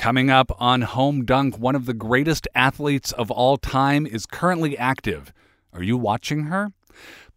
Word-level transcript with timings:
Coming 0.00 0.30
up 0.30 0.50
on 0.58 0.80
Home 0.80 1.26
Dunk, 1.26 1.58
one 1.58 1.74
of 1.74 1.84
the 1.84 1.92
greatest 1.92 2.48
athletes 2.54 3.12
of 3.12 3.30
all 3.30 3.58
time 3.58 4.06
is 4.06 4.24
currently 4.24 4.78
active. 4.78 5.30
Are 5.74 5.82
you 5.82 5.98
watching 5.98 6.44
her? 6.44 6.72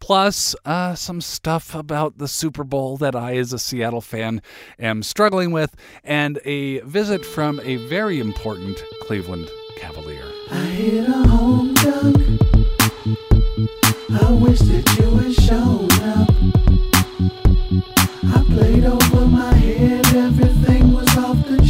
Plus, 0.00 0.56
uh, 0.64 0.94
some 0.94 1.20
stuff 1.20 1.74
about 1.74 2.16
the 2.16 2.26
Super 2.26 2.64
Bowl 2.64 2.96
that 2.96 3.14
I, 3.14 3.36
as 3.36 3.52
a 3.52 3.58
Seattle 3.58 4.00
fan, 4.00 4.40
am 4.78 5.02
struggling 5.02 5.50
with, 5.50 5.76
and 6.02 6.40
a 6.46 6.78
visit 6.80 7.26
from 7.26 7.60
a 7.64 7.76
very 7.76 8.18
important 8.18 8.82
Cleveland 9.02 9.50
Cavalier. 9.76 10.24
I 10.50 10.64
hit 10.64 11.06
a 11.06 11.28
home 11.28 11.74
dunk. 11.74 12.16
I 14.22 14.32
wish 14.32 14.60
that 14.60 14.98
you 14.98 15.16
had 15.18 15.34
shown 15.34 15.83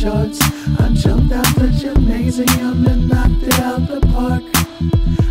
off 0.07 0.15
charts. 0.15 0.41
I 0.81 0.89
jumped 0.95 1.33
out 1.33 1.47
the 1.57 1.69
gymnasium 1.69 2.87
and 2.87 3.09
knocked 3.09 3.43
it 3.43 3.59
out 3.61 3.89
the 3.89 4.01
park. 4.09 4.43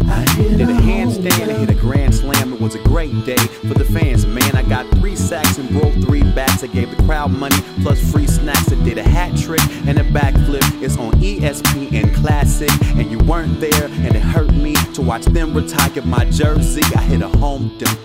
I 0.09 0.25
hit 0.35 0.57
Did 0.57 0.69
a 0.69 0.71
a 0.71 0.75
handstand, 0.75 1.49
I 1.49 1.53
hit 1.53 1.69
a 1.69 1.75
grand 1.75 2.13
slam. 2.13 2.53
It 2.53 2.61
was 2.61 2.75
a 2.75 2.79
great 2.79 3.13
day 3.25 3.37
for 3.37 3.73
the 3.73 3.85
fans, 3.85 4.25
man. 4.25 4.55
I 4.55 4.63
got 4.63 4.87
three 4.97 5.15
sacks 5.15 5.57
and 5.57 5.69
broke 5.69 5.93
three 6.05 6.23
bats. 6.23 6.63
I 6.63 6.67
gave 6.67 6.95
the 6.95 7.01
crowd 7.03 7.31
money 7.31 7.55
plus 7.81 7.99
free 8.11 8.27
snacks. 8.27 8.71
I 8.71 8.75
did 8.83 8.97
a 8.97 9.03
hat 9.03 9.37
trick 9.37 9.61
and 9.87 9.97
a 9.97 10.03
backflip. 10.03 10.81
It's 10.81 10.97
on 10.97 11.13
ESPN 11.13 12.13
Classic, 12.15 12.71
and 12.95 13.09
you 13.09 13.17
weren't 13.19 13.59
there, 13.59 13.85
and 13.85 14.15
it 14.15 14.21
hurt 14.21 14.53
me 14.53 14.75
to 14.93 15.01
watch 15.01 15.25
them 15.25 15.53
retire 15.53 16.03
my 16.03 16.25
jersey. 16.25 16.83
I 16.95 17.01
hit 17.01 17.21
a 17.21 17.29
home 17.29 17.75
dunk. 17.77 17.99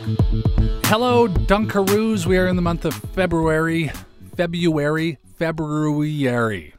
Hello, 0.87 1.29
Dunkaroos. 1.29 2.27
We 2.27 2.39
are 2.39 2.47
in 2.47 2.57
the 2.57 2.63
month 2.63 2.85
of 2.85 2.95
February. 2.95 3.91
February. 4.37 5.19
February. 5.39 6.75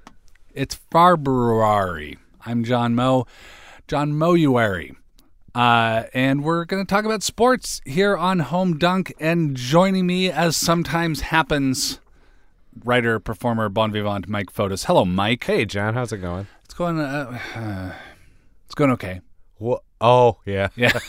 It's 0.54 0.76
February. 0.92 2.18
I'm 2.46 2.66
John 2.66 2.94
Moe. 2.94 3.26
John 3.88 4.12
Mouary. 4.12 4.98
Uh, 5.56 6.04
and 6.14 6.44
we're 6.44 6.66
going 6.66 6.86
to 6.86 6.90
talk 6.90 7.06
about 7.06 7.24
sports 7.24 7.80
here 7.86 8.18
on 8.18 8.40
Home 8.40 8.78
Dunk. 8.78 9.14
And 9.18 9.56
joining 9.56 10.06
me, 10.06 10.30
as 10.30 10.58
sometimes 10.58 11.22
happens, 11.22 12.02
writer, 12.84 13.18
performer, 13.18 13.70
bon 13.70 13.94
vivant, 13.94 14.28
Mike 14.28 14.52
Fotis. 14.52 14.84
Hello, 14.88 15.06
Mike. 15.06 15.46
Hey, 15.46 15.64
John, 15.64 15.94
how's 15.94 16.12
it 16.12 16.18
going? 16.18 16.48
It's 16.66 16.74
going. 16.74 17.00
Uh, 17.00 17.40
uh, 17.56 17.94
it's 18.66 18.76
going 18.76 18.92
okay. 18.92 19.22
Oh, 20.02 20.38
yeah. 20.46 20.68
Yeah. 20.76 21.00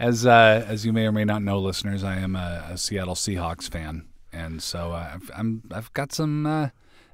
as 0.00 0.26
uh, 0.26 0.64
as 0.66 0.84
you 0.84 0.92
may 0.92 1.06
or 1.06 1.12
may 1.12 1.24
not 1.24 1.42
know, 1.42 1.60
listeners, 1.60 2.02
I 2.02 2.16
am 2.16 2.34
a, 2.34 2.70
a 2.70 2.76
Seattle 2.76 3.14
Seahawks 3.14 3.68
fan, 3.68 4.06
and 4.38 4.62
so 4.62 4.92
uh, 4.92 5.10
I've, 5.14 5.30
I'm 5.36 5.62
I've 5.72 5.92
got 5.92 6.12
some. 6.12 6.46
Uh, 6.46 6.68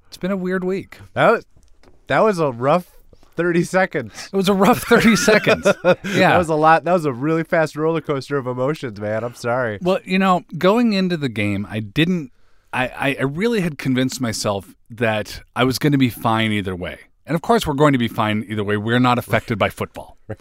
it's 0.06 0.16
been 0.16 0.30
a 0.30 0.36
weird 0.36 0.64
week. 0.64 0.98
That 1.14 1.30
was, 1.30 1.46
that 2.06 2.20
was 2.20 2.38
a 2.38 2.52
rough 2.52 2.94
30 3.36 3.64
seconds. 3.64 4.30
It 4.32 4.36
was 4.36 4.48
a 4.48 4.54
rough 4.54 4.82
thirty 4.82 5.16
seconds. 5.30 5.66
Yeah. 5.84 5.94
That 6.02 6.38
was 6.38 6.48
a 6.48 6.54
lot. 6.54 6.84
That 6.84 6.92
was 6.92 7.04
a 7.04 7.12
really 7.12 7.42
fast 7.44 7.74
roller 7.76 8.00
coaster 8.00 8.36
of 8.36 8.46
emotions, 8.46 9.00
man. 9.00 9.24
I'm 9.24 9.34
sorry. 9.34 9.78
well, 9.82 9.98
you 10.04 10.18
know, 10.18 10.44
going 10.56 10.92
into 10.92 11.16
the 11.16 11.28
game, 11.28 11.66
I 11.68 11.80
didn't. 11.80 12.30
I, 12.72 12.88
I, 12.88 13.16
I 13.20 13.22
really 13.22 13.60
had 13.60 13.78
convinced 13.78 14.20
myself 14.20 14.74
that 14.90 15.40
I 15.54 15.62
was 15.64 15.78
going 15.78 15.92
to 15.92 15.98
be 15.98 16.10
fine 16.10 16.50
either 16.52 16.74
way. 16.74 16.98
And 17.26 17.34
of 17.36 17.42
course, 17.42 17.66
we're 17.66 17.74
going 17.74 17.92
to 17.92 17.98
be 17.98 18.08
fine 18.08 18.44
either 18.48 18.64
way. 18.64 18.76
We're 18.76 18.98
not 18.98 19.18
affected 19.18 19.58
by 19.58 19.70
football. 19.70 20.18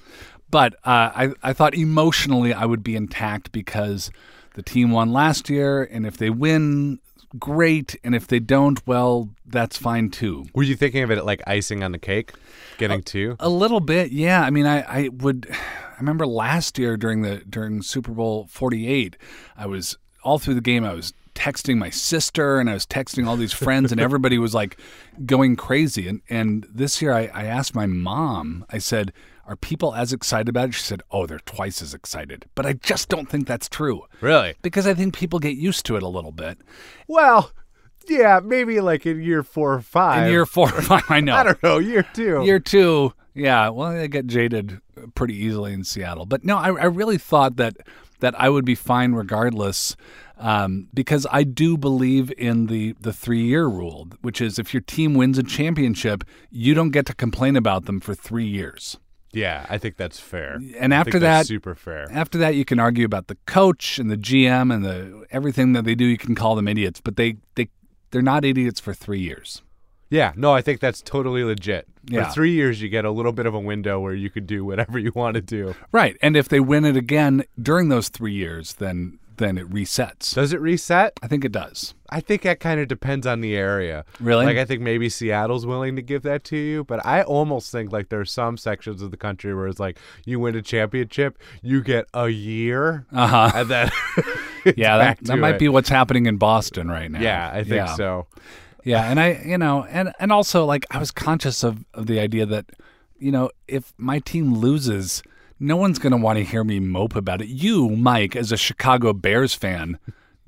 But 0.50 0.76
uh, 0.84 1.09
I, 1.16 1.34
I 1.42 1.54
thought 1.54 1.73
emotionally 1.73 2.54
I 2.54 2.66
would 2.66 2.84
be 2.84 2.95
intact 2.95 3.52
because 3.52 4.11
the 4.53 4.63
team 4.63 4.91
won 4.91 5.11
last 5.11 5.49
year. 5.49 5.83
And 5.83 6.05
if 6.05 6.17
they 6.17 6.29
win, 6.29 6.99
great. 7.37 7.95
And 8.03 8.15
if 8.15 8.27
they 8.27 8.39
don't, 8.39 8.85
well, 8.87 9.29
that's 9.45 9.77
fine 9.77 10.09
too. 10.09 10.45
Were 10.53 10.63
you 10.63 10.75
thinking 10.75 11.03
of 11.03 11.11
it 11.11 11.25
like 11.25 11.41
icing 11.47 11.83
on 11.83 11.91
the 11.91 11.99
cake? 11.99 12.31
Getting 12.77 13.03
two? 13.03 13.35
A 13.39 13.49
little 13.49 13.79
bit, 13.79 14.11
yeah. 14.11 14.41
I 14.41 14.49
mean, 14.49 14.65
I, 14.65 14.81
I 14.81 15.09
would. 15.09 15.47
I 15.51 15.97
remember 15.97 16.25
last 16.25 16.79
year 16.79 16.97
during 16.97 17.21
the 17.21 17.37
during 17.47 17.81
Super 17.81 18.11
Bowl 18.11 18.47
Forty 18.49 18.87
Eight, 18.87 19.15
I 19.55 19.67
was 19.67 19.97
all 20.23 20.39
through 20.39 20.55
the 20.55 20.61
game. 20.61 20.83
I 20.83 20.93
was 20.93 21.13
texting 21.36 21.77
my 21.77 21.89
sister 21.89 22.59
and 22.59 22.69
I 22.69 22.73
was 22.73 22.86
texting 22.86 23.27
all 23.27 23.37
these 23.37 23.53
friends, 23.53 23.92
and 23.92 24.02
everybody 24.02 24.37
was 24.37 24.53
like 24.53 24.77
going 25.25 25.55
crazy. 25.55 26.08
And 26.08 26.21
and 26.30 26.67
this 26.73 27.02
year, 27.02 27.13
I, 27.13 27.30
I 27.33 27.45
asked 27.45 27.75
my 27.75 27.86
mom. 27.86 28.65
I 28.69 28.80
said, 28.80 29.13
"Are 29.45 29.55
people 29.55 29.93
as 29.93 30.14
excited 30.14 30.49
about 30.49 30.70
it?" 30.70 30.73
She 30.76 30.81
said, 30.83 31.02
"Oh, 31.11 31.26
they're 31.26 31.39
twice 31.39 31.81
as 31.81 31.93
excited." 31.93 32.45
But 32.55 32.65
I 32.65 32.73
just 32.73 33.09
don't 33.09 33.30
think 33.30 33.48
that's 33.48 33.70
true 33.70 34.04
Really? 34.21 34.55
because 34.61 34.87
I 34.87 34.93
think 34.93 35.15
people 35.15 35.39
get 35.39 35.55
used 35.58 35.86
to 35.87 35.95
it 35.95 36.04
a 36.04 36.08
little 36.08 36.31
bit. 36.31 36.59
Well, 37.08 37.52
yeah, 38.09 38.39
maybe 38.43 38.80
like 38.81 39.05
in 39.05 39.21
year 39.21 39.43
four 39.43 39.73
or 39.73 39.81
five. 39.81 40.26
In 40.26 40.31
year 40.31 40.45
four 40.45 40.67
or 40.73 40.81
five, 40.92 41.04
I 41.09 41.20
know. 41.21 41.36
I 41.36 41.43
don't 41.43 41.64
know, 41.64 41.77
year 41.80 42.04
two. 42.14 42.43
Year 42.43 42.59
two, 42.59 43.14
yeah. 43.33 43.70
Well, 43.70 43.89
I 43.89 44.08
get 44.08 44.27
jaded 44.27 44.80
pretty 45.15 45.36
easily 45.36 45.73
in 45.73 45.83
Seattle, 45.83 46.25
but 46.25 46.43
no, 46.43 46.58
I, 46.58 46.67
I 46.67 46.86
really 46.86 47.17
thought 47.17 47.55
that 47.58 47.77
that 48.20 48.39
I 48.39 48.49
would 48.49 48.64
be 48.64 48.75
fine 48.75 49.11
regardless, 49.14 49.98
um, 50.37 50.87
because 50.93 51.27
I 51.30 51.43
do 51.43 51.77
believe 51.77 52.31
in 52.37 52.67
the 52.67 52.95
the 52.99 53.11
three 53.14 53.43
year 53.43 53.65
rule, 53.67 54.08
which 54.21 54.39
is 54.42 54.58
if 54.60 54.73
your 54.73 54.81
team 54.81 55.14
wins 55.14 55.37
a 55.37 55.43
championship, 55.43 56.23
you 56.49 56.73
don't 56.73 56.92
get 56.92 57.05
to 57.08 57.15
complain 57.15 57.55
about 57.55 57.86
them 57.86 57.99
for 57.99 58.15
three 58.15 58.45
years. 58.48 58.98
Yeah, 59.33 59.66
I 59.70 59.77
think 59.77 59.98
that's 59.98 60.20
fair. 60.20 60.60
And 60.77 60.94
after 60.94 61.20
that- 61.20 61.48
super 61.48 61.76
fair. 61.76 62.08
After 62.11 62.38
that, 62.38 62.55
you 62.55 62.64
can 62.66 62.80
argue 62.80 63.05
about 63.05 63.27
the 63.27 63.38
coach 63.45 63.99
and 63.99 64.10
the 64.10 64.17
GM 64.17 64.73
and 64.73 64.86
the 64.86 65.26
everything 65.32 65.73
that 65.73 65.83
they 65.86 65.95
do. 65.95 66.05
You 66.05 66.17
can 66.17 66.36
call 66.36 66.55
them 66.55 66.67
idiots, 66.67 67.02
but 67.02 67.17
they 67.17 67.38
they 67.55 67.70
they're 68.11 68.22
not 68.22 68.45
idiots 68.45 68.80
for 68.80 68.93
three 68.93 69.20
years. 69.20 69.61
Yeah, 70.10 70.32
no, 70.36 70.54
I 70.54 70.61
think 70.61 70.80
that's 70.80 71.02
totally 71.02 71.43
legit. 71.43 71.88
Yeah. 72.05 72.26
For 72.26 72.33
three 72.33 72.52
years, 72.52 72.80
you 72.82 72.88
get 72.89 73.04
a 73.04 73.10
little 73.10 73.32
bit 73.32 73.48
of 73.48 73.55
a 73.55 73.60
window 73.60 73.99
where 73.99 74.14
you 74.14 74.30
could 74.30 74.45
do 74.45 74.64
whatever 74.64 74.99
you 75.05 75.11
want 75.16 75.33
to 75.36 75.42
do. 75.42 75.73
Right, 75.92 76.16
and 76.22 76.38
if 76.38 76.48
they 76.49 76.60
win 76.60 76.86
it 76.86 76.95
again 76.95 77.43
during 77.60 77.89
those 77.89 78.10
three 78.10 78.33
years, 78.33 78.76
then 78.76 79.17
then 79.38 79.58
it 79.58 79.70
resets. 79.70 80.33
Does 80.36 80.54
it 80.54 80.61
reset? 80.61 81.14
I 81.21 81.27
think 81.27 81.44
it 81.45 81.52
does. 81.52 81.94
I 82.10 82.20
think 82.20 82.44
that 82.44 82.60
kind 82.60 82.80
of 82.80 82.88
depends 82.88 83.26
on 83.26 83.42
the 83.42 83.55
area. 83.55 84.05
Really? 84.20 84.45
Like 84.45 84.58
I 84.58 84.66
think 84.66 84.82
maybe 84.82 85.10
Seattle's 85.10 85.66
willing 85.66 85.95
to 85.95 86.02
give 86.02 86.21
that 86.23 86.44
to 86.45 86.58
you, 86.58 86.83
but 86.83 87.04
I 87.05 87.23
almost 87.23 87.72
think 87.72 87.92
like 87.92 88.10
there's 88.10 88.32
some 88.32 88.58
sections 88.58 89.02
of 89.02 89.11
the 89.11 89.17
country 89.17 89.55
where 89.55 89.67
it's 89.67 89.80
like 89.80 89.98
you 90.26 90.39
win 90.39 90.55
a 90.55 90.61
championship, 90.61 91.38
you 91.61 91.82
get 91.82 92.05
a 92.14 92.30
year, 92.30 93.05
Uh 93.11 93.27
huh. 93.27 93.52
and 93.55 93.70
then 93.70 93.92
Yeah, 94.77 94.98
that, 94.98 95.20
that 95.23 95.38
might 95.38 95.55
it. 95.55 95.60
be 95.60 95.70
what's 95.70 95.89
happening 95.89 96.26
in 96.26 96.38
Boston 96.38 96.89
right 96.89 97.10
now. 97.11 97.20
Yeah, 97.20 97.49
I 97.52 97.64
think 97.64 97.76
Yeah. 97.76 97.95
so. 97.95 98.27
Yeah, 98.86 99.10
and 99.10 99.20
I, 99.20 99.42
you 99.45 99.58
know, 99.58 99.86
and 99.89 100.11
and 100.20 100.32
also 100.32 100.66
like 100.66 100.86
I 100.92 100.98
was 100.99 101.10
conscious 101.10 101.64
of 101.64 101.86
of 101.93 102.05
the 102.08 102.20
idea 102.20 102.45
that, 102.45 102.66
you 103.17 103.32
know, 103.32 103.49
if 103.67 103.93
my 103.98 104.20
team 104.20 104.54
loses, 104.55 105.23
no 105.63 105.77
one's 105.77 105.97
going 105.97 106.11
to 106.11 106.17
want 106.17 106.37
to 106.37 106.43
hear 106.43 106.63
me 106.63 106.79
mope 106.79 107.15
about 107.15 107.41
it. 107.41 107.47
You, 107.47 107.89
Mike, 107.89 108.35
as 108.35 108.51
a 108.51 108.57
Chicago 108.57 109.13
Bears 109.13 109.53
fan, 109.53 109.97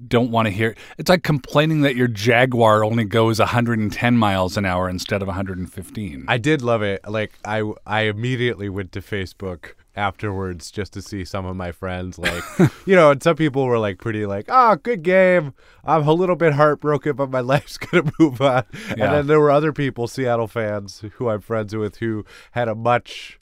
don't 0.05 0.29
want 0.29 0.47
to 0.47 0.51
hear. 0.51 0.75
It's 0.97 1.09
like 1.09 1.23
complaining 1.23 1.81
that 1.81 1.95
your 1.95 2.07
Jaguar 2.07 2.83
only 2.83 3.05
goes 3.05 3.39
110 3.39 4.17
miles 4.17 4.57
an 4.57 4.65
hour 4.65 4.89
instead 4.89 5.21
of 5.21 5.27
115. 5.27 6.25
I 6.27 6.37
did 6.37 6.61
love 6.61 6.81
it. 6.81 7.01
Like 7.07 7.33
I, 7.45 7.63
I 7.85 8.01
immediately 8.01 8.67
went 8.67 8.91
to 8.91 9.01
Facebook 9.01 9.73
afterwards 9.95 10.71
just 10.71 10.91
to 10.93 11.01
see 11.01 11.23
some 11.23 11.45
of 11.45 11.55
my 11.55 11.71
friends. 11.71 12.19
Like, 12.19 12.43
you 12.85 12.95
know, 12.95 13.11
and 13.11 13.23
some 13.23 13.37
people 13.37 13.65
were 13.65 13.79
like 13.79 13.99
pretty 13.99 14.25
like, 14.25 14.45
"Oh, 14.49 14.75
good 14.75 15.03
game. 15.03 15.53
I'm 15.85 16.07
a 16.07 16.13
little 16.13 16.35
bit 16.35 16.53
heartbroken, 16.53 17.15
but 17.15 17.29
my 17.29 17.39
life's 17.41 17.77
gonna 17.77 18.11
move 18.19 18.41
on." 18.41 18.65
And 18.89 18.99
then 18.99 19.27
there 19.27 19.39
were 19.39 19.51
other 19.51 19.71
people, 19.71 20.07
Seattle 20.07 20.47
fans, 20.47 21.03
who 21.13 21.29
I'm 21.29 21.41
friends 21.41 21.75
with, 21.75 21.97
who 21.97 22.25
had 22.51 22.67
a 22.67 22.75
much. 22.75 23.39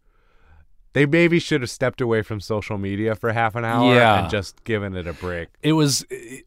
They 0.93 1.07
maybe 1.07 1.39
should 1.39 1.61
have 1.61 1.71
stepped 1.71 2.01
away 2.01 2.21
from 2.21 2.39
social 2.39 2.77
media 2.77 3.15
for 3.15 3.33
half 3.33 3.55
an 3.55 3.65
hour 3.65 3.95
Yeah. 3.95 4.21
and 4.21 4.29
just 4.29 4.63
given 4.63 4.95
it 4.95 5.07
a 5.07 5.13
break. 5.13 5.49
it 5.63 5.73
was 5.73 6.05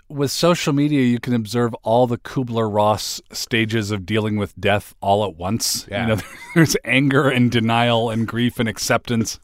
with 0.09 0.31
social 0.31 0.73
media 0.73 1.03
you 1.03 1.19
can 1.19 1.35
observe 1.35 1.75
all 1.83 2.07
the 2.07 2.17
kubler-ross 2.19 3.21
stages 3.33 3.91
of 3.91 4.07
dealing 4.07 4.37
with 4.37 4.55
death 4.61 4.95
all 5.01 5.25
at 5.25 5.37
once 5.37 5.87
Yeah. 5.91 6.03
you 6.03 6.07
know 6.17 6.23
there's 6.55 6.77
anger 6.85 7.29
and 7.29 7.51
denial 7.51 8.09
and 8.11 8.27
grief 8.29 8.59
and 8.61 8.69
acceptance 8.69 9.41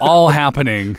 all 0.00 0.30
happening 0.30 0.96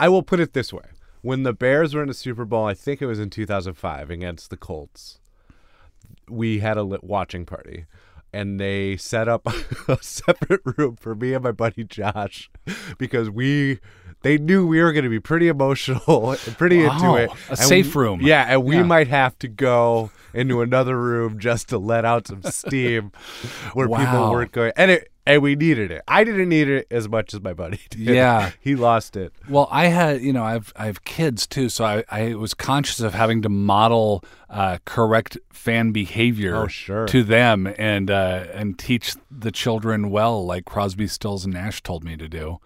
I 0.00 0.08
will 0.08 0.22
put 0.22 0.40
it 0.40 0.52
this 0.52 0.72
way: 0.74 0.84
when 1.22 1.42
the 1.42 1.52
Bears 1.54 1.94
were 1.94 2.02
in 2.02 2.08
the 2.08 2.12
Super 2.14 2.44
Bowl, 2.44 2.66
I 2.66 2.74
think 2.74 3.00
it 3.00 3.06
was 3.06 3.18
in 3.18 3.30
2005 3.30 4.10
against 4.10 4.50
the 4.50 4.58
Colts. 4.58 5.20
We 6.28 6.58
had 6.58 6.76
a 6.76 6.82
lit 6.82 7.02
watching 7.02 7.46
party, 7.46 7.86
and 8.36 8.60
they 8.60 8.96
set 8.96 9.28
up 9.28 9.46
a 9.88 9.98
separate 10.02 10.60
room 10.64 10.96
for 10.96 11.14
me 11.14 11.32
and 11.34 11.42
my 11.44 11.52
buddy 11.52 11.84
Josh 11.84 12.50
because 12.98 13.30
we. 13.30 13.80
They 14.22 14.38
knew 14.38 14.66
we 14.66 14.82
were 14.82 14.92
going 14.92 15.04
to 15.04 15.10
be 15.10 15.20
pretty 15.20 15.46
emotional 15.46 16.30
and 16.46 16.58
pretty 16.58 16.82
into 16.82 17.14
it. 17.14 17.30
a 17.48 17.50
And 17.50 17.58
safe 17.58 17.94
we- 17.94 18.02
room. 18.02 18.20
Yeah, 18.22 18.46
and 18.48 18.64
we 18.64 18.76
Yeah. 18.76 18.82
might 18.82 19.06
have 19.08 19.38
to 19.40 19.46
go 19.46 20.10
into 20.34 20.62
another 20.62 20.98
room 20.98 21.38
just 21.38 21.68
to 21.68 21.78
let 21.78 22.04
out 22.04 22.26
some 22.26 22.42
steam 22.42 23.12
where 23.74 23.86
people 23.86 24.30
weren't 24.32 24.50
going. 24.52 24.72
And 24.76 24.90
it 24.90 25.12
and 25.26 25.42
we 25.42 25.56
needed 25.56 25.90
it. 25.90 26.02
I 26.06 26.22
didn't 26.24 26.48
need 26.48 26.68
it 26.68 26.86
as 26.90 27.08
much 27.08 27.34
as 27.34 27.40
my 27.40 27.52
buddy 27.52 27.80
did. 27.90 28.00
Yeah. 28.00 28.52
he 28.60 28.76
lost 28.76 29.16
it. 29.16 29.32
Well, 29.48 29.68
I 29.70 29.86
had, 29.86 30.22
you 30.22 30.32
know, 30.32 30.44
I've 30.44 30.72
I 30.76 30.86
have 30.86 31.04
kids 31.04 31.46
too, 31.46 31.68
so 31.68 31.84
I, 31.84 32.04
I 32.10 32.34
was 32.34 32.54
conscious 32.54 33.00
of 33.00 33.12
having 33.14 33.42
to 33.42 33.48
model 33.48 34.22
uh, 34.48 34.78
correct 34.84 35.36
fan 35.52 35.90
behavior 35.92 36.56
Oh, 36.56 36.66
sure. 36.68 37.06
to 37.06 37.22
them 37.24 37.66
and 37.78 38.10
uh, 38.10 38.44
and 38.54 38.78
teach 38.78 39.16
the 39.30 39.50
children 39.50 40.10
well, 40.10 40.44
like 40.46 40.64
Crosby, 40.64 41.08
Stills, 41.08 41.44
and 41.44 41.54
Nash 41.54 41.82
told 41.82 42.04
me 42.04 42.16
to 42.16 42.28
do, 42.28 42.58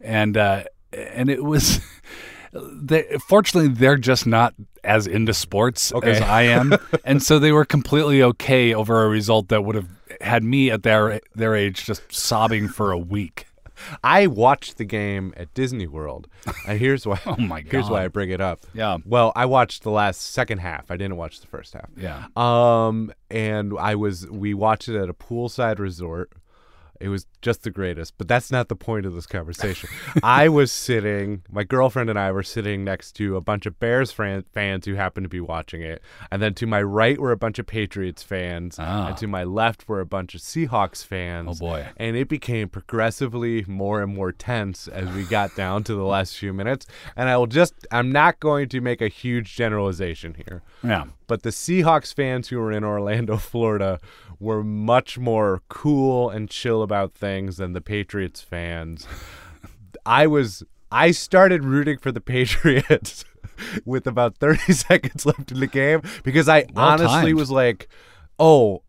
and 0.00 0.36
uh, 0.36 0.64
and 0.92 1.30
it 1.30 1.44
was. 1.44 1.80
They, 2.50 3.02
fortunately, 3.28 3.68
they're 3.68 3.98
just 3.98 4.26
not 4.26 4.54
as 4.82 5.06
into 5.06 5.34
sports 5.34 5.92
Okay. 5.92 6.12
as 6.12 6.20
I 6.22 6.42
am, 6.44 6.74
and 7.04 7.22
so 7.22 7.38
they 7.38 7.52
were 7.52 7.66
completely 7.66 8.22
okay 8.22 8.72
over 8.72 9.04
a 9.04 9.08
result 9.08 9.48
that 9.48 9.64
would 9.64 9.74
have 9.76 9.86
had 10.20 10.42
me 10.44 10.70
at 10.70 10.82
their 10.82 11.20
their 11.34 11.54
age 11.54 11.84
just 11.84 12.12
sobbing 12.12 12.68
for 12.68 12.92
a 12.92 12.98
week. 12.98 13.46
I 14.02 14.26
watched 14.26 14.76
the 14.76 14.84
game 14.84 15.32
at 15.36 15.54
Disney 15.54 15.86
World, 15.86 16.26
and 16.66 16.80
here's 16.80 17.06
why. 17.06 17.20
Oh 17.26 17.36
my 17.36 17.60
god. 17.60 17.72
Here's 17.72 17.88
why 17.88 18.04
I 18.04 18.08
bring 18.08 18.30
it 18.30 18.40
up. 18.40 18.60
Yeah. 18.74 18.98
Well, 19.04 19.32
I 19.36 19.46
watched 19.46 19.82
the 19.84 19.90
last 19.90 20.20
second 20.32 20.58
half. 20.58 20.90
I 20.90 20.96
didn't 20.96 21.16
watch 21.16 21.40
the 21.40 21.46
first 21.46 21.74
half. 21.74 21.88
Yeah. 21.96 22.26
Um, 22.36 23.12
and 23.30 23.72
I 23.78 23.94
was 23.94 24.28
we 24.28 24.54
watched 24.54 24.88
it 24.88 24.96
at 25.00 25.08
a 25.08 25.14
poolside 25.14 25.78
resort. 25.78 26.32
It 27.00 27.08
was 27.08 27.26
just 27.42 27.62
the 27.62 27.70
greatest, 27.70 28.14
but 28.18 28.26
that's 28.28 28.50
not 28.50 28.68
the 28.68 28.74
point 28.76 29.06
of 29.06 29.14
this 29.14 29.26
conversation. 29.26 29.88
I 30.22 30.48
was 30.48 30.72
sitting, 30.72 31.42
my 31.50 31.62
girlfriend 31.64 32.10
and 32.10 32.18
I 32.18 32.32
were 32.32 32.42
sitting 32.42 32.82
next 32.84 33.12
to 33.12 33.36
a 33.36 33.40
bunch 33.40 33.66
of 33.66 33.78
Bears 33.78 34.10
fan, 34.10 34.44
fans 34.52 34.84
who 34.86 34.94
happened 34.94 35.24
to 35.24 35.28
be 35.28 35.40
watching 35.40 35.82
it, 35.82 36.02
and 36.30 36.42
then 36.42 36.54
to 36.54 36.66
my 36.66 36.82
right 36.82 37.18
were 37.18 37.32
a 37.32 37.36
bunch 37.36 37.58
of 37.58 37.66
Patriots 37.66 38.22
fans, 38.22 38.76
Ah. 38.80 39.08
and 39.08 39.16
to 39.18 39.26
my 39.26 39.44
left 39.44 39.88
were 39.88 40.00
a 40.00 40.06
bunch 40.06 40.34
of 40.34 40.40
Seahawks 40.40 41.04
fans. 41.04 41.58
Oh, 41.60 41.66
boy. 41.66 41.86
And 41.96 42.16
it 42.16 42.28
became 42.28 42.68
progressively 42.68 43.64
more 43.68 44.02
and 44.02 44.12
more 44.14 44.32
tense 44.32 44.88
as 44.88 45.08
we 45.14 45.22
got 45.24 45.54
down 45.54 45.84
to 45.84 45.94
the 45.94 46.02
last 46.14 46.36
few 46.36 46.52
minutes. 46.52 46.86
And 47.16 47.28
I 47.28 47.36
will 47.36 47.46
just, 47.46 47.74
I'm 47.92 48.10
not 48.10 48.40
going 48.40 48.68
to 48.70 48.80
make 48.80 49.00
a 49.00 49.08
huge 49.08 49.54
generalization 49.54 50.34
here 50.34 50.62
Yeah. 50.82 51.04
but 51.28 51.42
the 51.42 51.50
Seahawks 51.50 52.12
fans 52.14 52.48
who 52.48 52.58
were 52.58 52.72
in 52.72 52.82
Orlando, 52.84 53.36
Florida, 53.52 54.00
were 54.40 54.62
much 54.62 55.18
more 55.18 55.62
cool 55.68 56.30
and 56.30 56.48
chill 56.48 56.82
about 56.88 57.12
things 57.12 57.58
than 57.58 57.74
the 57.74 57.82
Patriots 57.82 58.40
fans. 58.40 59.06
I 60.06 60.26
was 60.26 60.62
I 60.90 61.10
started 61.10 61.64
rooting 61.64 61.98
for 61.98 62.10
the 62.10 62.20
Patriots 62.22 63.26
with 63.84 64.06
about 64.06 64.38
30 64.38 64.72
seconds 64.72 65.26
left 65.26 65.52
in 65.52 65.60
the 65.60 65.66
game 65.66 66.00
because 66.22 66.48
I 66.48 66.64
Well 66.72 66.86
honestly 66.86 67.32
timed. 67.32 67.34
was 67.34 67.50
like, 67.50 67.88
"Oh, 68.38 68.84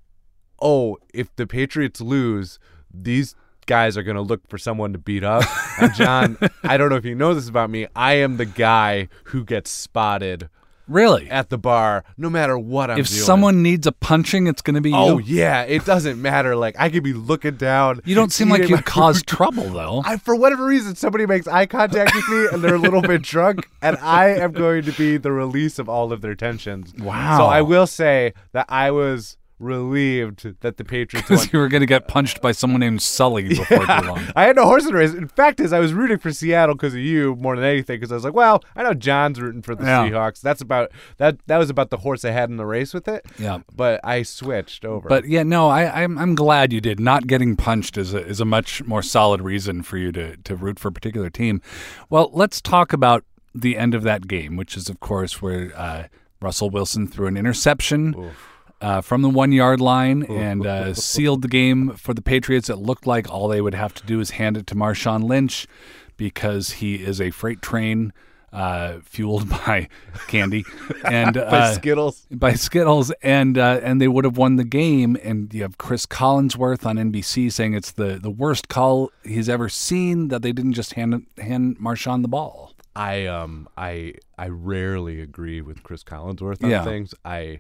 oh, 0.62 0.98
if 1.14 1.36
the 1.36 1.46
Patriots 1.46 2.00
lose, 2.00 2.58
these 2.94 3.36
guys 3.66 3.98
are 3.98 4.04
going 4.04 4.16
to 4.16 4.22
look 4.22 4.48
for 4.48 4.58
someone 4.58 4.94
to 4.94 5.00
beat 5.00 5.26
up." 5.26 5.44
And 5.82 5.94
John, 5.94 6.38
I 6.64 6.78
don't 6.78 6.90
know 6.90 6.96
if 6.96 7.04
you 7.04 7.16
know 7.16 7.34
this 7.34 7.50
about 7.50 7.70
me, 7.70 7.88
I 7.98 8.14
am 8.14 8.38
the 8.38 8.46
guy 8.46 9.10
who 9.26 9.44
gets 9.44 9.70
spotted 9.72 10.50
Really? 10.90 11.30
at 11.30 11.50
the 11.50 11.58
bar 11.58 12.04
no 12.18 12.30
matter 12.30 12.58
what 12.58 12.90
I'm 12.92 12.98
if 13.00 13.08
doing. 13.08 13.22
someone 13.22 13.64
needs 13.64 13.86
a 13.88 13.92
punching, 13.92 14.48
it's 14.48 14.62
going 14.62 14.76
to 14.76 14.82
be 14.82 14.92
Oh 14.94 15.20
you. 15.20 15.36
yeah, 15.38 15.64
it 15.64 15.86
doesn't 15.86 16.22
matter. 16.22 16.56
Like 16.56 16.76
I 16.80 16.90
could 16.90 17.04
be 17.04 17.14
looking 17.14 17.56
down. 17.56 18.02
You 18.06 18.16
don't 18.16 18.32
seem 18.34 18.50
like 18.50 18.68
you 18.68 18.76
my 18.76 18.82
cause 18.82 19.24
trouble, 19.26 19.70
though. 19.70 20.02
I 20.06 20.18
for 20.18 20.36
whatever 20.36 20.66
reason 20.66 20.96
somebody 20.96 21.26
makes 21.26 21.48
eye 21.48 21.66
contact 21.68 22.14
with 22.16 22.28
me 22.30 22.48
and 22.52 22.64
they're 22.64 22.76
a 22.76 22.80
little 22.80 23.02
bit 23.02 23.22
drunk 23.22 23.70
and 23.82 23.98
I 23.98 24.30
am 24.30 24.52
going 24.52 24.84
to 24.84 24.92
be 24.92 25.18
the 25.18 25.32
release 25.32 25.80
of 25.80 25.88
all 25.88 26.12
of 26.12 26.22
their 26.22 26.36
tensions. 26.36 26.94
Wow. 26.98 27.38
So 27.38 27.46
I 27.46 27.62
will 27.62 27.88
say 27.88 28.34
that 28.54 28.66
I 28.70 28.92
was 28.92 29.38
relieved 29.60 30.60
that 30.62 30.78
the 30.78 30.84
Patriots 30.86 31.30
won. 31.30 31.48
You 31.52 31.60
were 31.60 31.68
going 31.68 31.82
to 31.82 31.88
get 31.88 32.08
punched 32.08 32.42
by 32.42 32.52
someone 32.52 32.80
named 32.80 33.02
Sully 33.02 33.50
before 33.50 33.80
too 33.80 34.08
long. 34.08 34.22
I 34.36 34.44
had 34.46 34.56
no 34.56 34.66
horse 34.66 34.84
in 34.86 34.92
the 34.92 34.98
race. 34.98 35.14
In 35.14 35.28
fact, 35.28 35.60
is 35.60 35.74
I 35.74 35.80
was 35.80 35.94
rooting 35.94 36.18
for 36.18 36.32
Seattle 36.32 36.76
because 36.76 36.94
of 36.94 37.00
you 37.02 37.36
more 37.36 37.56
than 37.56 37.66
anything, 37.66 37.98
because 37.98 38.12
I 38.12 38.16
was 38.16 38.24
like, 38.24 38.34
well, 38.34 38.64
I 38.76 38.84
know 38.84 38.94
John's 38.94 39.40
rooting 39.40 39.62
for 39.62 39.76
the 39.76 39.84
Yeah. 39.84 40.08
Seahawks. 40.10 40.42
That's 40.42 40.62
about 40.62 40.92
that. 41.18 41.38
That 41.48 41.58
was 41.58 41.70
about 41.70 41.90
the 41.90 41.98
horse 41.98 42.24
I 42.26 42.32
had 42.32 42.50
in 42.50 42.58
the 42.58 42.66
race 42.66 42.94
with 42.94 43.08
it. 43.08 43.26
Yeah. 43.38 43.60
But 43.76 44.00
I 44.04 44.24
switched 44.24 44.86
over. 44.86 45.08
But 45.10 45.26
yeah, 45.28 45.44
no, 45.44 45.70
I, 45.70 46.04
I'm 46.04 46.18
I'm 46.18 46.36
glad 46.36 46.74
you 46.74 46.82
did. 46.82 47.00
Not 47.00 47.28
getting 47.28 47.56
punched 47.56 47.98
is 47.98 48.14
a, 48.14 48.26
is 48.26 48.40
a 48.40 48.46
much 48.46 48.84
more 48.86 49.02
solid 49.02 49.42
reason 49.42 49.84
for 49.84 49.98
you 49.98 50.12
to 50.14 50.38
to 50.38 50.56
root 50.56 50.80
for 50.80 50.88
a 50.88 50.92
particular 50.92 51.30
team. 51.30 51.62
Well, 52.10 52.30
let's 52.34 52.62
talk 52.62 52.94
about 52.94 53.24
the 53.56 53.78
end 53.78 53.94
of 53.96 54.04
that 54.04 54.28
game, 54.28 54.56
which 54.56 54.78
is 54.78 54.90
of 54.90 55.00
course 55.00 55.42
where 55.42 55.72
uh, 55.76 56.04
Russell 56.42 56.70
Wilson 56.70 57.08
threw 57.08 57.28
an 57.28 57.36
interception. 57.36 58.32
Uh, 58.82 59.02
from 59.02 59.22
the 59.22 59.30
one 59.30 59.52
yard 59.52 59.82
line 59.82 60.24
and 60.30 60.66
uh, 60.66 60.94
sealed 60.94 61.42
the 61.42 61.48
game 61.50 61.90
for 61.98 62.14
the 62.14 62.22
Patriots. 62.22 62.70
It 62.70 62.78
looked 62.78 63.06
like 63.06 63.30
all 63.30 63.50
they 63.50 63.60
would 63.60 63.74
have 63.74 63.94
to 63.96 64.06
do 64.06 64.22
is 64.22 64.30
hand 64.32 64.56
it 64.56 64.66
to 64.68 64.76
Marshawn 64.76 65.24
Lynch 65.24 65.68
because 66.16 66.72
he 66.72 66.96
is 66.96 67.20
a 67.20 67.32
freight 67.32 67.62
train 67.62 68.14
uh, 68.54 69.00
fueled 69.04 69.50
by 69.66 69.90
candy 70.28 70.66
and 71.04 71.34
by 71.36 71.42
uh, 71.42 71.74
Skittles. 71.74 72.26
by 72.32 72.54
Skittles, 72.54 73.12
and 73.22 73.58
uh, 73.58 73.80
and 73.84 74.02
they 74.02 74.08
would 74.08 74.24
have 74.26 74.38
won 74.38 74.56
the 74.56 74.64
game. 74.64 75.18
And 75.24 75.54
you 75.54 75.62
have 75.64 75.78
Chris 75.78 76.06
Collinsworth 76.06 76.86
on 76.86 76.96
NBC 76.96 77.52
saying 77.52 77.74
it's 77.74 77.92
the, 77.92 78.18
the 78.22 78.32
worst 78.32 78.70
call 78.70 79.12
he's 79.24 79.50
ever 79.50 79.68
seen 79.70 80.30
that 80.30 80.42
they 80.42 80.52
didn't 80.54 80.74
just 80.74 80.94
hand 80.94 81.26
hand 81.38 81.78
Marshawn 81.80 82.22
the 82.22 82.28
ball. 82.30 82.74
I 82.96 83.26
um 83.28 83.68
I 83.78 84.16
I 84.38 84.48
rarely 84.48 85.22
agree 85.22 85.62
with 85.62 85.84
Chris 85.84 86.04
Collinsworth 86.04 86.64
on 86.64 86.70
Yeah. 86.70 86.84
things. 86.84 87.14
I 87.24 87.60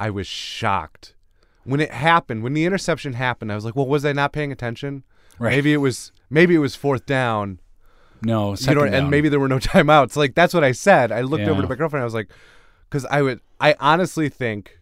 I 0.00 0.10
was 0.10 0.26
shocked 0.26 1.14
when 1.64 1.78
it 1.80 1.92
happened. 1.92 2.42
When 2.42 2.54
the 2.54 2.64
interception 2.64 3.12
happened, 3.12 3.52
I 3.52 3.54
was 3.54 3.64
like, 3.64 3.76
"Well, 3.76 3.86
was 3.86 4.04
I 4.04 4.12
not 4.12 4.32
paying 4.32 4.50
attention? 4.50 5.04
Right. 5.38 5.50
Maybe 5.52 5.72
it 5.72 5.76
was 5.78 6.10
maybe 6.30 6.54
it 6.54 6.58
was 6.58 6.74
fourth 6.74 7.06
down. 7.06 7.60
No, 8.22 8.54
You 8.54 8.74
know, 8.74 8.84
down. 8.84 8.94
and 8.94 9.10
maybe 9.10 9.28
there 9.28 9.40
were 9.40 9.48
no 9.48 9.58
timeouts. 9.72 10.16
Like 10.16 10.34
that's 10.34 10.52
what 10.54 10.64
I 10.64 10.72
said. 10.72 11.12
I 11.12 11.20
looked 11.20 11.44
over 11.44 11.62
to 11.62 11.68
my 11.68 11.74
girlfriend. 11.74 12.02
I 12.02 12.04
was 12.04 12.14
like, 12.14 12.30
because 12.88 13.04
I 13.06 13.22
would. 13.22 13.40
I 13.60 13.74
honestly 13.78 14.28
think 14.28 14.78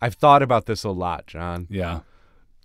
I've 0.00 0.14
thought 0.14 0.42
about 0.42 0.66
this 0.66 0.84
a 0.84 0.90
lot, 0.90 1.26
John. 1.26 1.66
yeah. 1.70 2.00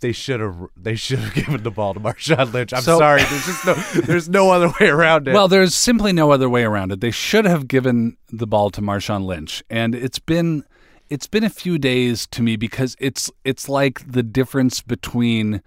They 0.01 0.11
should 0.11 0.41
have. 0.41 0.57
They 0.75 0.95
should 0.95 1.19
have 1.19 1.33
given 1.45 1.63
the 1.63 1.71
ball 1.71 1.93
to 1.93 1.99
Marshawn 2.01 2.51
Lynch. 2.53 2.73
I'm 2.73 2.81
So- 2.81 2.99
sorry. 2.99 3.23
There's 3.23 3.45
just 3.45 3.65
no. 3.65 3.73
There's 4.01 4.27
no 4.27 4.51
other 4.51 4.67
way 4.79 4.87
around 4.89 5.29
it. 5.29 5.33
Well, 5.33 5.47
there's 5.47 5.73
simply 5.73 6.11
no 6.11 6.31
other 6.31 6.49
way 6.49 6.63
around 6.65 6.91
it. 6.91 6.99
They 6.99 7.11
should 7.11 7.45
have 7.45 7.69
given 7.69 8.17
the 8.29 8.45
ball 8.45 8.69
to 8.71 8.81
Marshawn 8.81 9.23
Lynch, 9.25 9.63
and 9.69 9.95
it's 9.95 10.19
been 10.19 10.65
it's 11.09 11.27
been 11.27 11.43
a 11.43 11.49
few 11.49 11.77
days 11.77 12.27
to 12.27 12.41
me 12.41 12.55
because 12.55 12.95
it's 12.99 13.31
it's 13.43 13.69
like 13.69 14.11
the 14.11 14.23
difference 14.23 14.81
between 14.81 15.61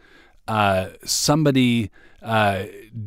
uh, 0.48 0.88
somebody 1.04 1.90
uh, 2.22 2.64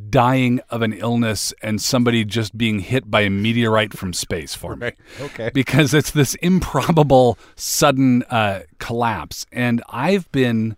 dying 0.09 0.61
of 0.69 0.81
an 0.81 0.93
illness 0.93 1.53
and 1.61 1.81
somebody 1.81 2.23
just 2.23 2.57
being 2.57 2.79
hit 2.79 3.09
by 3.09 3.21
a 3.21 3.29
meteorite 3.29 3.93
from 3.97 4.13
space 4.13 4.55
for 4.55 4.75
me. 4.75 4.91
okay. 5.21 5.51
Because 5.53 5.93
it's 5.93 6.11
this 6.11 6.35
improbable 6.35 7.37
sudden 7.55 8.23
uh, 8.23 8.61
collapse, 8.79 9.45
and 9.51 9.81
I've 9.89 10.31
been. 10.31 10.75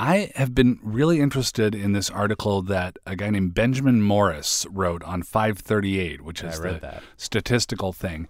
I 0.00 0.32
have 0.34 0.54
been 0.54 0.78
really 0.82 1.20
interested 1.20 1.74
in 1.74 1.92
this 1.92 2.08
article 2.08 2.62
that 2.62 2.98
a 3.04 3.14
guy 3.14 3.28
named 3.28 3.52
Benjamin 3.52 4.00
Morris 4.00 4.66
wrote 4.70 5.02
on 5.04 5.22
538, 5.22 6.22
which 6.22 6.42
is 6.42 6.58
the 6.58 6.78
that. 6.80 7.02
statistical 7.18 7.92
thing, 7.92 8.26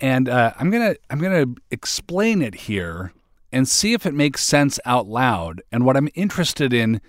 and 0.00 0.28
uh, 0.28 0.52
I'm 0.60 0.70
gonna 0.70 0.94
I'm 1.10 1.18
gonna 1.18 1.46
explain 1.72 2.40
it 2.40 2.54
here 2.54 3.12
and 3.50 3.66
see 3.66 3.94
if 3.94 4.06
it 4.06 4.14
makes 4.14 4.44
sense 4.44 4.78
out 4.84 5.08
loud. 5.08 5.60
And 5.72 5.84
what 5.84 5.96
I'm 5.96 6.08
interested 6.14 6.72
in 6.72 7.00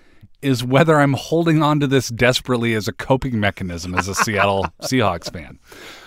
is 0.42 0.64
whether 0.64 0.96
I'm 0.98 1.12
holding 1.12 1.62
on 1.62 1.78
to 1.78 1.86
this 1.86 2.08
desperately 2.08 2.74
as 2.74 2.88
a 2.88 2.92
coping 2.92 3.38
mechanism 3.38 3.94
as 3.94 4.08
a 4.08 4.14
Seattle 4.16 4.66
Seahawks 4.82 5.32
fan. 5.32 5.60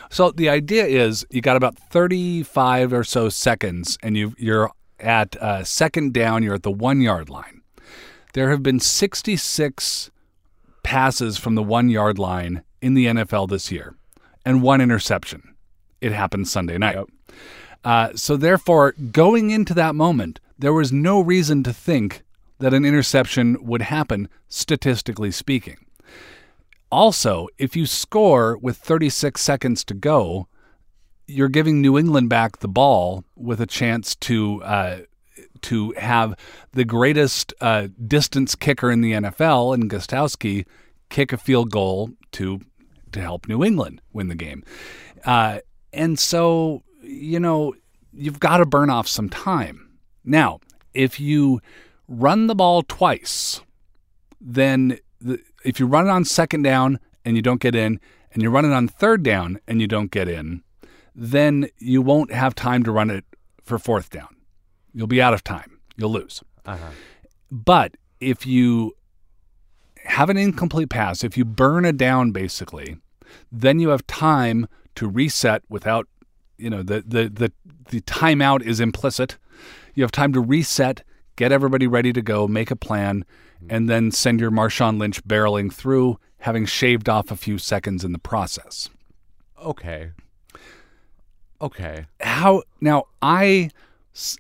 So 0.10 0.32
the 0.32 0.50
idea 0.50 0.86
is 0.86 1.26
you 1.30 1.40
got 1.40 1.56
about 1.56 1.78
35 1.78 2.92
or 2.92 3.06
so 3.06 3.30
seconds, 3.30 3.98
and 4.04 4.18
you 4.18 4.34
you're 4.38 4.72
at 5.00 5.38
uh, 5.38 5.64
second 5.64 6.14
down. 6.14 6.44
You're 6.44 6.56
at 6.56 6.64
the 6.64 6.70
one 6.70 7.00
yard 7.00 7.30
line. 7.30 7.53
There 8.34 8.50
have 8.50 8.64
been 8.64 8.80
66 8.80 10.12
passes 10.82 11.38
from 11.38 11.56
the 11.56 11.64
one 11.64 11.90
yard 11.90 12.18
line 12.18 12.64
in 12.82 12.96
the 12.96 13.06
NFL 13.06 13.50
this 13.50 13.72
year, 13.72 13.96
and 14.44 14.62
one 14.62 14.82
interception. 14.82 15.56
It 16.02 16.12
happened 16.12 16.48
Sunday 16.48 16.78
night. 16.78 16.98
Uh, 17.84 18.10
so, 18.16 18.36
therefore, 18.36 18.94
going 19.12 19.52
into 19.52 19.74
that 19.76 19.94
moment, 19.94 20.40
there 20.58 20.74
was 20.74 20.92
no 20.92 21.22
reason 21.22 21.64
to 21.64 21.74
think 21.74 22.24
that 22.60 22.74
an 22.74 22.86
interception 22.86 23.58
would 23.62 23.84
happen, 23.84 24.30
statistically 24.48 25.32
speaking. 25.32 25.78
Also, 26.92 27.48
if 27.58 27.76
you 27.76 27.86
score 27.86 28.58
with 28.58 28.78
36 28.78 29.42
seconds 29.42 29.84
to 29.84 29.94
go, 29.94 30.48
you're 31.28 31.50
giving 31.50 31.82
New 31.82 31.98
England 31.98 32.30
back 32.30 32.60
the 32.60 32.68
ball 32.68 33.26
with 33.36 33.62
a 33.62 33.66
chance 33.66 34.16
to 34.16 34.64
uh, 34.64 34.98
to 35.64 35.92
have 35.98 36.36
the 36.72 36.86
greatest 36.86 37.54
uh, 37.62 37.88
distance 38.08 38.56
kicker 38.56 38.92
in 38.92 39.02
the 39.02 39.14
NFL, 39.14 39.74
and 39.74 39.90
Gostkowski, 39.90 40.66
kick 41.10 41.34
a 41.34 41.38
field 41.38 41.72
goal 41.72 42.12
to 42.34 42.62
to 43.12 43.22
help 43.22 43.48
New 43.48 43.64
England 43.64 44.02
win 44.12 44.28
the 44.28 44.36
game. 44.36 44.64
Uh, 45.24 45.60
and 45.92 46.18
so, 46.18 46.82
you 47.02 47.40
know, 47.40 47.76
you've 48.12 48.40
got 48.40 48.58
to 48.58 48.66
burn 48.66 48.90
off 48.90 49.08
some 49.08 49.30
time. 49.30 50.00
Now, 50.26 50.60
if 50.94 51.20
you 51.20 51.62
run 52.08 52.48
the 52.48 52.56
ball 52.56 52.82
twice, 52.82 53.62
then 54.42 54.98
the, 55.22 55.40
if 55.64 55.80
you 55.80 55.86
run 55.86 56.08
it 56.08 56.10
on 56.10 56.26
second 56.26 56.64
down 56.64 57.00
and 57.24 57.36
you 57.36 57.42
don't 57.42 57.62
get 57.62 57.76
in, 57.76 58.00
and 58.34 58.42
you 58.42 58.50
run 58.50 58.66
it 58.66 58.74
on 58.74 58.88
third 58.88 59.24
down 59.24 59.60
and 59.68 59.80
you 59.80 59.88
don't 59.88 60.12
get 60.12 60.28
in, 60.28 60.64
then 61.16 61.68
you 61.78 62.02
won't 62.02 62.34
have 62.34 62.56
time 62.56 62.84
to 62.84 62.92
run 62.92 63.10
it 63.10 63.26
for 63.64 63.78
fourth 63.78 64.10
down. 64.10 64.33
You'll 64.94 65.08
be 65.08 65.22
out 65.22 65.34
of 65.34 65.44
time. 65.44 65.80
You'll 65.96 66.12
lose. 66.12 66.44
Uh-huh. 66.66 66.90
But 67.52 67.96
if 68.20 68.46
you 68.46 68.96
have 70.06 70.30
an 70.30 70.38
incomplete 70.38 70.90
pass, 70.90 71.24
if 71.24 71.38
you 71.38 71.46
burn 71.46 71.86
a 71.86 71.94
down 71.94 72.32
basically, 72.32 72.98
then 73.52 73.80
you 73.80 73.90
have 73.90 74.06
time 74.08 74.68
to 74.96 75.08
reset 75.08 75.64
without, 75.70 76.08
you 76.58 76.70
know, 76.70 76.84
the 76.84 77.04
the 77.06 77.30
the, 77.30 77.52
the 77.90 78.02
timeout 78.02 78.62
is 78.62 78.80
implicit. 78.80 79.38
You 79.96 80.04
have 80.04 80.12
time 80.12 80.34
to 80.34 80.42
reset, 80.42 81.04
get 81.36 81.52
everybody 81.52 81.88
ready 81.88 82.14
to 82.14 82.22
go, 82.22 82.48
make 82.48 82.72
a 82.72 82.76
plan, 82.76 83.26
and 83.70 83.90
then 83.90 84.12
send 84.12 84.40
your 84.40 84.52
Marshawn 84.52 85.00
Lynch 85.00 85.24
barreling 85.24 85.72
through, 85.72 86.20
having 86.40 86.66
shaved 86.66 87.08
off 87.08 87.32
a 87.32 87.36
few 87.36 87.58
seconds 87.58 88.04
in 88.04 88.12
the 88.12 88.20
process. 88.20 88.90
Okay. 89.62 90.12
Okay. 91.62 92.06
how 92.20 92.64
now 92.82 93.06
I 93.22 93.70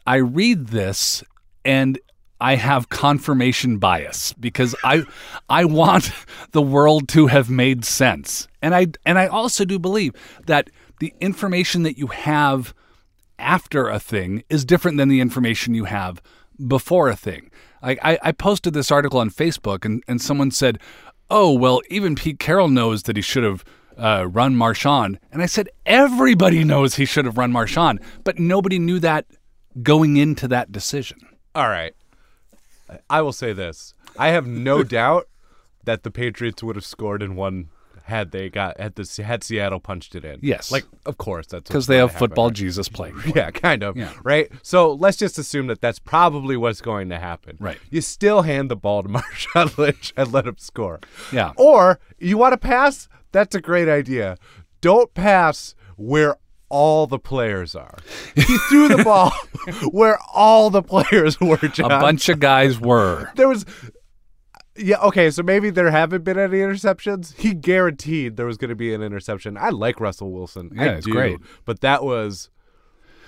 I 0.05 0.17
read 0.17 0.67
this 0.67 1.23
and 1.65 1.99
I 2.39 2.55
have 2.55 2.89
confirmation 2.89 3.77
bias 3.77 4.33
because 4.33 4.75
I 4.83 5.05
I 5.49 5.65
want 5.65 6.11
the 6.51 6.61
world 6.61 7.07
to 7.09 7.27
have 7.27 7.49
made 7.49 7.85
sense. 7.85 8.47
And 8.61 8.75
I 8.75 8.87
and 9.05 9.17
I 9.17 9.27
also 9.27 9.65
do 9.65 9.79
believe 9.79 10.13
that 10.45 10.69
the 10.99 11.13
information 11.19 11.83
that 11.83 11.97
you 11.97 12.07
have 12.07 12.73
after 13.39 13.87
a 13.87 13.99
thing 13.99 14.43
is 14.49 14.65
different 14.65 14.97
than 14.97 15.09
the 15.09 15.21
information 15.21 15.73
you 15.73 15.85
have 15.85 16.21
before 16.67 17.09
a 17.09 17.15
thing. 17.15 17.49
I, 17.81 18.17
I 18.23 18.31
posted 18.31 18.73
this 18.73 18.91
article 18.91 19.19
on 19.19 19.29
Facebook 19.29 19.83
and, 19.83 20.01
and 20.07 20.21
someone 20.21 20.51
said, 20.51 20.79
Oh, 21.29 21.51
well, 21.51 21.81
even 21.89 22.15
Pete 22.15 22.39
Carroll 22.39 22.69
knows 22.69 23.03
that 23.03 23.17
he 23.17 23.21
should 23.21 23.43
have 23.43 23.65
uh, 23.97 24.27
run 24.29 24.55
Marshawn. 24.55 25.17
And 25.31 25.41
I 25.41 25.45
said, 25.45 25.69
everybody 25.85 26.63
knows 26.63 26.95
he 26.95 27.05
should 27.05 27.25
have 27.25 27.37
run 27.37 27.51
Marshawn, 27.51 28.01
but 28.23 28.39
nobody 28.39 28.79
knew 28.79 28.99
that 28.99 29.25
going 29.81 30.17
into 30.17 30.47
that 30.49 30.71
decision. 30.71 31.19
All 31.55 31.69
right. 31.69 31.95
I 33.09 33.21
will 33.21 33.33
say 33.33 33.53
this. 33.53 33.93
I 34.17 34.29
have 34.29 34.45
no 34.45 34.83
doubt 34.99 35.27
that 35.83 36.03
the 36.03 36.11
Patriots 36.11 36.61
would 36.63 36.75
have 36.75 36.85
scored 36.85 37.21
and 37.21 37.35
won 37.35 37.69
had 38.05 38.31
they 38.31 38.49
got 38.49 38.77
had 38.79 38.95
the 38.95 39.23
had 39.23 39.43
Seattle 39.43 39.79
punched 39.79 40.13
it 40.13 40.25
in. 40.25 40.39
Yes. 40.41 40.71
Like 40.71 40.83
of 41.05 41.17
course 41.17 41.47
that's 41.47 41.69
Because 41.69 41.87
they 41.87 41.97
have 41.97 42.11
happen, 42.11 42.27
football? 42.27 42.49
Jesus 42.49 42.89
playing. 42.89 43.15
Yeah, 43.35 43.49
kind 43.51 43.81
of. 43.81 43.95
Yeah. 43.95 44.11
Right? 44.23 44.51
So 44.61 44.91
let's 44.91 45.15
just 45.17 45.37
assume 45.37 45.67
that 45.67 45.79
that's 45.79 45.99
probably 45.99 46.57
what's 46.57 46.81
going 46.81 47.07
to 47.09 47.17
happen. 47.19 47.55
Right. 47.59 47.77
You 47.89 48.01
still 48.01 48.41
hand 48.41 48.69
the 48.69 48.75
ball 48.75 49.03
to 49.03 49.09
Marshawn 49.17 49.77
Lynch 49.77 50.13
and 50.17 50.33
let 50.33 50.45
him 50.45 50.57
score. 50.57 50.99
Yeah. 51.31 51.53
Or 51.55 51.99
you 52.19 52.37
want 52.37 52.51
to 52.53 52.57
pass? 52.57 53.07
That's 53.31 53.55
a 53.55 53.61
great 53.61 53.87
idea. 53.87 54.37
Don't 54.81 55.13
pass 55.13 55.73
where 55.95 56.35
all 56.73 57.05
the 57.05 57.19
players 57.19 57.75
are. 57.75 57.99
He 58.35 58.57
threw 58.67 58.87
the 58.87 59.03
ball 59.03 59.31
where 59.91 60.17
all 60.33 60.71
the 60.71 60.81
players 60.81 61.39
were, 61.39 61.57
John. 61.57 61.91
A 61.91 61.99
bunch 61.99 62.29
of 62.29 62.39
guys 62.39 62.79
were. 62.79 63.31
There 63.35 63.47
was 63.47 63.63
yeah, 64.75 64.97
okay, 65.01 65.29
so 65.29 65.43
maybe 65.43 65.69
there 65.69 65.91
haven't 65.91 66.23
been 66.23 66.39
any 66.39 66.57
interceptions. 66.57 67.35
He 67.35 67.53
guaranteed 67.53 68.37
there 68.37 68.47
was 68.47 68.57
going 68.57 68.69
to 68.69 68.75
be 68.75 68.91
an 68.91 69.03
interception. 69.03 69.55
I 69.55 69.69
like 69.69 69.99
Russell 69.99 70.31
Wilson. 70.31 70.71
I 70.77 70.85
Yeah, 70.85 70.91
it's 70.93 71.05
do, 71.05 71.11
great. 71.11 71.39
But 71.63 71.81
that 71.81 72.03
was 72.03 72.49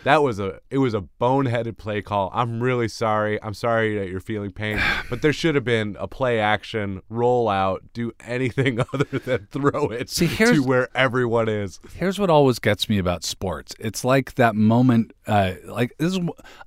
that 0.05 0.21
was 0.21 0.39
a 0.39 0.59
it 0.69 0.77
was 0.77 0.93
a 0.93 1.01
boneheaded 1.19 1.77
play 1.77 2.01
call. 2.01 2.29
I'm 2.31 2.61
really 2.61 2.87
sorry. 2.87 3.41
I'm 3.41 3.55
sorry 3.55 3.97
that 3.97 4.07
you're 4.07 4.19
feeling 4.19 4.51
pain, 4.51 4.79
but 5.09 5.23
there 5.23 5.33
should 5.33 5.55
have 5.55 5.63
been 5.63 5.97
a 5.99 6.07
play 6.07 6.39
action, 6.39 7.01
roll 7.09 7.49
out, 7.49 7.83
do 7.91 8.11
anything 8.21 8.79
other 8.93 9.19
than 9.19 9.47
throw 9.47 9.89
it 9.89 10.09
See, 10.09 10.27
to 10.37 10.63
where 10.63 10.95
everyone 10.95 11.49
is. 11.49 11.79
Here's 11.95 12.19
what 12.19 12.29
always 12.29 12.59
gets 12.59 12.87
me 12.87 12.99
about 12.99 13.23
sports. 13.23 13.73
It's 13.79 14.05
like 14.05 14.35
that 14.35 14.55
moment. 14.55 15.11
Uh, 15.25 15.53
like 15.65 15.97
this 15.97 16.13
is 16.13 16.19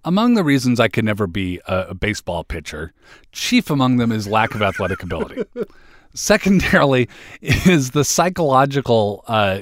among 0.05 0.35
the 0.35 0.43
reasons 0.43 0.81
I 0.81 0.89
could 0.89 1.05
never 1.05 1.29
be 1.29 1.61
a, 1.69 1.87
a 1.91 1.95
baseball 1.95 2.43
pitcher. 2.43 2.93
Chief 3.31 3.71
among 3.71 3.99
them 3.99 4.11
is 4.11 4.27
lack 4.27 4.55
of 4.57 4.63
athletic 4.63 5.03
ability. 5.03 5.45
Secondarily, 6.15 7.09
is 7.41 7.93
the 7.93 8.03
psychological 8.03 9.23
uh, 9.29 9.61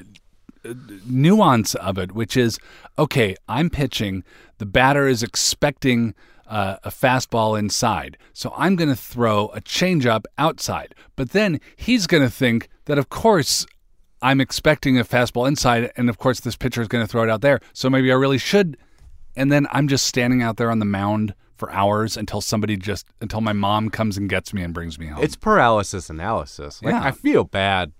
nuance 1.06 1.75
of 1.76 1.99
it, 1.99 2.12
which 2.12 2.37
is 2.37 2.58
okay, 2.99 3.37
I'm 3.49 3.70
pitching, 3.70 4.25
the 4.58 4.66
batter 4.66 5.06
is 5.06 5.23
expecting 5.23 6.14
uh, 6.46 6.76
a 6.85 6.90
fastball 6.90 7.58
inside, 7.58 8.16
so 8.32 8.52
I'm 8.56 8.76
going 8.76 8.88
to 8.88 8.96
throw 8.96 9.49
a 9.49 9.61
changeup 9.61 10.25
outside. 10.38 10.94
But 11.16 11.30
then 11.30 11.61
he's 11.76 12.06
going 12.06 12.23
to 12.23 12.30
think 12.30 12.68
that, 12.87 12.99
of 12.99 13.08
course, 13.08 13.66
I'm 14.23 14.40
expecting 14.40 14.99
a 14.99 15.04
fastball 15.04 15.49
inside, 15.49 15.92
and 15.96 16.08
of 16.08 16.18
course, 16.18 16.40
this 16.40 16.56
pitcher 16.56 16.80
is 16.80 16.88
going 16.88 17.04
to 17.04 17.08
throw 17.11 17.23
it 17.23 17.30
out 17.30 17.40
there, 17.40 17.61
so 17.73 17.90
maybe 17.90 18.11
I 18.11 18.14
really 18.14 18.38
should. 18.38 18.76
And 19.35 19.52
then 19.52 19.66
I'm 19.70 19.88
just 19.88 20.06
standing 20.06 20.42
out 20.42 20.56
there 20.56 20.70
on 20.70 20.78
the 20.78 20.87
mound 20.87 21.35
for 21.56 21.70
hours 21.73 22.16
until 22.16 22.40
somebody 22.40 22.76
just 22.76 23.06
until 23.20 23.40
my 23.40 23.52
mom 23.52 23.90
comes 23.90 24.16
and 24.16 24.28
gets 24.28 24.52
me 24.52 24.62
and 24.62 24.73
brings 24.73 24.99
me 24.99 25.06
home. 25.06 25.23
It's 25.23 25.37
paralysis 25.37 26.11
analysis. 26.11 26.82
Like 26.82 26.92
Yeah. 26.92 27.02
I 27.02 27.11
feel 27.11 27.44
bad. 27.44 27.92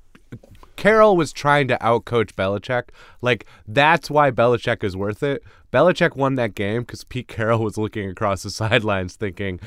Carroll 0.77 1.17
was 1.17 1.33
trying 1.33 1.69
to 1.69 1.79
outcoach 1.79 2.33
Belichick. 2.35 2.85
Like 3.23 3.47
that's 3.67 4.11
why 4.11 4.31
Belichick 4.31 4.85
is 4.85 4.97
worth 4.97 5.23
it. 5.23 5.43
Belichick 5.73 6.17
won 6.17 6.37
that 6.37 6.55
game 6.55 6.83
because 6.83 7.05
Pete 7.05 7.29
Carroll 7.29 7.59
was 7.63 7.77
looking 7.77 8.09
across 8.09 8.43
the 8.43 8.51
sidelines, 8.63 9.17
thinking, 9.17 9.61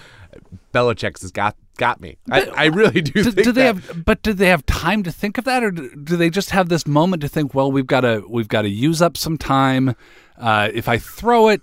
"Belichick's 0.73 1.21
has 1.21 1.31
got 1.31 1.55
got 1.77 1.99
me." 2.01 2.17
I, 2.31 2.41
I 2.55 2.65
really 2.67 3.01
do. 3.01 3.23
do, 3.23 3.31
think 3.31 3.45
do 3.45 3.51
they 3.51 3.71
that. 3.71 3.75
have 3.75 4.05
but 4.05 4.21
do 4.21 4.33
they 4.33 4.47
have 4.47 4.65
time 4.65 5.03
to 5.03 5.11
think 5.11 5.37
of 5.37 5.45
that 5.45 5.63
or 5.63 5.71
do, 5.71 5.89
do 5.95 6.15
they 6.17 6.29
just 6.29 6.51
have 6.51 6.69
this 6.69 6.87
moment 6.87 7.21
to 7.21 7.27
think 7.27 7.53
well 7.53 7.71
we've 7.71 7.87
got 7.87 8.01
to 8.01 8.23
we've 8.29 8.47
got 8.47 8.63
to 8.63 8.69
use 8.69 9.01
up 9.01 9.17
some 9.17 9.37
time 9.37 9.95
uh, 10.37 10.69
if 10.73 10.87
i 10.87 10.97
throw 10.97 11.49
it 11.49 11.61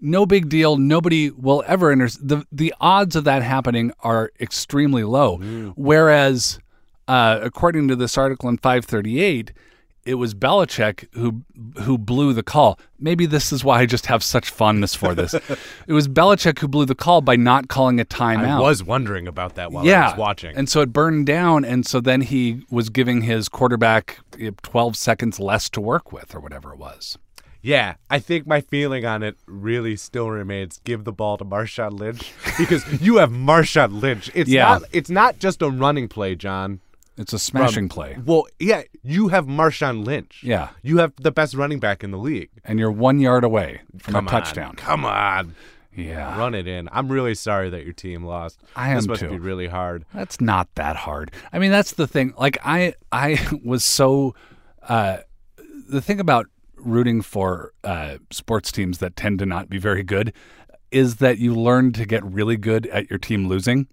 no 0.00 0.24
big 0.24 0.48
deal 0.48 0.76
nobody 0.76 1.30
will 1.30 1.62
ever 1.66 1.92
inter- 1.92 2.08
the 2.22 2.44
the 2.50 2.72
odds 2.80 3.16
of 3.16 3.24
that 3.24 3.42
happening 3.42 3.92
are 4.00 4.30
extremely 4.40 5.04
low 5.04 5.36
whereas 5.76 6.58
uh, 7.10 7.40
according 7.42 7.88
to 7.88 7.96
this 7.96 8.16
article 8.16 8.48
in 8.48 8.56
538 8.56 9.52
it 10.04 10.14
was 10.14 10.34
Belichick 10.34 11.06
who 11.12 11.42
who 11.82 11.98
blew 11.98 12.32
the 12.32 12.42
call. 12.42 12.78
Maybe 12.98 13.26
this 13.26 13.52
is 13.52 13.62
why 13.62 13.80
I 13.80 13.86
just 13.86 14.06
have 14.06 14.22
such 14.22 14.48
fondness 14.50 14.94
for 14.94 15.14
this. 15.14 15.34
it 15.86 15.92
was 15.92 16.08
Belichick 16.08 16.58
who 16.58 16.68
blew 16.68 16.86
the 16.86 16.94
call 16.94 17.20
by 17.20 17.36
not 17.36 17.68
calling 17.68 18.00
a 18.00 18.04
timeout 18.04 18.48
I 18.48 18.60
was 18.60 18.82
wondering 18.82 19.28
about 19.28 19.56
that 19.56 19.72
while 19.72 19.84
yeah. 19.84 20.06
I 20.06 20.10
was 20.10 20.18
watching. 20.18 20.56
And 20.56 20.68
so 20.68 20.80
it 20.80 20.92
burned 20.92 21.26
down. 21.26 21.64
And 21.64 21.86
so 21.86 22.00
then 22.00 22.22
he 22.22 22.62
was 22.70 22.88
giving 22.88 23.22
his 23.22 23.48
quarterback 23.48 24.20
eh, 24.38 24.50
12 24.62 24.96
seconds 24.96 25.38
less 25.38 25.68
to 25.70 25.80
work 25.80 26.12
with 26.12 26.34
or 26.34 26.40
whatever 26.40 26.72
it 26.72 26.78
was. 26.78 27.18
Yeah, 27.62 27.96
I 28.08 28.20
think 28.20 28.46
my 28.46 28.62
feeling 28.62 29.04
on 29.04 29.22
it 29.22 29.36
really 29.46 29.94
still 29.94 30.30
remains: 30.30 30.80
give 30.84 31.04
the 31.04 31.12
ball 31.12 31.36
to 31.36 31.44
Marshawn 31.44 31.98
Lynch 31.98 32.32
because 32.56 33.02
you 33.02 33.18
have 33.18 33.30
Marshawn 33.30 34.00
Lynch. 34.00 34.30
It's 34.34 34.48
Yeah. 34.48 34.64
not. 34.64 34.82
It's 34.92 35.10
not 35.10 35.38
just 35.38 35.60
a 35.60 35.68
running 35.68 36.08
play, 36.08 36.34
John. 36.34 36.80
It's 37.20 37.32
a 37.34 37.38
smashing 37.38 37.88
play. 37.90 38.16
Well, 38.24 38.46
yeah, 38.58 38.82
you 39.02 39.28
have 39.28 39.46
Marshawn 39.46 40.04
Lynch. 40.04 40.40
Yeah. 40.42 40.70
you 40.82 40.98
have 40.98 41.12
the 41.16 41.30
best 41.30 41.54
running 41.54 41.78
back 41.78 42.02
in 42.02 42.10
the 42.10 42.18
league. 42.18 42.50
And 42.64 42.78
you're 42.78 42.90
one 42.90 43.20
yard 43.20 43.44
away 43.44 43.82
from 43.98 44.14
Come 44.14 44.26
a 44.26 44.30
on, 44.30 44.32
touchdown. 44.42 44.76
Come 44.76 45.04
on, 45.04 45.54
Yeah. 45.94 46.38
run 46.38 46.54
it 46.54 46.66
in. 46.66 46.88
I'm 46.92 47.08
really 47.12 47.34
sorry 47.34 47.68
that 47.70 47.84
your 47.84 47.92
team 47.92 48.24
lost. 48.24 48.60
I 48.74 48.94
This 48.94 49.04
am 49.04 49.10
must 49.10 49.20
too. 49.20 49.28
be 49.28 49.38
really 49.38 49.66
hard. 49.68 50.04
That's 50.14 50.40
not 50.40 50.74
that 50.76 50.96
hard. 50.96 51.30
I 51.52 51.58
mean, 51.58 51.70
that's 51.70 51.92
the 51.92 52.06
thing. 52.06 52.32
Like 52.38 52.56
I, 52.64 52.94
I 53.12 53.38
was 53.64 53.84
so. 53.84 54.34
Uh, 54.88 55.18
the 55.88 56.00
thing 56.00 56.20
about 56.20 56.46
rooting 56.76 57.20
for 57.20 57.72
uh, 57.84 58.16
sports 58.30 58.72
teams 58.72 58.98
that 58.98 59.14
tend 59.14 59.38
to 59.40 59.46
not 59.46 59.68
be 59.68 59.76
very 59.78 60.02
good 60.02 60.32
is 60.90 61.16
that 61.16 61.36
you 61.38 61.54
learn 61.54 61.92
to 61.92 62.06
get 62.06 62.24
really 62.24 62.56
good 62.56 62.86
at 62.86 63.10
your 63.10 63.18
team 63.18 63.46
losing. 63.46 63.86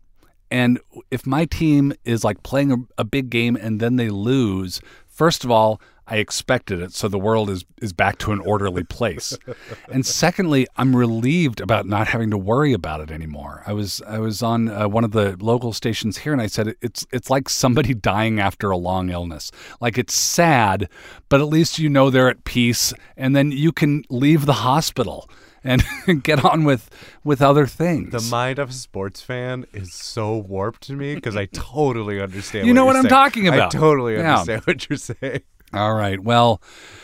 And 0.49 0.79
if 1.11 1.25
my 1.25 1.45
team 1.45 1.93
is 2.05 2.23
like 2.23 2.43
playing 2.43 2.71
a, 2.71 2.77
a 2.97 3.03
big 3.03 3.29
game 3.29 3.55
and 3.55 3.79
then 3.79 3.95
they 3.95 4.09
lose, 4.09 4.81
first 5.07 5.43
of 5.43 5.51
all, 5.51 5.81
I 6.09 6.17
expected 6.17 6.79
it, 6.79 6.93
so 6.93 7.09
the 7.09 7.19
world 7.19 7.49
is 7.49 7.65
is 7.81 7.91
back 7.91 8.17
to 8.19 8.31
an 8.31 8.39
orderly 8.39 8.83
place. 8.83 9.37
and 9.91 10.05
secondly, 10.05 10.65
I'm 10.77 10.95
relieved 10.95 11.59
about 11.59 11.85
not 11.85 12.07
having 12.07 12.31
to 12.31 12.37
worry 12.37 12.71
about 12.71 13.01
it 13.01 13.11
anymore. 13.11 13.61
I 13.67 13.73
was 13.73 14.01
I 14.07 14.19
was 14.19 14.41
on 14.41 14.69
uh, 14.69 14.87
one 14.87 15.03
of 15.03 15.11
the 15.11 15.35
local 15.41 15.73
stations 15.73 16.19
here, 16.19 16.31
and 16.31 16.41
I 16.41 16.47
said 16.47 16.75
it's 16.81 17.05
it's 17.11 17.29
like 17.29 17.49
somebody 17.49 17.93
dying 18.13 18.39
after 18.39 18.71
a 18.71 18.77
long 18.77 19.09
illness. 19.09 19.51
Like 19.81 19.97
it's 19.97 20.13
sad, 20.13 20.87
but 21.27 21.41
at 21.41 21.47
least 21.47 21.77
you 21.77 21.89
know 21.89 22.09
they're 22.09 22.29
at 22.29 22.45
peace, 22.45 22.93
and 23.17 23.35
then 23.35 23.51
you 23.51 23.73
can 23.73 24.03
leave 24.09 24.45
the 24.45 24.53
hospital 24.53 25.29
and 25.67 25.83
get 26.23 26.43
on 26.43 26.63
with 26.63 26.89
with 27.23 27.41
other 27.41 27.67
things. 27.67 28.11
The 28.11 28.21
mind 28.31 28.57
of 28.57 28.69
a 28.69 28.73
sports 28.73 29.21
fan 29.21 29.65
is 29.73 29.93
so 29.93 30.37
warped 30.37 30.81
to 30.83 30.93
me 30.93 31.13
because 31.15 31.35
I 31.35 31.45
totally 31.45 32.19
understand. 32.21 32.65
You 32.67 32.73
know 32.73 32.85
what 32.85 32.95
what 32.95 32.95
I'm 32.97 33.03
saying. 33.03 33.09
talking 33.09 33.47
about. 33.47 33.75
I 33.75 33.77
totally 33.77 34.15
Yeah. 34.15 34.31
understand 34.39 34.61
what 34.65 34.89
you're 34.89 34.97
saying. 34.97 35.41
All 35.73 35.93
right. 35.93 36.19
Well, 36.19 36.61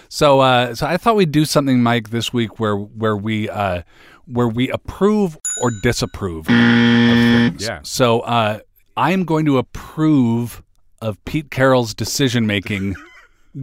so 0.10 0.40
uh, 0.40 0.74
so 0.74 0.88
I 0.88 0.98
thought 0.98 1.16
we'd 1.18 1.32
do 1.32 1.44
something, 1.46 1.84
Mike, 1.84 2.10
this 2.12 2.32
week 2.32 2.60
where 2.60 2.78
where 2.78 3.18
we 3.18 3.50
uh, 3.50 3.82
where 4.26 4.48
we 4.48 4.70
approve 4.70 5.38
or 5.62 5.70
disapprove 5.84 6.48
of 6.48 6.56
things. 6.56 7.64
Yeah. 7.66 7.80
So 7.84 8.22
uh, 8.22 8.60
I'm 8.96 9.26
going 9.26 9.46
to 9.46 9.58
approve 9.58 10.64
of 11.02 11.24
Pete 11.26 11.52
Carroll's 11.52 11.94
decision 11.94 12.48
making 12.48 12.96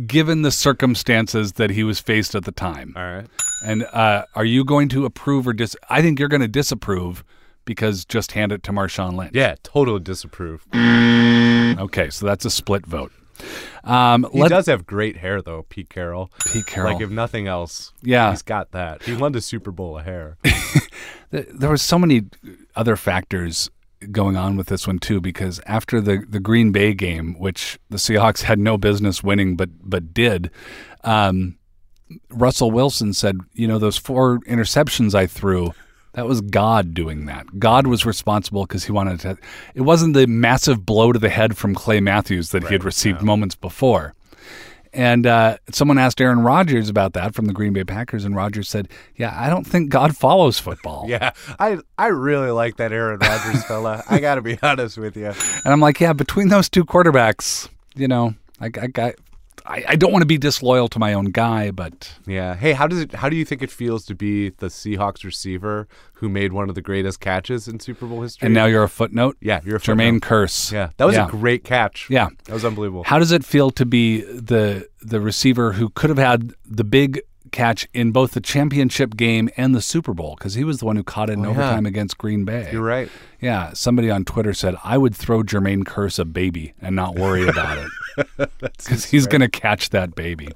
given 0.06 0.42
the 0.42 0.50
circumstances 0.50 1.52
that 1.54 1.70
he 1.70 1.82
was 1.84 1.98
faced 2.00 2.34
at 2.34 2.44
the 2.44 2.52
time. 2.52 2.92
All 2.96 3.02
right. 3.02 3.26
And 3.64 3.84
uh, 3.92 4.24
are 4.34 4.44
you 4.44 4.64
going 4.64 4.88
to 4.90 5.04
approve 5.04 5.46
or 5.46 5.52
dis? 5.52 5.76
I 5.88 6.00
think 6.02 6.18
you're 6.18 6.28
going 6.28 6.40
to 6.42 6.48
disapprove 6.48 7.24
because 7.64 8.04
just 8.04 8.32
hand 8.32 8.52
it 8.52 8.62
to 8.64 8.72
Marshawn 8.72 9.16
Lynch. 9.16 9.32
Yeah, 9.34 9.54
totally 9.62 10.00
disapprove. 10.00 10.66
Okay, 10.74 12.10
so 12.10 12.26
that's 12.26 12.44
a 12.44 12.50
split 12.50 12.86
vote. 12.86 13.12
Um, 13.84 14.26
He 14.32 14.40
let 14.42 14.48
does 14.48 14.66
have 14.66 14.84
great 14.86 15.16
hair 15.16 15.40
though, 15.40 15.64
Pete 15.68 15.88
Carroll. 15.88 16.30
Pete 16.52 16.66
Carroll. 16.66 16.92
Like 16.92 17.02
if 17.02 17.10
nothing 17.10 17.46
else, 17.46 17.92
Yeah. 18.02 18.30
he's 18.30 18.42
got 18.42 18.72
that. 18.72 19.02
He 19.02 19.14
won 19.14 19.32
the 19.32 19.40
Super 19.40 19.70
Bowl 19.70 19.98
of 19.98 20.04
hair. 20.04 20.36
There 21.32 21.70
was 21.70 21.80
so 21.80 21.96
many 21.96 22.22
other 22.74 22.96
factors 22.96 23.70
going 24.10 24.36
on 24.36 24.56
with 24.56 24.68
this 24.68 24.86
one 24.86 24.98
too 24.98 25.20
because 25.20 25.60
after 25.66 26.00
the 26.00 26.24
the 26.28 26.40
Green 26.40 26.72
Bay 26.72 26.94
game 26.94 27.38
which 27.38 27.78
the 27.90 27.98
Seahawks 27.98 28.42
had 28.42 28.58
no 28.58 28.78
business 28.78 29.22
winning 29.22 29.56
but 29.56 29.68
but 29.82 30.14
did 30.14 30.50
um, 31.04 31.58
Russell 32.30 32.70
Wilson 32.70 33.12
said 33.12 33.38
you 33.52 33.68
know 33.68 33.78
those 33.78 33.96
four 33.96 34.38
interceptions 34.40 35.14
I 35.14 35.26
threw 35.26 35.72
that 36.14 36.26
was 36.26 36.40
God 36.40 36.92
doing 36.92 37.26
that. 37.26 37.60
God 37.60 37.86
was 37.86 38.04
responsible 38.04 38.66
because 38.66 38.84
he 38.84 38.92
wanted 38.92 39.20
to 39.20 39.38
it 39.74 39.82
wasn't 39.82 40.14
the 40.14 40.26
massive 40.26 40.84
blow 40.84 41.12
to 41.12 41.18
the 41.18 41.28
head 41.28 41.56
from 41.56 41.74
Clay 41.74 42.00
Matthews 42.00 42.50
that 42.50 42.64
he 42.64 42.72
had 42.72 42.84
received 42.84 43.22
moments 43.22 43.54
before 43.54 44.14
and 44.92 45.26
uh, 45.26 45.58
someone 45.70 45.98
asked 45.98 46.20
Aaron 46.20 46.40
Rodgers 46.40 46.88
about 46.88 47.12
that 47.12 47.34
from 47.34 47.46
the 47.46 47.52
Green 47.52 47.72
Bay 47.72 47.84
Packers, 47.84 48.24
and 48.24 48.34
Rodgers 48.34 48.68
said, 48.68 48.88
"Yeah, 49.16 49.34
I 49.36 49.48
don't 49.48 49.66
think 49.66 49.90
God 49.90 50.16
follows 50.16 50.58
football." 50.58 51.04
yeah, 51.08 51.32
I 51.58 51.78
I 51.98 52.08
really 52.08 52.50
like 52.50 52.76
that 52.76 52.92
Aaron 52.92 53.18
Rodgers 53.18 53.64
fella. 53.64 54.02
I 54.10 54.18
got 54.18 54.36
to 54.36 54.42
be 54.42 54.58
honest 54.62 54.98
with 54.98 55.16
you. 55.16 55.26
And 55.26 55.72
I'm 55.72 55.80
like, 55.80 56.00
yeah, 56.00 56.12
between 56.12 56.48
those 56.48 56.68
two 56.68 56.84
quarterbacks, 56.84 57.68
you 57.94 58.08
know, 58.08 58.34
I, 58.60 58.66
I 58.66 58.86
got, 58.88 59.14
I, 59.66 59.84
I 59.88 59.96
don't 59.96 60.12
want 60.12 60.22
to 60.22 60.26
be 60.26 60.38
disloyal 60.38 60.88
to 60.88 60.98
my 60.98 61.12
own 61.12 61.26
guy, 61.26 61.70
but 61.70 62.12
Yeah. 62.26 62.54
Hey, 62.54 62.72
how 62.72 62.86
does 62.86 63.00
it? 63.00 63.12
How 63.14 63.28
do 63.28 63.36
you 63.36 63.44
think 63.44 63.62
it 63.62 63.70
feels 63.70 64.04
to 64.06 64.14
be 64.14 64.50
the 64.50 64.66
Seahawks 64.66 65.24
receiver 65.24 65.86
who 66.14 66.28
made 66.28 66.52
one 66.52 66.68
of 66.68 66.74
the 66.74 66.82
greatest 66.82 67.20
catches 67.20 67.66
in 67.68 67.80
Super 67.80 68.06
Bowl 68.06 68.22
history? 68.22 68.46
and 68.46 68.54
now 68.54 68.66
you're 68.66 68.82
a 68.84 68.88
footnote. 68.88 69.36
yeah, 69.40 69.60
you're 69.64 69.76
a 69.76 69.80
Jermaine 69.80 70.14
footnote. 70.14 70.28
Kearse. 70.28 70.72
Yeah, 70.72 70.90
that 70.96 71.04
was 71.04 71.16
Yeah. 71.16 71.26
a 71.26 71.30
great 71.30 71.64
catch. 71.64 72.08
Yeah. 72.10 72.28
that 72.44 72.52
was 72.52 72.64
unbelievable. 72.64 73.04
How 73.04 73.18
does 73.18 73.32
it 73.32 73.44
feel 73.44 73.70
to 73.72 73.84
be 73.86 74.22
the 74.22 74.88
the 75.02 75.20
receiver 75.20 75.72
who 75.72 75.88
could 75.90 76.10
have 76.10 76.18
had 76.18 76.52
the 76.64 76.84
big 76.84 77.20
catch 77.50 77.86
in 77.92 78.12
both 78.12 78.32
the 78.32 78.40
championship 78.40 79.16
game 79.16 79.50
and 79.56 79.74
the 79.74 79.80
Super 79.82 80.14
Bowl 80.14 80.34
because 80.38 80.54
he 80.54 80.64
was 80.64 80.78
the 80.78 80.86
one 80.86 80.96
who 80.96 81.02
caught 81.04 81.30
it 81.30 81.34
in 81.34 81.40
Oh, 81.44 81.50
yeah. 81.52 81.58
overtime 81.58 81.86
against 81.86 82.18
Green 82.18 82.44
Bay. 82.44 82.68
You're 82.72 82.82
right. 82.82 83.08
Yeah, 83.40 83.72
somebody 83.72 84.10
on 84.10 84.24
Twitter 84.24 84.52
said 84.54 84.74
I 84.84 84.98
would 84.98 85.14
throw 85.14 85.42
Jermaine 85.42 85.84
Kearse 85.84 86.18
a 86.18 86.24
baby 86.24 86.74
and 86.80 86.94
not 86.96 87.14
worry 87.16 87.46
about 87.48 87.78
it 88.18 88.50
because 88.60 89.04
he's 89.06 89.26
going 89.26 89.40
to 89.40 89.48
catch 89.48 89.90
that 89.90 90.14
baby. 90.14 90.48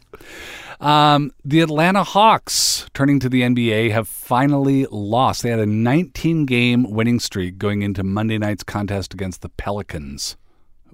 Um, 0.80 1.32
the 1.44 1.60
Atlanta 1.60 2.04
Hawks, 2.04 2.86
turning 2.94 3.20
to 3.20 3.28
the 3.28 3.42
NBA, 3.42 3.90
have 3.92 4.08
finally 4.08 4.86
lost. 4.90 5.42
They 5.42 5.50
had 5.50 5.60
a 5.60 5.66
19 5.66 6.46
game 6.46 6.90
winning 6.90 7.20
streak 7.20 7.58
going 7.58 7.82
into 7.82 8.02
Monday 8.02 8.38
night's 8.38 8.64
contest 8.64 9.14
against 9.14 9.40
the 9.40 9.48
Pelicans, 9.48 10.36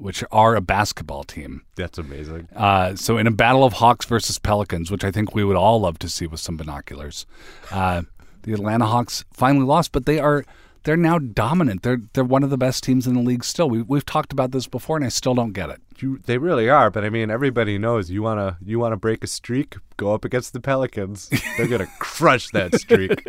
which 0.00 0.25
are 0.33 0.57
a 0.57 0.61
basketball 0.61 1.25
team. 1.25 1.62
That's 1.76 1.99
amazing. 1.99 2.49
Uh, 2.54 2.97
so, 2.97 3.19
in 3.19 3.26
a 3.26 3.30
battle 3.30 3.64
of 3.64 3.75
Hawks 3.75 4.07
versus 4.07 4.38
Pelicans, 4.38 4.90
which 4.90 5.04
I 5.04 5.11
think 5.11 5.35
we 5.35 5.45
would 5.45 5.57
all 5.57 5.80
love 5.80 5.99
to 6.00 6.09
see 6.09 6.26
with 6.26 6.40
some 6.40 6.57
binoculars, 6.57 7.26
uh, 7.71 8.02
the 8.42 8.52
Atlanta 8.52 8.87
Hawks 8.87 9.25
finally 9.33 9.66
lost, 9.66 9.92
but 9.92 10.07
they 10.07 10.19
are 10.19 10.45
they're 10.85 10.97
now 10.97 11.19
dominant. 11.19 11.83
They're 11.83 12.00
they're 12.14 12.25
one 12.25 12.42
of 12.42 12.50
the 12.50 12.57
best 12.57 12.83
teams 12.83 13.07
in 13.07 13.14
the 13.14 13.21
league 13.21 13.45
still. 13.45 13.69
We, 13.69 13.83
we've 13.83 14.07
talked 14.07 14.33
about 14.33 14.52
this 14.52 14.66
before, 14.66 14.97
and 14.97 15.04
I 15.04 15.11
still 15.11 15.35
don't 15.35 15.52
get 15.52 15.71
it. 15.71 15.80
You, 15.99 16.19
they 16.25 16.38
really 16.38 16.71
are, 16.71 16.90
but 16.90 17.04
I 17.04 17.11
mean, 17.11 17.30
everybody 17.30 17.76
knows 17.78 18.11
you 18.11 18.23
wanna 18.23 18.57
you 18.64 18.78
wanna 18.78 18.97
break 18.97 19.23
a 19.23 19.26
streak, 19.26 19.76
go 19.97 20.14
up 20.14 20.25
against 20.25 20.52
the 20.52 20.61
Pelicans. 20.61 21.30
They're 21.57 21.69
gonna 21.69 21.90
crush 21.99 22.49
that 22.50 22.75
streak. 22.80 23.23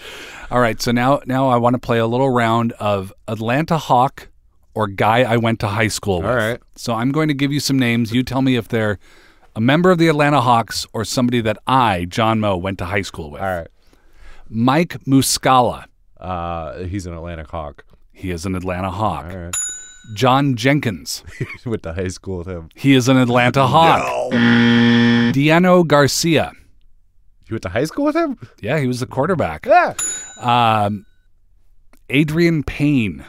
All 0.50 0.60
right, 0.60 0.80
so 0.80 0.92
now 0.92 1.20
now 1.26 1.48
I 1.48 1.56
want 1.56 1.74
to 1.74 1.78
play 1.78 1.98
a 1.98 2.06
little 2.06 2.30
round 2.30 2.72
of 2.72 3.12
Atlanta 3.28 3.78
Hawk 3.78 4.28
or 4.76 4.86
guy 4.86 5.22
I 5.22 5.38
went 5.38 5.58
to 5.60 5.68
high 5.68 5.88
school 5.88 6.18
with. 6.18 6.30
All 6.30 6.36
right. 6.36 6.60
So 6.76 6.94
I'm 6.94 7.10
going 7.10 7.28
to 7.28 7.34
give 7.34 7.50
you 7.50 7.60
some 7.60 7.78
names. 7.78 8.12
You 8.12 8.22
tell 8.22 8.42
me 8.42 8.56
if 8.56 8.68
they're 8.68 8.98
a 9.56 9.60
member 9.60 9.90
of 9.90 9.98
the 9.98 10.06
Atlanta 10.08 10.42
Hawks 10.42 10.86
or 10.92 11.02
somebody 11.04 11.40
that 11.40 11.56
I, 11.66 12.04
John 12.04 12.40
Moe, 12.40 12.58
went 12.58 12.78
to 12.78 12.84
high 12.84 13.02
school 13.02 13.30
with. 13.30 13.40
All 13.40 13.56
right. 13.56 13.68
Mike 14.48 15.02
Muscala. 15.04 15.86
Uh, 16.20 16.80
he's 16.84 17.06
an 17.06 17.14
Atlanta 17.14 17.44
Hawk. 17.50 17.84
He 18.12 18.30
is 18.30 18.44
an 18.44 18.54
Atlanta 18.54 18.90
Hawk. 18.90 19.32
All 19.32 19.38
right. 19.38 19.56
John 20.14 20.54
Jenkins. 20.54 21.24
Went 21.66 21.82
to 21.82 21.92
high 21.92 22.08
school 22.08 22.38
with 22.38 22.46
him. 22.46 22.68
He 22.76 22.94
is 22.94 23.08
an 23.08 23.16
Atlanta 23.16 23.66
Hawk. 23.66 24.32
Diano 24.32 25.84
Garcia. 25.84 26.52
You 27.48 27.54
went 27.54 27.62
to 27.62 27.68
high 27.70 27.84
school 27.84 28.04
with 28.04 28.16
him? 28.16 28.38
Yeah, 28.60 28.78
he 28.78 28.86
was 28.86 29.00
the 29.00 29.06
quarterback. 29.06 29.66
Yeah. 29.66 29.94
Um, 30.40 31.06
Adreian 32.08 32.64
Payne. 32.64 33.24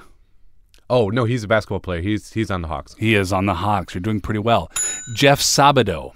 Oh 0.90 1.10
no, 1.10 1.26
he's 1.26 1.44
a 1.44 1.48
basketball 1.48 1.80
player. 1.80 2.02
He's 2.02 2.32
he's 2.34 2.50
on 2.50 2.62
the 2.62 2.68
Hawks. 2.68 2.96
He 2.98 3.16
is 3.16 3.34
on 3.34 3.46
the 3.46 3.56
Hawks. 3.56 3.94
You're 3.94 4.02
doing 4.02 4.22
pretty 4.22 4.40
well. 4.40 4.72
Jeff 5.14 5.42
Sabado. 5.42 6.14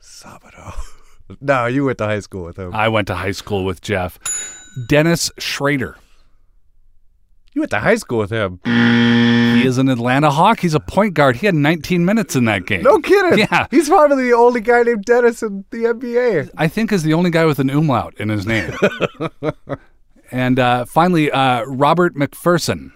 Sabado. 0.00 0.74
no, 1.40 1.66
you 1.66 1.84
went 1.84 1.98
to 1.98 2.04
high 2.04 2.20
school 2.20 2.44
with 2.44 2.58
him. 2.58 2.74
I 2.74 2.88
went 2.88 3.06
to 3.08 3.14
high 3.14 3.32
school 3.32 3.64
with 3.64 3.80
Jeff. 3.80 4.18
Dennis 4.88 5.30
Schröder. 5.40 5.94
you 7.52 7.62
went 7.62 7.70
to 7.70 7.80
high 7.80 7.96
school 7.96 8.18
with 8.18 8.30
him. 8.30 8.60
He 8.64 9.66
is 9.66 9.78
an 9.78 9.88
Atlanta 9.88 10.30
Hawk. 10.30 10.60
He's 10.60 10.74
a 10.74 10.80
point 10.80 11.14
guard. 11.14 11.36
He 11.36 11.46
had 11.46 11.54
19 11.54 12.04
minutes 12.04 12.36
in 12.36 12.44
that 12.44 12.66
game. 12.66 12.82
No 12.82 13.00
kidding. 13.00 13.38
Yeah. 13.38 13.66
He's 13.70 13.88
probably 13.88 14.24
the 14.24 14.34
only 14.34 14.60
guy 14.60 14.82
named 14.82 15.04
Dennis 15.04 15.42
in 15.42 15.64
the 15.70 15.78
NBA. 15.78 16.50
I 16.56 16.68
think 16.68 16.92
is 16.92 17.02
the 17.02 17.14
only 17.14 17.30
guy 17.30 17.44
with 17.44 17.58
an 17.58 17.70
umlaut 17.70 18.14
in 18.20 18.28
his 18.28 18.46
name. 18.46 18.72
and 20.30 20.58
uh, 20.60 20.84
finally, 20.84 21.30
uh, 21.32 21.64
Robert 21.64 22.14
McPherson. 22.14 22.92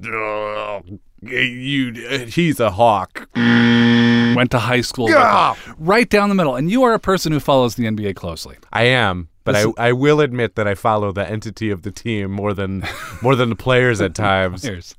You, 0.00 1.92
he's 2.26 2.60
a 2.60 2.70
hawk. 2.70 3.28
Went 3.34 4.50
to 4.52 4.58
high 4.58 4.82
school. 4.82 5.10
Yeah. 5.10 5.54
Right 5.78 6.08
down 6.08 6.28
the 6.28 6.34
middle. 6.34 6.54
And 6.56 6.70
you 6.70 6.82
are 6.84 6.94
a 6.94 7.00
person 7.00 7.32
who 7.32 7.40
follows 7.40 7.74
the 7.74 7.84
NBA 7.84 8.14
closely. 8.16 8.56
I 8.72 8.84
am, 8.84 9.28
but 9.52 9.74
I, 9.78 9.88
I 9.88 9.92
will 9.92 10.20
admit 10.20 10.54
that 10.56 10.66
I 10.66 10.74
follow 10.74 11.12
the 11.12 11.28
entity 11.28 11.70
of 11.70 11.82
the 11.82 11.90
team 11.90 12.30
more 12.30 12.54
than 12.54 12.84
more 13.22 13.34
than 13.34 13.48
the 13.48 13.56
players 13.56 14.00
at 14.00 14.14
times. 14.28 14.62
Here's 14.62 14.94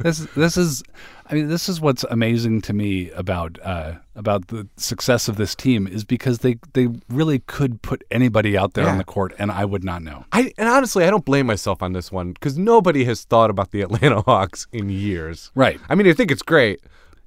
this. 0.00 0.26
This 0.34 0.56
is. 0.56 0.82
I 1.30 1.34
mean, 1.34 1.48
this 1.48 1.66
is 1.66 1.80
what's 1.80 2.04
amazing 2.04 2.60
to 2.62 2.74
me 2.74 3.10
about 3.12 3.58
uh, 3.62 3.94
about 4.14 4.48
the 4.48 4.68
success 4.76 5.28
of 5.28 5.36
this 5.36 5.54
team 5.54 5.86
is 5.86 6.04
because 6.04 6.38
they 6.38 6.58
they 6.74 6.88
really 7.08 7.38
could 7.38 7.80
put 7.80 8.02
anybody 8.10 8.58
out 8.58 8.74
there 8.74 8.88
on 8.88 8.98
the 8.98 9.04
court, 9.04 9.32
and 9.38 9.50
I 9.50 9.64
would 9.64 9.84
not 9.84 10.02
know. 10.02 10.26
I 10.32 10.52
and 10.58 10.68
honestly, 10.68 11.04
I 11.04 11.10
don't 11.10 11.24
blame 11.24 11.46
myself 11.46 11.82
on 11.82 11.92
this 11.92 12.12
one 12.12 12.32
because 12.32 12.58
nobody 12.58 13.04
has 13.04 13.24
thought 13.24 13.50
about 13.50 13.70
the 13.70 13.80
Atlanta 13.82 14.20
Hawks 14.22 14.66
in 14.72 14.90
years. 14.90 15.50
Right. 15.54 15.80
I 15.88 15.94
mean, 15.94 16.06
I 16.06 16.12
think 16.12 16.30
it's 16.30 16.42
great, 16.42 16.80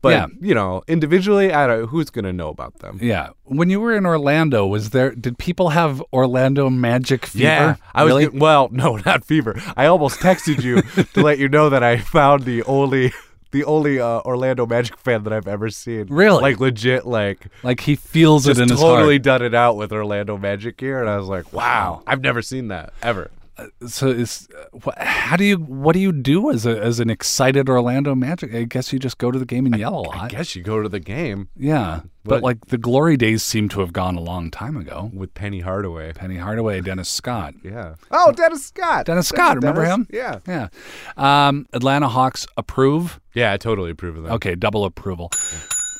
but 0.06 0.12
Yeah. 0.13 0.28
you 0.39 0.54
know, 0.54 0.84
individually, 0.88 1.52
I 1.52 1.65
don't. 1.68 1.88
Who's 1.89 2.10
gonna 2.12 2.32
know 2.34 2.50
about 2.50 2.80
them? 2.80 3.00
Yeah. 3.02 3.30
When 3.46 3.70
you 3.72 3.80
were 3.80 3.96
in 3.96 4.06
Orlando, 4.06 4.65
was 4.68 4.91
there? 4.91 5.12
Did 5.15 5.38
people 5.38 5.70
have 5.70 6.02
Orlando 6.13 6.70
Magic 6.70 7.26
fever? 7.26 7.44
Yeah, 7.44 7.76
I 7.94 8.04
was. 8.04 8.10
really. 8.13 8.28
well, 8.39 8.70
no, 8.72 8.98
not 9.06 9.26
fever. 9.26 9.60
I 9.76 9.88
almost 9.88 10.20
texted 10.20 10.62
you 10.63 10.82
to 11.13 11.22
let 11.22 11.39
you 11.39 11.50
know 11.50 11.70
that 11.70 11.82
I 11.84 11.98
found 11.98 12.44
the 12.44 12.62
only, 12.63 13.13
the 13.52 13.63
only 13.63 14.00
uh, 14.00 14.20
Orlando 14.22 14.65
Magic 14.65 14.98
fan 14.98 15.24
that 15.24 15.34
I've 15.34 15.48
ever 15.48 15.70
seen. 15.70 16.06
Really? 16.10 16.41
like 16.41 16.60
legit, 16.60 17.06
like 17.08 17.48
like 17.63 17.80
he 17.82 17.96
feels 17.96 18.48
it 18.48 18.60
in 18.60 18.70
his 18.70 18.80
heart. 18.80 19.00
totally 19.00 19.18
done 19.20 19.41
it 19.41 19.56
out 19.56 19.76
with 19.76 19.91
Orlando 19.91 20.38
Magic 20.38 20.78
gear, 20.78 21.00
and 21.02 21.10
I 21.10 21.18
was 21.18 21.28
like, 21.28 21.52
wow, 21.52 22.04
I've 22.06 22.22
never 22.22 22.41
seen 22.41 22.68
that 22.70 22.94
ever. 23.02 23.32
So 23.88 24.08
is 24.10 24.48
uh, 24.86 24.91
how 24.98 25.38
do 25.38 25.46
you 25.46 25.56
what 25.58 25.94
do 25.94 26.00
you 26.00 26.12
do 26.12 26.52
as 26.52 26.65
a 26.65 26.78
as 26.80 27.00
an 27.00 27.10
excited 27.10 27.70
Orlando 27.70 28.13
Magic? 28.15 28.54
I 28.54 28.63
guess 28.63 28.91
you 28.91 29.00
just 29.00 29.18
go 29.18 29.32
to 29.32 29.39
the 29.39 29.46
game 29.46 29.65
and 29.65 29.78
yell 29.78 29.96
a 30.00 30.10
I 30.10 30.15
lot. 30.18 30.24
I 30.24 30.28
guess 30.28 30.56
you 30.56 30.62
go 30.63 30.82
to 30.82 30.89
the 30.89 31.00
game 31.00 31.48
Yeah, 31.56 32.02
but 32.24 32.30
But- 32.36 32.44
like 32.44 32.65
the 32.65 32.78
glory 32.78 33.15
days 33.15 33.44
seem 33.44 33.70
to 33.70 33.80
have 33.80 33.94
gone 33.94 34.15
a 34.18 34.22
long 34.22 34.52
time 34.52 34.76
ago. 34.76 35.10
with 35.13 35.34
Penny 35.34 35.62
Hardaway. 35.62 36.12
Penny 36.13 36.36
Hardaway, 36.38 36.82
Dennis 36.82 37.08
Scott. 37.10 37.54
Yeah. 37.63 37.96
Oh, 38.12 38.32
Dennis 38.34 38.65
Scott. 38.65 39.06
Dennis 39.06 39.28
Scott, 39.30 39.56
remember 39.56 39.84
him? 39.86 40.08
Yeah. 40.12 40.39
Yeah. 40.48 40.68
Um, 41.18 41.65
Atlanta 41.74 42.08
Hawks 42.10 42.46
approve. 42.58 43.20
Yeah, 43.34 43.54
I 43.54 43.58
totally 43.58 43.91
approve 43.91 44.18
of 44.18 44.24
that. 44.24 44.32
Okay, 44.34 44.56
double 44.56 44.84
approval. 44.86 45.32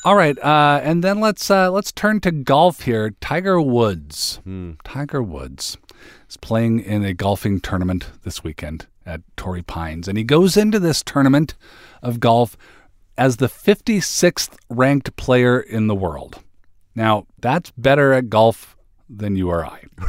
All 0.04 0.16
right, 0.16 0.38
uh, 0.38 0.80
and 0.84 1.04
then 1.04 1.20
let's 1.20 1.50
uh, 1.50 1.72
let's 1.72 1.92
turn 1.92 2.20
to 2.22 2.32
golf 2.32 2.82
here. 2.82 3.12
Tiger 3.22 3.60
Woods. 3.60 4.40
Tiger 4.84 5.24
Woods 5.24 5.78
is 6.30 6.38
playing 6.38 6.80
in 6.80 7.04
a 7.04 7.14
golfing 7.14 7.60
tournament 7.60 8.08
this 8.24 8.44
weekend 8.44 8.88
at 9.06 9.22
Torrey 9.38 9.62
Pines, 9.62 10.08
and 10.08 10.18
he 10.18 10.24
goes 10.24 10.58
into 10.58 10.80
this 10.80 11.04
tournament 11.04 11.54
of 12.02 12.20
golf 12.20 12.58
as 13.18 13.38
the 13.38 13.48
56th 13.48 14.58
ranked 14.70 15.16
player 15.16 15.60
in 15.60 15.88
the 15.88 15.96
world. 15.96 16.42
Now, 16.96 17.28
that's 17.40 17.72
better 17.72 18.14
at 18.14 18.30
golf 18.30 18.76
than 19.10 19.36
you 19.36 19.50
or 19.50 19.66
I. 19.66 19.84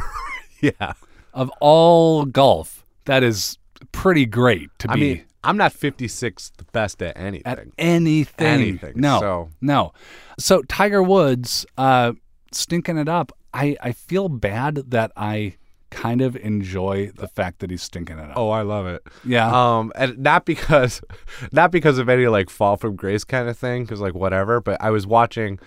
Yeah. 0.59 0.93
Of 1.35 1.51
all 1.61 2.25
golf, 2.25 2.83
that 3.05 3.21
is 3.21 3.59
pretty 3.91 4.25
great 4.25 4.71
to 4.79 4.87
be 4.87 4.93
I 4.93 4.95
mean, 4.97 5.25
I'm 5.43 5.55
not 5.55 5.71
56th 5.71 6.51
best 6.71 6.99
at 7.03 7.15
anything. 7.15 7.45
at 7.45 7.59
anything. 7.77 8.47
Anything, 8.47 8.93
No, 8.95 9.19
so- 9.19 9.49
no. 9.61 9.93
So 10.39 10.63
Tiger 10.63 11.03
Woods 11.03 11.63
uh, 11.77 12.13
stinking 12.51 12.97
it 12.97 13.07
up. 13.07 13.31
I, 13.53 13.77
I 13.81 13.91
feel 13.91 14.29
bad 14.29 14.77
that 14.89 15.11
I 15.15 15.57
kind 15.89 16.21
of 16.21 16.35
enjoy 16.37 17.11
the 17.15 17.27
fact 17.27 17.59
that 17.59 17.69
he's 17.71 17.81
stinking 17.83 18.19
it 18.19 18.29
up. 18.29 18.37
oh, 18.37 18.49
I 18.49 18.61
love 18.61 18.85
it. 18.87 19.05
yeah. 19.23 19.49
Um, 19.51 19.91
and 19.95 20.17
not 20.17 20.45
because, 20.45 21.01
not 21.51 21.71
because 21.71 21.97
of 21.97 22.09
any 22.09 22.27
like 22.27 22.49
fall 22.49 22.77
from 22.77 22.95
grace 22.95 23.23
kind 23.23 23.49
of 23.49 23.57
thing, 23.57 23.83
because 23.83 24.01
like 24.01 24.15
whatever. 24.15 24.61
But 24.61 24.81
I 24.81 24.89
was 24.91 25.07
watching 25.07 25.59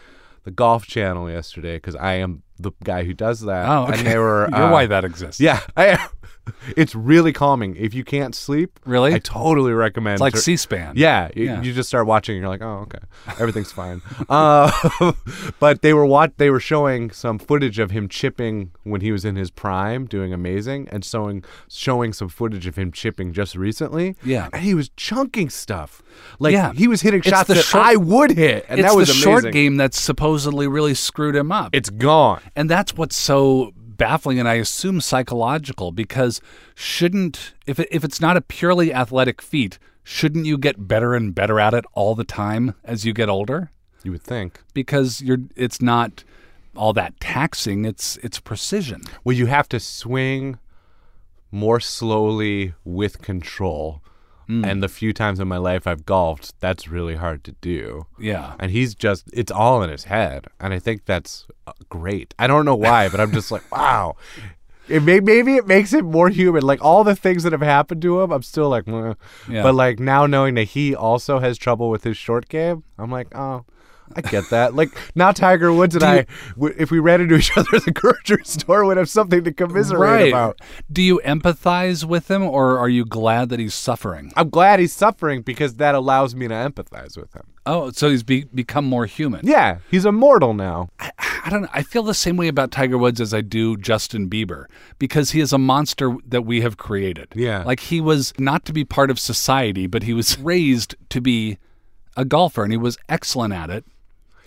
the 0.45 0.51
Golf 0.51 0.87
Channel 0.87 1.31
yesterday 1.31 1.77
because 1.77 1.97
I 1.97 2.15
am 2.15 2.43
the 2.59 2.73
guy 2.85 3.05
who 3.05 3.15
does 3.15 3.41
that. 3.43 3.69
oh, 3.69 3.85
okay. 3.85 3.99
and 3.99 4.07
they 4.07 4.19
were. 4.19 4.49
You're 4.51 4.63
uh, 4.65 4.73
why 4.73 4.87
that 4.87 5.05
exists. 5.05 5.41
Yeah, 5.41 5.61
I 5.77 5.87
am. 5.87 6.09
It's 6.77 6.95
really 6.95 7.33
calming. 7.33 7.77
If 7.77 7.95
you 7.95 8.05
can't 8.05 8.35
sleep, 8.35 8.79
Really? 8.85 9.13
I 9.15 9.19
totally 9.19 9.73
recommend. 9.73 10.15
It's 10.15 10.21
like 10.21 10.35
tur- 10.35 10.41
C-SPAN. 10.41 10.95
Yeah, 10.97 11.29
you, 11.35 11.45
Yeah. 11.45 11.63
you 11.63 11.73
just 11.73 11.89
start 11.89 12.07
watching 12.07 12.37
and 12.37 12.41
you're 12.43 12.49
like, 12.51 12.63
oh, 12.63 12.87
okay, 12.87 12.99
everything's 13.39 13.73
fine. 13.73 14.03
Uh, 14.29 15.13
but 15.59 15.83
they 15.83 15.93
were 15.93 16.07
wat- 16.07 16.39
they 16.39 16.51
were 16.51 16.61
showing 16.61 17.11
some 17.11 17.39
footage 17.39 17.79
of 17.79 17.91
him 17.91 18.09
chipping 18.09 18.71
when 18.85 19.01
he 19.01 19.13
was 19.13 19.25
in 19.25 19.37
his 19.37 19.51
prime, 19.51 20.07
doing 20.07 20.33
amazing, 20.33 20.89
and 20.91 21.05
showing 21.05 21.45
showing 21.69 22.13
some 22.13 22.29
footage 22.29 22.67
of 22.67 22.77
him 22.77 22.93
chipping 22.93 23.33
just 23.33 23.55
recently. 23.57 24.17
Yeah. 24.25 24.49
and 24.53 24.63
he 24.63 24.75
was 24.75 24.91
chunking 24.97 25.51
stuff. 25.51 26.03
Like 26.39 26.53
Yeah. 26.53 26.73
he 26.73 26.89
was 26.89 27.01
hitting 27.03 27.21
It's 27.21 27.29
shots 27.29 27.49
the 27.49 27.55
that 27.55 27.65
short- 27.65 27.85
I 27.85 27.97
would 27.97 28.31
hit, 28.33 28.65
and 28.69 28.81
it's 28.81 28.89
that 28.89 28.97
was 28.97 29.09
the 29.09 29.13
amazing. 29.15 29.23
short 29.43 29.53
game 29.53 29.77
that's 29.77 30.01
supposedly 30.01 30.67
really 30.69 30.95
screwed 30.95 31.37
him 31.37 31.51
up. 31.53 31.75
It's 31.75 31.91
gone. 31.91 32.41
And 32.57 32.69
that's 32.71 32.97
what's 32.97 33.17
so 33.17 33.73
baffling 34.01 34.39
and 34.39 34.49
I 34.49 34.55
assume 34.55 35.03
psychological 35.03 35.93
because 35.93 36.41
shouldn't 36.75 37.53
if 37.67 37.79
it, 37.79 37.89
if 37.91 38.03
it's 38.03 38.19
not 38.19 38.39
a 38.39 38.41
purely 38.41 38.95
athletic 38.95 39.43
feat, 39.43 39.79
shouldn't 40.03 40.47
you 40.47 40.57
get 40.57 40.89
better 40.89 41.15
and 41.15 41.35
better 41.35 41.61
at 41.61 41.75
it 41.75 41.85
all 41.93 42.15
the 42.15 42.25
time 42.25 42.75
as 42.83 43.05
you 43.05 43.13
get 43.13 43.29
older? 43.29 43.71
You 44.03 44.13
would 44.13 44.23
think. 44.23 44.63
Because 44.73 45.21
you're 45.21 45.43
it's 45.55 45.83
not 45.83 46.25
all 46.75 46.95
that 46.95 47.21
taxing, 47.21 47.85
it's 47.85 48.17
it's 48.23 48.41
precision. 48.41 49.03
Well, 49.23 49.37
you 49.37 49.47
have 49.47 49.69
to 49.69 49.79
swing 49.79 50.59
more 51.51 51.79
slowly 51.79 52.73
with 52.85 53.21
control. 53.21 54.03
Hmm. 54.51 54.65
And 54.65 54.83
the 54.83 54.89
few 54.89 55.13
times 55.13 55.39
in 55.39 55.47
my 55.47 55.59
life 55.59 55.87
I've 55.87 56.05
golfed, 56.05 56.55
that's 56.59 56.89
really 56.89 57.15
hard 57.15 57.45
to 57.45 57.53
do. 57.61 58.07
Yeah. 58.19 58.55
And 58.59 58.73
he's 58.73 58.97
just, 58.97 59.31
it's 59.33 59.53
all 59.53 59.81
in 59.81 59.91
his 59.91 60.05
head. 60.05 60.49
And 60.59 60.75
I 60.75 60.81
think 60.81 61.05
that's 61.05 61.47
uh, 61.69 61.73
great. 61.89 62.35
I 62.37 62.49
don't 62.49 62.65
know 62.65 62.75
why, 62.75 63.09
but 63.09 63.21
I'm 63.21 63.31
just 63.31 63.53
like, 63.53 63.63
wow. 63.77 64.17
It 64.89 65.05
may, 65.05 65.21
maybe 65.21 65.55
it 65.55 65.69
makes 65.69 65.93
him 65.93 66.07
more 66.07 66.31
human. 66.31 66.65
Like 66.65 66.83
all 66.85 67.05
the 67.05 67.15
things 67.15 67.45
that 67.45 67.53
have 67.53 67.61
happened 67.61 68.03
to 68.03 68.23
him, 68.23 68.33
I'm 68.33 68.43
still 68.43 68.69
like. 68.69 68.89
Yeah. 68.89 69.63
but 69.63 69.77
like 69.77 70.01
now 70.01 70.27
knowing 70.27 70.57
that 70.57 70.65
he 70.65 70.97
also 70.97 71.39
has 71.39 71.57
trouble 71.57 71.89
with 71.89 72.03
his 72.03 72.17
short 72.17 72.49
game, 72.49 72.83
I'm 72.99 73.13
like, 73.13 73.33
oh, 73.37 73.65
I 74.16 74.20
get 74.23 74.51
that. 74.51 74.75
like 74.75 74.90
now 75.14 75.33
Tiger 75.33 75.73
Woods 75.73 75.94
and 75.94 76.05
I, 76.05 76.16
you- 76.18 76.25
w- 76.55 76.75
if 76.79 76.90
we 76.90 76.99
ran 76.99 77.20
into 77.20 77.37
each 77.37 77.51
other 77.57 77.68
at 77.77 77.85
the 77.85 77.92
grocery 77.92 78.44
store, 78.44 78.85
would 78.85 78.96
have 78.96 79.09
something 79.09 79.44
to 79.44 79.53
commiserate 79.53 80.01
Right. 80.01 80.29
about. 80.29 80.61
Do 80.92 81.03
you 81.03 81.20
empathize 81.25 82.05
with 82.05 82.31
him 82.31 82.42
or 82.42 82.79
are 82.79 82.88
you 82.88 83.05
glad 83.05 83.49
that 83.51 83.59
he's 83.61 83.75
suffering? 83.75 84.33
I'm 84.37 84.51
glad 84.51 84.81
he's 84.81 84.92
suffering 84.92 85.42
because 85.42 85.75
that 85.77 85.94
allows 85.94 86.35
me 86.35 86.49
to 86.49 86.55
empathize 86.55 87.16
with 87.16 87.35
him. 87.35 87.42
Oh, 87.66 87.90
so 87.90 88.09
he's 88.11 88.23
be, 88.23 88.44
become 88.55 88.85
more 88.87 89.07
human. 89.07 89.46
Yeah, 89.46 89.79
he's 89.90 90.05
immortal 90.07 90.55
now. 90.55 90.88
I 90.99 91.49
don't 91.51 91.62
know. 91.62 91.68
I 91.73 91.83
feel 91.83 92.03
the 92.03 92.14
same 92.14 92.37
way 92.37 92.49
about 92.49 92.70
Tiger 92.70 92.99
Woods 92.99 93.20
as 93.20 93.33
I 93.33 93.42
do 93.42 93.77
Justin 93.77 94.29
Bieber 94.29 94.64
because 94.99 95.31
he 95.31 95.40
is 95.40 95.53
a 95.53 95.59
monster 95.59 96.16
that 96.27 96.42
we 96.42 96.62
have 96.62 96.77
created. 96.79 97.29
Yeah. 97.35 97.62
Like 97.64 97.81
he 97.81 98.01
was 98.01 98.33
not 98.38 98.64
to 98.64 98.73
be 98.73 98.85
part 98.85 99.11
of 99.11 99.18
society, 99.20 99.87
but 99.87 100.03
he 100.03 100.12
was 100.14 100.38
raised 100.40 100.96
to 101.11 101.20
be 101.20 101.59
a 102.16 102.25
golfer 102.25 102.64
and 102.64 102.73
he 102.73 102.77
was 102.79 102.99
excellent 103.09 103.53
at 103.55 103.70
it. 103.70 103.85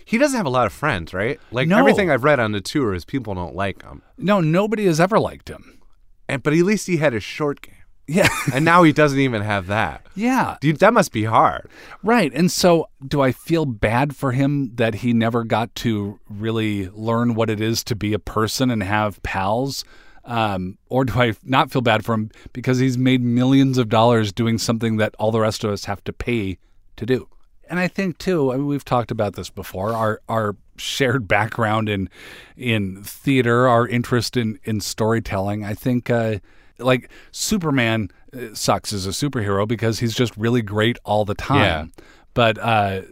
He 0.04 0.18
doesn't 0.18 0.36
have 0.36 0.46
a 0.46 0.50
lot 0.50 0.66
of 0.66 0.72
friends, 0.72 1.14
right? 1.14 1.40
Like 1.50 1.68
No. 1.68 1.78
everything 1.78 2.10
I've 2.10 2.24
read 2.24 2.40
on 2.40 2.52
the 2.52 2.60
tour 2.60 2.94
is 2.94 3.04
people 3.04 3.34
don't 3.34 3.54
like 3.56 3.82
him. 3.82 4.02
No, 4.18 4.40
nobody 4.40 4.86
has 4.86 5.00
ever 5.00 5.18
liked 5.18 5.48
him. 5.48 5.80
And 6.28 6.42
but 6.42 6.52
at 6.52 6.58
least 6.60 6.86
he 6.86 6.98
had 6.98 7.14
a 7.14 7.20
short 7.20 7.60
game. 7.62 7.74
Yeah. 8.06 8.28
And 8.52 8.66
now 8.66 8.82
he 8.82 8.92
doesn't 8.92 9.18
even 9.18 9.40
have 9.40 9.66
that. 9.68 10.06
yeah. 10.14 10.58
Dude, 10.60 10.78
that 10.80 10.92
must 10.92 11.10
be 11.10 11.24
hard. 11.24 11.70
Right. 12.02 12.30
And 12.34 12.52
so 12.52 12.86
do 13.06 13.22
I 13.22 13.32
feel 13.32 13.64
bad 13.64 14.14
for 14.14 14.32
him 14.32 14.72
that 14.74 14.96
he 14.96 15.14
never 15.14 15.42
got 15.42 15.74
to 15.76 16.20
really 16.28 16.90
learn 16.90 17.34
what 17.34 17.48
it 17.48 17.62
is 17.62 17.82
to 17.84 17.96
be 17.96 18.12
a 18.12 18.18
person 18.18 18.70
and 18.70 18.82
have 18.82 19.22
pals? 19.22 19.84
Um, 20.26 20.76
or 20.88 21.04
do 21.04 21.18
I 21.20 21.34
not 21.44 21.70
feel 21.70 21.82
bad 21.82 22.04
for 22.04 22.14
him 22.14 22.30
because 22.52 22.78
he's 22.78 22.96
made 22.98 23.22
millions 23.22 23.78
of 23.78 23.88
dollars 23.88 24.32
doing 24.32 24.56
something 24.58 24.96
that 24.98 25.14
all 25.18 25.30
the 25.30 25.40
rest 25.40 25.64
of 25.64 25.70
us 25.70 25.84
have 25.86 26.02
to 26.04 26.12
pay 26.12 26.58
to 26.96 27.06
do? 27.06 27.28
And 27.68 27.78
I 27.78 27.88
think 27.88 28.18
too, 28.18 28.52
I 28.52 28.56
mean, 28.56 28.66
we've 28.66 28.84
talked 28.84 29.10
about 29.10 29.34
this 29.34 29.50
before. 29.50 29.92
Our 29.92 30.20
our 30.28 30.56
shared 30.76 31.28
background 31.28 31.88
in 31.88 32.08
in 32.56 33.02
theater, 33.02 33.68
our 33.68 33.86
interest 33.86 34.36
in 34.36 34.58
in 34.64 34.80
storytelling. 34.80 35.64
I 35.64 35.74
think 35.74 36.10
uh, 36.10 36.38
like 36.78 37.10
Superman 37.32 38.10
uh, 38.34 38.54
sucks 38.54 38.92
as 38.92 39.06
a 39.06 39.10
superhero 39.10 39.66
because 39.66 39.98
he's 40.00 40.14
just 40.14 40.36
really 40.36 40.62
great 40.62 40.98
all 41.04 41.24
the 41.24 41.34
time. 41.34 41.92
But 42.34 42.58
uh, 42.58 43.02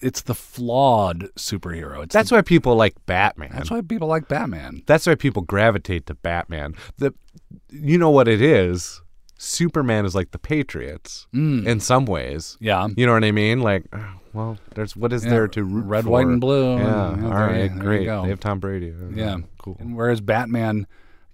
it's 0.00 0.22
the 0.22 0.34
flawed 0.34 1.30
superhero. 1.36 2.02
It's 2.02 2.12
That's 2.12 2.30
why 2.30 2.42
people 2.42 2.76
like 2.76 2.94
Batman. 3.06 3.52
that's 3.54 3.70
why 3.70 3.80
people 3.80 4.08
like 4.08 4.28
Batman. 4.28 4.82
That's 4.86 5.06
why 5.06 5.14
people 5.14 5.42
gravitate 5.42 6.06
to 6.06 6.14
Batman. 6.14 6.74
The 6.98 7.14
you 7.70 7.98
know 7.98 8.10
what 8.10 8.28
it 8.28 8.42
is? 8.42 9.00
Superman 9.36 10.04
is 10.06 10.14
like 10.14 10.30
the 10.30 10.38
Patriots 10.38 11.26
in 11.32 11.80
some 11.80 12.06
ways. 12.06 12.56
Yeah. 12.60 12.88
You 12.96 13.06
know 13.06 13.12
what 13.12 13.24
I 13.24 13.32
mean? 13.32 13.60
Like, 13.60 13.84
well, 14.32 14.58
there's 14.74 14.96
what 14.96 15.12
is 15.12 15.24
Yeah, 15.24 15.30
there 15.30 15.48
to 15.48 15.64
root 15.64 15.84
red, 15.86 16.04
for? 16.04 16.10
white, 16.10 16.26
and 16.26 16.40
blue. 16.40 16.76
Yeah, 16.78 17.12
and- 17.14 17.24
all 17.26 17.32
right, 17.32 17.70
you 17.72 17.78
great. 17.80 18.06
They 18.06 18.28
have 18.28 18.40
Tom 18.40 18.60
Brady. 18.60 18.90
Uh, 18.92 19.08
Yeah. 19.14 19.38
cool. 19.58 19.76
And 19.80 19.96
whereas 19.96 20.20
Batman, 20.20 20.86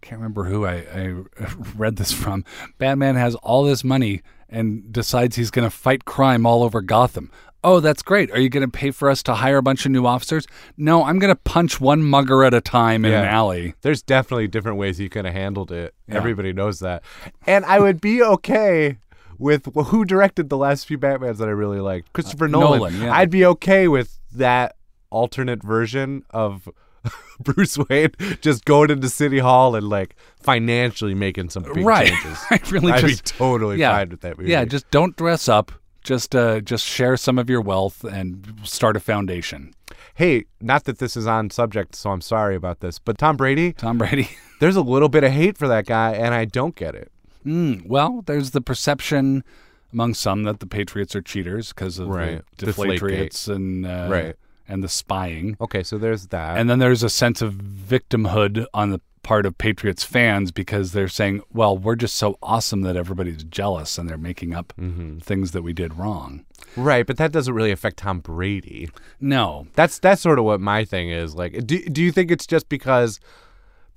I 0.02 0.06
can't 0.06 0.18
remember 0.20 0.44
who 0.44 0.64
I, 0.64 0.76
I 0.94 1.14
read 1.76 1.96
this 1.96 2.10
from. 2.12 2.44
Batman 2.78 3.16
has 3.16 3.34
all 3.36 3.64
this 3.64 3.84
money 3.84 4.22
and 4.48 4.90
decides 4.92 5.36
he's 5.36 5.50
going 5.50 5.66
to 5.68 5.74
fight 5.74 6.04
crime 6.04 6.44
all 6.46 6.62
over 6.62 6.80
Gotham. 6.80 7.30
Oh, 7.62 7.80
that's 7.80 8.02
great. 8.02 8.30
Are 8.30 8.40
you 8.40 8.48
going 8.48 8.68
to 8.68 8.70
pay 8.70 8.90
for 8.90 9.10
us 9.10 9.22
to 9.24 9.34
hire 9.34 9.58
a 9.58 9.62
bunch 9.62 9.84
of 9.84 9.92
new 9.92 10.06
officers? 10.06 10.46
No, 10.76 11.04
I'm 11.04 11.18
going 11.18 11.32
to 11.32 11.40
punch 11.40 11.80
one 11.80 12.02
mugger 12.02 12.42
at 12.42 12.54
a 12.54 12.60
time 12.60 13.04
in 13.04 13.12
an 13.12 13.24
alley. 13.24 13.74
There's 13.82 14.02
definitely 14.02 14.48
different 14.48 14.78
ways 14.78 14.98
you 14.98 15.10
could 15.10 15.26
have 15.26 15.34
handled 15.34 15.70
it. 15.70 15.94
Yeah. 16.08 16.16
Everybody 16.16 16.52
knows 16.52 16.80
that. 16.80 17.02
And 17.46 17.64
I 17.66 17.78
would 17.80 18.00
be 18.00 18.22
okay 18.22 18.96
with 19.38 19.74
well, 19.74 19.86
who 19.86 20.04
directed 20.04 20.48
the 20.48 20.56
last 20.56 20.86
few 20.86 20.98
Batmans 20.98 21.38
that 21.38 21.48
I 21.48 21.52
really 21.52 21.80
liked. 21.80 22.12
Christopher 22.12 22.48
Nolan. 22.48 22.66
Uh, 22.66 22.88
Nolan, 22.88 23.02
yeah. 23.02 23.14
I'd 23.14 23.30
be 23.30 23.44
okay 23.46 23.88
with 23.88 24.18
that 24.32 24.76
alternate 25.10 25.62
version 25.62 26.24
of 26.30 26.68
Bruce 27.40 27.76
Wayne 27.76 28.12
just 28.40 28.64
going 28.64 28.90
into 28.90 29.08
City 29.08 29.38
Hall 29.38 29.74
and 29.74 29.88
like 29.88 30.14
financially 30.42 31.14
making 31.14 31.50
some 31.50 31.62
big 31.62 31.84
right. 31.84 32.08
changes. 32.08 32.38
I 32.50 32.60
really 32.70 32.92
I'd 32.92 33.06
just 33.06 33.24
be 33.24 33.38
totally 33.38 33.78
yeah. 33.78 33.92
fine 33.92 34.10
with 34.10 34.20
that 34.20 34.38
movie. 34.38 34.50
Yeah, 34.50 34.64
just 34.64 34.90
don't 34.90 35.16
dress 35.16 35.48
up. 35.48 35.72
Just 36.02 36.34
uh, 36.34 36.60
just 36.60 36.84
share 36.84 37.16
some 37.16 37.38
of 37.38 37.50
your 37.50 37.60
wealth 37.60 38.04
and 38.04 38.60
start 38.64 38.96
a 38.96 39.00
foundation. 39.00 39.74
hey, 40.14 40.44
not 40.60 40.84
that 40.84 40.98
this 40.98 41.16
is 41.16 41.26
on 41.26 41.50
subject, 41.50 41.94
so 41.94 42.10
I'm 42.10 42.20
sorry 42.20 42.54
about 42.56 42.80
this, 42.80 42.98
but 42.98 43.18
Tom 43.18 43.36
Brady, 43.36 43.72
Tom 43.72 43.98
Brady. 43.98 44.30
there's 44.60 44.76
a 44.76 44.82
little 44.82 45.08
bit 45.08 45.24
of 45.24 45.32
hate 45.32 45.58
for 45.58 45.68
that 45.68 45.86
guy, 45.86 46.12
and 46.12 46.34
I 46.34 46.44
don't 46.46 46.74
get 46.74 46.94
it. 46.94 47.10
Mm, 47.46 47.86
well, 47.86 48.22
there's 48.26 48.50
the 48.52 48.60
perception 48.60 49.44
among 49.92 50.14
some 50.14 50.42
that 50.44 50.60
the 50.60 50.66
Patriots 50.66 51.14
are 51.16 51.22
cheaters 51.22 51.68
because 51.72 51.98
of 51.98 52.08
Right. 52.08 52.42
the 52.58 52.66
Deflategate. 52.66 53.48
and 53.48 53.86
uh, 53.86 54.08
Right. 54.10 54.36
and 54.68 54.82
the 54.84 54.88
spying. 54.88 55.56
Okay, 55.60 55.82
so 55.82 55.98
there's 55.98 56.28
that. 56.28 56.56
And 56.58 56.68
then 56.70 56.78
there's 56.78 57.02
a 57.02 57.10
sense 57.10 57.42
of 57.42 57.54
victimhood 57.54 58.66
on 58.72 58.90
the 58.90 59.00
part 59.22 59.44
of 59.46 59.58
Patriots 59.58 60.02
fans 60.04 60.50
because 60.50 60.92
they're 60.92 61.08
saying, 61.08 61.42
"Well, 61.52 61.76
we're 61.76 61.96
just 61.96 62.14
so 62.14 62.38
awesome 62.42 62.80
that 62.82 62.96
everybody's 62.96 63.44
jealous 63.44 63.98
and 63.98 64.08
they're 64.08 64.16
making 64.18 64.54
up 64.54 64.72
Mm-hmm. 64.80 65.18
things 65.18 65.50
that 65.52 65.62
we 65.62 65.72
did 65.72 65.94
wrong." 65.98 66.44
right, 66.76 67.06
but 67.06 67.16
that 67.16 67.32
doesn't 67.32 67.52
really 67.54 67.72
affect 67.72 67.96
Tom 67.96 68.20
Brady. 68.20 68.88
No, 69.20 69.66
That's 69.74 69.98
that's 69.98 70.22
sort 70.22 70.38
of 70.38 70.44
what 70.44 70.60
my 70.60 70.84
thing 70.84 71.10
is. 71.10 71.34
Like, 71.34 71.66
do 71.66 71.78
do 71.84 72.02
you 72.02 72.12
think 72.12 72.30
it's 72.30 72.46
just 72.46 72.68
because 72.68 73.18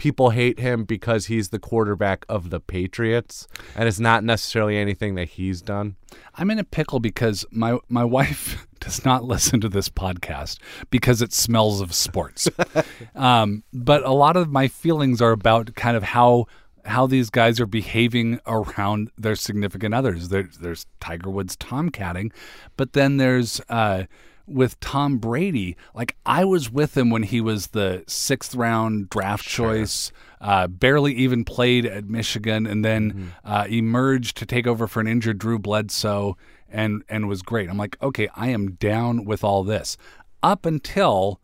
people 0.03 0.31
hate 0.31 0.59
him 0.59 0.83
because 0.83 1.27
he's 1.27 1.47
the 1.47 1.57
quarterback 1.57 2.25
of 2.27 2.49
the 2.49 2.59
Patriots, 2.59 3.47
and 3.73 3.87
it's 3.87 4.01
not 4.01 4.21
necessarily 4.21 4.75
anything 4.75 5.15
that 5.15 5.29
he's 5.29 5.61
done? 5.61 5.95
I'm 6.35 6.51
in 6.51 6.59
a 6.59 6.65
pickle 6.65 6.99
because 6.99 7.45
my 7.51 7.77
my 7.87 8.03
wife 8.17 8.67
does 8.81 9.05
not 9.05 9.23
listen 9.23 9.61
to 9.61 9.69
this 9.69 9.87
podcast 9.87 10.59
because 10.89 11.21
it 11.21 11.31
smells 11.31 11.79
of 11.79 11.95
sports. 11.95 12.49
um, 13.15 13.63
but 13.71 14.03
a 14.03 14.11
lot 14.11 14.35
of 14.35 14.49
my 14.49 14.67
feelings 14.67 15.21
are 15.21 15.31
about 15.31 15.73
kind 15.75 15.95
of 15.95 16.03
how 16.03 16.47
how 16.83 17.07
these 17.07 17.29
guys 17.29 17.61
are 17.61 17.65
behaving 17.65 18.41
around 18.45 19.09
their 19.17 19.37
significant 19.37 19.95
others. 19.95 20.27
There, 20.27 20.49
there's 20.59 20.85
Tiger 20.99 21.29
Woods 21.29 21.55
tomcatting, 21.55 22.33
but 22.75 22.91
then 22.91 23.15
there's 23.15 23.61
uh, 23.69 24.03
with 24.45 24.79
Tom 24.79 25.17
Brady, 25.19 25.77
like 25.93 26.15
I 26.25 26.43
was 26.45 26.69
with 26.71 26.97
him 26.97 27.09
when 27.09 27.23
he 27.23 27.39
was 27.41 27.67
the 27.67 28.03
sixth 28.07 28.53
round 28.55 29.09
draft 29.09 29.45
choice, 29.47 30.11
uh, 30.41 30.67
barely 30.67 31.13
even 31.13 31.45
played 31.45 31.85
at 31.85 32.05
Michigan, 32.05 32.65
and 32.65 32.83
then 32.83 33.33
uh, 33.45 33.65
emerged 33.69 34.35
to 34.37 34.45
take 34.45 34.67
over 34.67 34.85
for 34.87 34.99
an 34.99 35.07
injured 35.07 35.37
Drew 35.37 35.59
Bledsoe, 35.59 36.35
and 36.69 37.03
and 37.07 37.27
was 37.29 37.41
great. 37.41 37.69
I'm 37.69 37.77
like, 37.77 37.97
okay, 38.01 38.27
I 38.35 38.47
am 38.49 38.71
down 38.73 39.23
with 39.25 39.43
all 39.43 39.63
this. 39.63 39.95
Up 40.41 40.65
until 40.65 41.39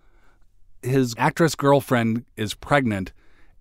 his 0.81 1.13
actress 1.17 1.55
girlfriend 1.55 2.25
is 2.35 2.53
pregnant, 2.53 3.13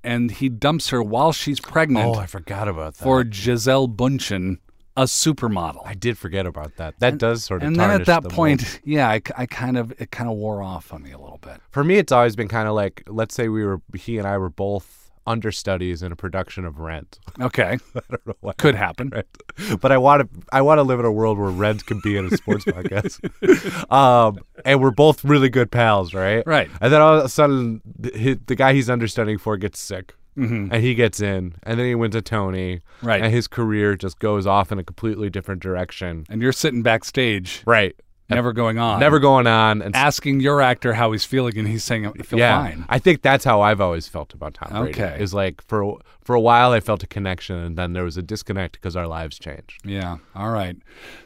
and 0.03 0.31
he 0.31 0.49
dumps 0.49 0.89
her 0.91 1.03
while 1.03 1.33
she's 1.33 1.61
pregnant 1.61 2.17
Oh, 2.17 2.19
I 2.19 2.27
forgot 2.27 2.67
about 2.69 2.95
that. 2.95 3.03
for 3.05 3.23
Gisele 3.25 3.89
Bündchen, 3.89 4.59
a 4.99 5.03
supermodel. 5.05 5.87
I 5.87 5.95
did 5.95 6.19
forget 6.19 6.45
about 6.45 6.77
that. 6.77 6.99
That 6.99 7.19
does 7.19 7.45
sort 7.45 7.63
of 7.63 7.69
and 7.69 7.77
then 7.77 7.91
at 7.91 8.07
that 8.07 8.25
the 8.25 8.29
point, 8.29 8.81
yeah, 8.85 9.09
I, 9.09 9.23
I 9.37 9.47
kind 9.47 9.79
of 9.79 9.93
it 10.01 10.11
kind 10.11 10.29
of 10.29 10.37
wore 10.37 10.61
off 10.61 10.93
on 10.93 11.05
me 11.05 11.13
a 11.13 11.19
little 11.19 11.39
bit. 11.39 11.61
for 11.71 11.85
me, 11.85 11.99
it's 11.99 12.11
always 12.11 12.35
been 12.35 12.49
kind 12.49 12.69
of 12.69 12.75
like, 12.75 13.05
let's 13.07 13.35
say 13.35 13.49
we 13.49 13.65
were, 13.65 13.81
he 13.95 14.19
and 14.19 14.27
I 14.27 14.37
were 14.39 14.51
both 14.51 15.13
understudies 15.25 16.03
in 16.03 16.11
a 16.11 16.17
production 16.17 16.65
of 16.65 16.81
Rent. 16.81 17.21
Okay, 17.41 17.79
I 17.95 18.01
don't 18.11 18.27
know 18.27 18.35
why. 18.41 18.55
could 18.55 18.75
happen. 18.75 19.11
Right. 19.11 19.81
But 19.81 19.93
I 19.93 19.99
want 19.99 20.23
to 20.23 20.47
I 20.53 20.61
want 20.63 20.79
to 20.79 20.83
live 20.83 20.99
in 20.99 21.07
a 21.07 21.13
world 21.13 21.39
where 21.39 21.51
Rent 21.51 21.87
could 21.87 22.03
be 22.03 22.17
in 22.17 22.27
a 22.27 22.37
sports 22.37 22.65
podcast. 22.65 23.93
Um, 23.93 24.41
and 24.65 24.81
we're 24.81 24.91
both 24.91 25.25
really 25.25 25.49
good 25.49 25.71
pals, 25.71 26.13
right? 26.13 26.45
Right. 26.45 26.69
And 26.81 26.93
then 26.93 27.01
all 27.01 27.19
of 27.19 27.25
a 27.25 27.29
sudden, 27.29 27.81
the, 27.97 28.41
the 28.45 28.57
guy 28.57 28.73
he's 28.73 28.91
understudying 28.91 29.39
for 29.39 29.57
gets 29.57 29.79
sick. 29.79 30.15
And 30.43 30.75
he 30.83 30.95
gets 30.95 31.21
in, 31.21 31.55
and 31.65 31.79
then 31.79 31.87
he 31.87 31.95
wins 31.95 32.15
a 32.15 32.23
Tony. 32.23 32.77
Mm-hmm. 32.77 33.07
Right. 33.07 33.23
And 33.23 33.33
his 33.33 33.49
career 33.49 33.97
just 33.97 34.19
goes 34.19 34.47
off 34.47 34.71
in 34.73 34.79
a 34.79 34.85
completely 34.85 35.31
different 35.31 35.63
direction. 35.63 36.25
And 36.29 36.41
you're 36.43 36.53
sitting 36.53 36.83
backstage, 36.83 37.63
Right. 37.67 37.95
never 38.31 38.53
going 38.53 38.79
on, 38.79 39.01
Never 39.01 39.19
going 39.19 39.47
on. 39.47 39.83
And 39.83 39.97
asking 39.97 40.41
your 40.41 40.61
actor 40.61 40.95
how 40.95 41.13
he's 41.13 41.25
feeling, 41.25 41.57
and 41.59 41.67
he's 41.67 41.83
saying, 41.85 42.07
"I 42.07 42.13
feel 42.23 42.39
yeah, 42.39 42.63
fine." 42.63 42.85
I 42.89 42.99
think 42.99 43.23
that's 43.23 43.45
how 43.45 43.61
I've 43.63 43.81
always 43.81 44.07
felt 44.07 44.35
about 44.35 44.55
Tom 44.55 44.83
Brady. 44.83 45.03
Okay. 45.03 45.17
Is 45.23 45.33
like 45.35 45.63
for 45.67 45.99
for 46.29 46.35
a 46.35 46.41
while 46.41 46.73
I 46.73 46.81
felt 46.81 47.03
a 47.03 47.07
connection, 47.07 47.57
and 47.57 47.79
then 47.79 47.95
there 47.95 48.05
was 48.05 48.19
a 48.19 48.23
disconnect 48.23 48.75
because 48.75 48.97
our 48.97 49.07
lives 49.07 49.39
changed. 49.39 49.81
Yeah. 49.83 50.19
All 50.35 50.51
right. 50.51 50.77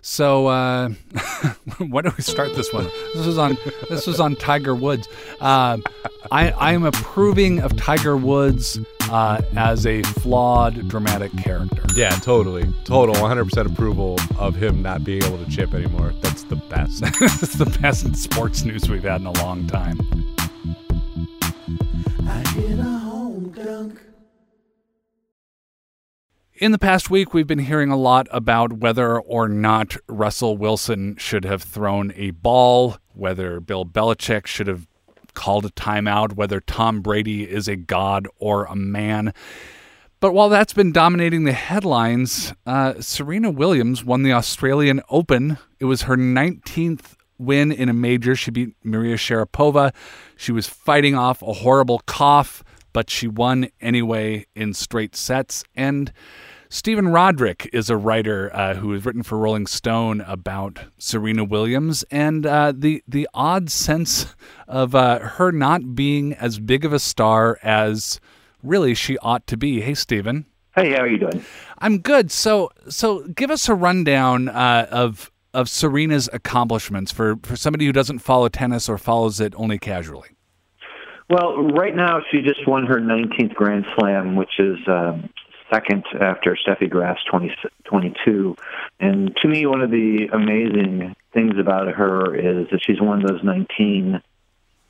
So 0.00 0.46
uh, 0.46 0.90
when 1.78 2.04
do 2.04 2.12
we 2.16 2.22
start 2.22 2.54
this 2.54 2.72
one? 2.72 2.84
This 3.12 3.26
was 3.26 3.36
on. 3.36 3.58
This 3.90 4.06
was 4.06 4.20
on 4.20 4.36
Tiger 4.36 4.76
Woods. 4.76 5.08
Uh, 5.40 5.78
I 6.30 6.52
I 6.52 6.72
am 6.72 6.84
approving 6.84 7.58
of 7.58 7.76
Tiger 7.76 8.16
Woods 8.16 8.78
uh, 9.10 9.42
as 9.56 9.86
a 9.86 10.04
flawed 10.04 10.86
dramatic 10.88 11.36
character. 11.36 11.82
Yeah, 11.96 12.10
totally. 12.10 12.72
Total 12.84 13.16
100% 13.16 13.72
approval 13.72 14.20
of 14.38 14.54
him 14.54 14.82
not 14.82 15.02
being 15.02 15.24
able 15.24 15.44
to 15.44 15.50
chip 15.50 15.74
anymore. 15.74 16.14
That's 16.20 16.44
the 16.44 16.54
best. 16.54 17.02
it's 17.20 17.54
the 17.54 17.76
best 17.82 18.14
sports 18.14 18.62
news 18.62 18.88
we've 18.88 19.02
had 19.02 19.20
in 19.20 19.26
a 19.26 19.32
long 19.42 19.66
time. 19.66 19.98
I 22.24 22.48
hit 22.54 22.78
a 22.78 22.84
home 22.84 23.50
dunk. 23.50 24.00
In 26.62 26.70
the 26.70 26.78
past 26.78 27.10
week, 27.10 27.34
we've 27.34 27.48
been 27.48 27.58
hearing 27.58 27.90
a 27.90 27.96
lot 27.96 28.28
about 28.30 28.74
whether 28.74 29.18
or 29.18 29.48
not 29.48 29.96
Russell 30.06 30.56
Wilson 30.56 31.16
should 31.16 31.44
have 31.44 31.60
thrown 31.60 32.12
a 32.14 32.30
ball, 32.30 32.98
whether 33.14 33.58
Bill 33.58 33.84
Belichick 33.84 34.46
should 34.46 34.68
have 34.68 34.86
called 35.34 35.64
a 35.64 35.70
timeout, 35.70 36.34
whether 36.34 36.60
Tom 36.60 37.00
Brady 37.00 37.50
is 37.50 37.66
a 37.66 37.74
god 37.74 38.28
or 38.38 38.66
a 38.66 38.76
man. 38.76 39.34
But 40.20 40.34
while 40.34 40.48
that's 40.48 40.72
been 40.72 40.92
dominating 40.92 41.42
the 41.42 41.52
headlines, 41.52 42.54
uh, 42.64 43.00
Serena 43.00 43.50
Williams 43.50 44.04
won 44.04 44.22
the 44.22 44.32
Australian 44.32 45.02
Open. 45.10 45.58
It 45.80 45.86
was 45.86 46.02
her 46.02 46.16
19th 46.16 47.16
win 47.38 47.72
in 47.72 47.88
a 47.88 47.92
major. 47.92 48.36
She 48.36 48.52
beat 48.52 48.76
Maria 48.84 49.16
Sharapova. 49.16 49.92
She 50.36 50.52
was 50.52 50.68
fighting 50.68 51.16
off 51.16 51.42
a 51.42 51.54
horrible 51.54 52.02
cough, 52.06 52.62
but 52.92 53.10
she 53.10 53.26
won 53.26 53.68
anyway 53.80 54.46
in 54.54 54.74
straight 54.74 55.16
sets. 55.16 55.64
And 55.74 56.12
Stephen 56.74 57.08
Rodrick 57.08 57.68
is 57.70 57.90
a 57.90 57.98
writer 57.98 58.50
uh, 58.56 58.72
who 58.72 58.92
has 58.92 59.04
written 59.04 59.22
for 59.22 59.36
Rolling 59.36 59.66
Stone 59.66 60.22
about 60.22 60.78
Serena 60.96 61.44
Williams 61.44 62.02
and 62.10 62.46
uh, 62.46 62.72
the 62.74 63.04
the 63.06 63.28
odd 63.34 63.68
sense 63.68 64.34
of 64.66 64.94
uh, 64.94 65.18
her 65.18 65.52
not 65.52 65.94
being 65.94 66.32
as 66.32 66.58
big 66.58 66.86
of 66.86 66.94
a 66.94 66.98
star 66.98 67.58
as 67.62 68.20
really 68.62 68.94
she 68.94 69.18
ought 69.18 69.46
to 69.48 69.58
be. 69.58 69.82
Hey, 69.82 69.92
Stephen. 69.92 70.46
Hey, 70.74 70.92
how 70.92 71.02
are 71.02 71.08
you 71.08 71.18
doing? 71.18 71.44
I'm 71.80 71.98
good. 71.98 72.32
So, 72.32 72.70
so 72.88 73.28
give 73.28 73.50
us 73.50 73.68
a 73.68 73.74
rundown 73.74 74.48
uh, 74.48 74.86
of 74.90 75.30
of 75.52 75.68
Serena's 75.68 76.30
accomplishments 76.32 77.12
for 77.12 77.36
for 77.42 77.54
somebody 77.54 77.84
who 77.84 77.92
doesn't 77.92 78.20
follow 78.20 78.48
tennis 78.48 78.88
or 78.88 78.96
follows 78.96 79.40
it 79.40 79.52
only 79.58 79.78
casually. 79.78 80.30
Well, 81.28 81.64
right 81.64 81.94
now 81.94 82.20
she 82.30 82.40
just 82.40 82.66
won 82.66 82.86
her 82.86 82.98
19th 82.98 83.54
Grand 83.54 83.84
Slam, 83.94 84.36
which 84.36 84.58
is 84.58 84.78
um, 84.88 85.28
second 85.72 86.04
after 86.20 86.56
Steffi 86.56 86.88
Graf's 86.88 87.24
20, 87.30 87.54
22. 87.84 88.56
And 89.00 89.36
to 89.36 89.48
me, 89.48 89.66
one 89.66 89.80
of 89.80 89.90
the 89.90 90.28
amazing 90.32 91.14
things 91.32 91.58
about 91.58 91.88
her 91.88 92.34
is 92.34 92.68
that 92.70 92.80
she's 92.84 93.00
won 93.00 93.24
those 93.24 93.42
19 93.42 94.20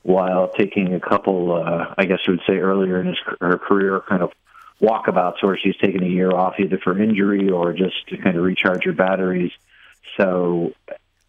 while 0.02 0.48
taking 0.48 0.94
a 0.94 1.00
couple, 1.00 1.52
uh, 1.52 1.94
I 1.96 2.06
guess 2.06 2.18
you 2.26 2.34
would 2.34 2.42
say 2.46 2.58
earlier 2.58 3.00
in 3.00 3.06
his, 3.08 3.18
her 3.40 3.58
career, 3.58 4.02
kind 4.08 4.22
of 4.22 4.32
walkabouts 4.80 5.42
where 5.42 5.56
she's 5.56 5.76
taken 5.76 6.02
a 6.02 6.08
year 6.08 6.32
off 6.32 6.54
either 6.58 6.78
for 6.78 7.00
injury 7.00 7.48
or 7.48 7.72
just 7.72 8.08
to 8.08 8.16
kind 8.16 8.36
of 8.36 8.42
recharge 8.42 8.84
her 8.84 8.92
batteries. 8.92 9.52
So 10.16 10.72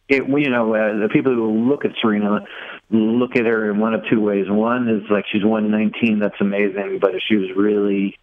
it, 0.10 0.28
you 0.28 0.50
know, 0.50 0.74
uh, 0.74 0.98
the 1.02 1.10
people 1.10 1.34
who 1.34 1.70
look 1.70 1.86
at 1.86 1.92
Serena 2.02 2.46
look 2.90 3.36
at 3.36 3.46
her 3.46 3.70
in 3.70 3.80
one 3.80 3.94
of 3.94 4.02
two 4.10 4.20
ways. 4.20 4.50
One 4.50 4.90
is 4.90 5.10
like 5.10 5.26
she's 5.32 5.46
won 5.46 5.70
19, 5.70 6.20
that's 6.20 6.42
amazing, 6.42 6.98
but 7.00 7.14
if 7.14 7.22
she 7.28 7.36
was 7.36 7.50
really 7.56 8.18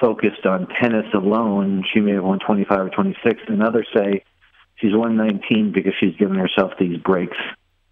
focused 0.00 0.46
on 0.46 0.66
tennis 0.80 1.06
alone, 1.14 1.84
she 1.92 2.00
may 2.00 2.12
have 2.12 2.24
won 2.24 2.38
25 2.38 2.78
or 2.78 2.90
26. 2.90 3.40
And 3.48 3.62
others 3.62 3.86
say 3.94 4.24
she's 4.76 4.94
won 4.94 5.16
19 5.16 5.72
because 5.72 5.92
she's 5.98 6.16
given 6.16 6.36
herself 6.36 6.72
these 6.78 6.98
breaks, 6.98 7.36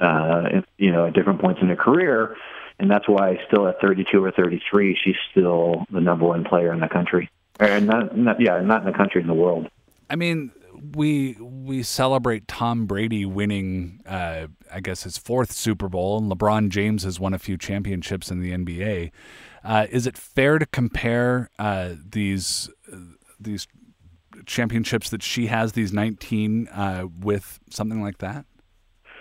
uh, 0.00 0.62
you 0.76 0.92
know, 0.92 1.06
at 1.06 1.14
different 1.14 1.40
points 1.40 1.60
in 1.62 1.68
her 1.68 1.76
career. 1.76 2.36
And 2.78 2.90
that's 2.90 3.08
why 3.08 3.38
still 3.46 3.68
at 3.68 3.80
32 3.80 4.24
or 4.24 4.32
33, 4.32 4.98
she's 5.02 5.14
still 5.30 5.86
the 5.90 6.00
number 6.00 6.26
one 6.26 6.44
player 6.44 6.72
in 6.72 6.80
the 6.80 6.88
country. 6.88 7.30
Or 7.60 7.80
not, 7.80 8.16
not, 8.16 8.40
yeah, 8.40 8.60
not 8.60 8.80
in 8.80 8.86
the 8.90 8.96
country, 8.96 9.20
in 9.20 9.28
the 9.28 9.34
world. 9.34 9.68
I 10.10 10.16
mean, 10.16 10.50
we 10.94 11.36
we 11.40 11.82
celebrate 11.82 12.48
Tom 12.48 12.86
Brady 12.86 13.24
winning, 13.24 14.00
uh, 14.06 14.48
I 14.72 14.80
guess, 14.80 15.04
his 15.04 15.18
fourth 15.18 15.52
Super 15.52 15.88
Bowl, 15.88 16.18
and 16.18 16.30
LeBron 16.30 16.68
James 16.68 17.04
has 17.04 17.20
won 17.20 17.32
a 17.32 17.38
few 17.38 17.56
championships 17.56 18.30
in 18.30 18.40
the 18.40 18.50
NBA. 18.50 19.12
Uh, 19.64 19.87
is 19.90 20.07
it 20.07 20.16
fair 20.16 20.59
to 20.59 20.66
compare 20.66 21.50
uh, 21.59 21.94
these 22.07 22.68
uh, 22.92 22.96
these 23.40 23.66
championships 24.44 25.11
that 25.11 25.22
she 25.22 25.46
has, 25.46 25.72
these 25.72 25.92
nineteen, 25.92 26.68
uh, 26.68 27.07
with 27.20 27.59
something 27.70 28.03
like 28.03 28.18
that? 28.18 28.44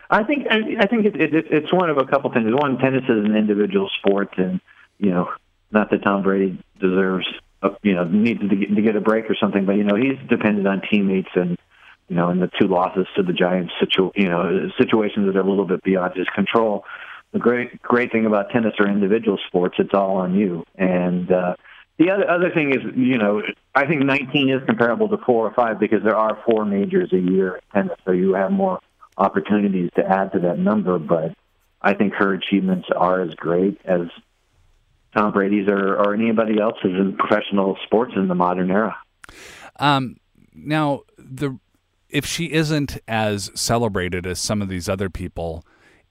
I 0.09 0.23
think 0.23 0.45
I, 0.51 0.85
think 0.85 1.05
it, 1.05 1.15
it, 1.15 1.45
it's 1.49 1.73
one 1.73 1.89
of 1.89 1.97
a 1.97 2.05
couple 2.05 2.31
things. 2.31 2.51
One, 2.53 2.77
tennis 2.77 3.03
is 3.03 3.25
an 3.25 3.35
individual 3.35 3.89
sport, 3.99 4.37
and 4.37 4.59
you 4.99 5.11
know, 5.11 5.29
not 5.71 5.89
that 5.91 6.03
Tom 6.03 6.23
Brady 6.23 6.61
deserves, 6.79 7.25
a, 7.61 7.69
you 7.81 7.95
know, 7.95 8.03
needs 8.03 8.41
to 8.41 8.55
get, 8.55 8.75
to 8.75 8.81
get 8.81 8.95
a 8.95 9.01
break 9.01 9.29
or 9.29 9.35
something, 9.39 9.65
but 9.65 9.73
you 9.73 9.83
know, 9.83 9.95
he's 9.95 10.19
dependent 10.29 10.67
on 10.67 10.81
teammates, 10.91 11.29
and 11.35 11.57
you 12.09 12.15
know, 12.15 12.29
in 12.29 12.39
the 12.39 12.49
two 12.59 12.67
losses 12.67 13.07
to 13.15 13.23
the 13.23 13.33
Giants, 13.33 13.73
situ, 13.79 14.11
you 14.15 14.29
know, 14.29 14.69
situations 14.77 15.25
that 15.25 15.37
are 15.37 15.41
a 15.41 15.49
little 15.49 15.65
bit 15.65 15.81
beyond 15.83 16.15
his 16.15 16.27
control. 16.35 16.83
The 17.33 17.39
great 17.39 17.81
great 17.81 18.11
thing 18.11 18.25
about 18.25 18.51
tennis 18.51 18.73
or 18.79 18.87
individual 18.87 19.37
sports, 19.47 19.75
it's 19.79 19.93
all 19.93 20.17
on 20.17 20.35
you, 20.35 20.63
and. 20.75 21.31
uh 21.31 21.55
the 21.99 22.09
other 22.09 22.27
other 22.27 22.49
thing 22.49 22.71
is, 22.71 22.81
you 22.95 23.19
know, 23.19 23.43
I 23.75 23.85
think 23.85 24.01
19 24.01 24.49
is 24.49 24.65
comparable 24.65 25.09
to 25.09 25.17
four 25.25 25.47
or 25.47 25.53
five 25.53 25.79
because 25.79 26.01
there 26.03 26.15
are 26.15 26.41
four 26.43 26.65
majors 26.65 27.13
a 27.13 27.19
year 27.19 27.57
in 27.57 27.61
tennis, 27.71 27.99
so 28.03 28.11
you 28.11 28.33
have 28.33 28.51
more 28.51 28.79
opportunities 29.15 29.91
to 29.95 30.03
add 30.03 30.31
to 30.31 30.39
that 30.39 30.57
number. 30.57 30.97
But 30.97 31.35
I 31.81 31.93
think 31.93 32.13
her 32.13 32.33
achievements 32.33 32.87
are 32.95 33.21
as 33.21 33.35
great 33.35 33.79
as 33.85 34.07
Tom 35.15 35.31
Brady's 35.33 35.67
or, 35.67 35.95
or 35.95 36.13
anybody 36.13 36.59
else's 36.59 36.85
in 36.85 37.15
professional 37.17 37.77
sports 37.85 38.13
in 38.15 38.27
the 38.27 38.35
modern 38.35 38.71
era. 38.71 38.97
Um, 39.79 40.17
now, 40.55 41.01
the 41.17 41.59
if 42.09 42.25
she 42.25 42.51
isn't 42.51 42.97
as 43.07 43.51
celebrated 43.55 44.25
as 44.25 44.39
some 44.39 44.61
of 44.61 44.69
these 44.69 44.87
other 44.87 45.09
people, 45.09 45.65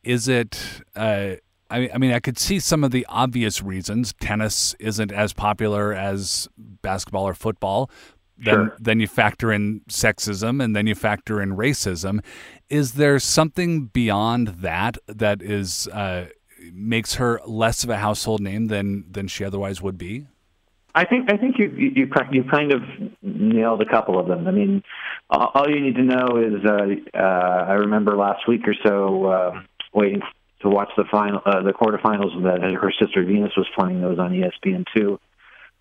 is 0.04 0.28
it? 0.28 0.82
Uh, 0.94 1.36
I, 1.70 1.90
I 1.94 1.98
mean, 1.98 2.12
I 2.12 2.20
could 2.20 2.38
see 2.38 2.58
some 2.58 2.84
of 2.84 2.90
the 2.90 3.06
obvious 3.08 3.62
reasons. 3.62 4.12
Tennis 4.20 4.74
isn't 4.78 5.10
as 5.10 5.32
popular 5.32 5.92
as 5.92 6.48
basketball 6.56 7.26
or 7.26 7.34
football. 7.34 7.90
Then, 8.38 8.54
Sure. 8.54 8.76
then 8.80 8.98
you 8.98 9.06
factor 9.06 9.52
in 9.52 9.82
sexism, 9.88 10.62
and 10.62 10.74
then 10.74 10.86
you 10.86 10.94
factor 10.94 11.40
in 11.40 11.56
racism. 11.56 12.20
Is 12.68 12.94
there 12.94 13.18
something 13.18 13.86
beyond 13.86 14.48
that 14.48 14.98
that 15.06 15.42
is 15.42 15.86
uh, 15.88 16.26
makes 16.72 17.14
her 17.14 17.40
less 17.46 17.84
of 17.84 17.90
a 17.90 17.98
household 17.98 18.40
name 18.40 18.66
than 18.66 19.04
than 19.10 19.28
she 19.28 19.44
otherwise 19.44 19.80
would 19.80 19.96
be? 19.96 20.26
I 20.94 21.04
think 21.04 21.32
I 21.32 21.36
think 21.36 21.58
you 21.58 21.70
you 21.76 22.08
you 22.32 22.44
kind 22.50 22.72
of 22.72 22.82
nailed 23.22 23.80
a 23.80 23.86
couple 23.86 24.18
of 24.18 24.26
them. 24.26 24.46
I 24.46 24.50
mean, 24.50 24.82
all 25.30 25.50
all 25.54 25.70
you 25.70 25.80
need 25.80 25.94
to 25.96 26.02
know 26.02 26.36
is 26.36 26.64
uh, 26.64 27.18
uh, 27.18 27.66
I 27.68 27.74
remember 27.74 28.16
last 28.16 28.46
week 28.48 28.62
or 28.66 28.74
so 28.84 29.26
uh, 29.26 29.62
waiting 29.92 30.22
to 30.61 30.68
watch 30.68 30.90
the 30.96 31.05
final, 31.11 31.40
uh, 31.44 31.62
the 31.62 31.72
quarterfinals 31.72 32.42
that 32.44 32.62
her 32.62 32.92
sister 33.00 33.24
Venus 33.24 33.52
was 33.57 33.66
playing. 33.76 34.00
Those 34.00 34.18
on 34.18 34.33
ESPN 34.33 34.85
two, 34.96 35.18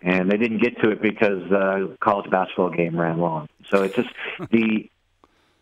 and 0.00 0.30
they 0.30 0.36
didn't 0.36 0.58
get 0.58 0.80
to 0.80 0.90
it 0.90 1.00
because 1.00 1.50
uh, 1.50 1.94
college 2.00 2.30
basketball 2.30 2.70
game 2.70 2.98
ran 2.98 3.18
long. 3.18 3.48
So 3.70 3.82
it's 3.82 3.94
just 3.94 4.08
the 4.50 4.88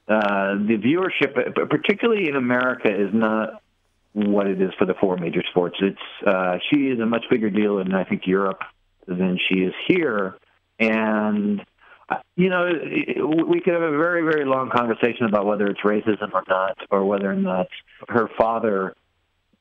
uh, 0.09 0.55
the 0.55 0.77
viewership, 0.77 1.39
uh, 1.39 1.67
particularly 1.67 2.29
in 2.29 2.37
America, 2.37 2.89
is 2.89 3.11
not 3.13 3.63
what 4.13 4.49
it 4.49 4.61
is 4.61 4.73
for 4.79 4.87
the 4.87 4.95
four 4.95 5.17
major 5.17 5.43
sports. 5.51 5.77
It's 5.81 6.27
uh, 6.27 6.59
she 6.71 6.89
is 6.89 6.99
a 6.99 7.07
much 7.07 7.25
bigger 7.31 7.51
deal 7.51 7.79
in 7.79 7.95
I 7.95 8.05
think 8.05 8.27
Europe 8.27 8.63
than 9.07 9.39
she 9.49 9.61
is 9.61 9.75
here, 9.87 10.37
and 10.79 11.65
you 12.37 12.49
know 12.49 12.69
we 13.47 13.61
could 13.61 13.75
have 13.75 13.83
a 13.83 13.91
very 13.91 14.23
very 14.23 14.45
long 14.45 14.71
conversation 14.71 15.27
about 15.27 15.47
whether 15.47 15.67
it's 15.67 15.81
racism 15.81 16.33
or 16.33 16.43
not, 16.49 16.79
or 16.91 17.05
whether 17.05 17.31
or 17.31 17.37
not 17.37 17.67
her 18.09 18.29
father. 18.39 18.95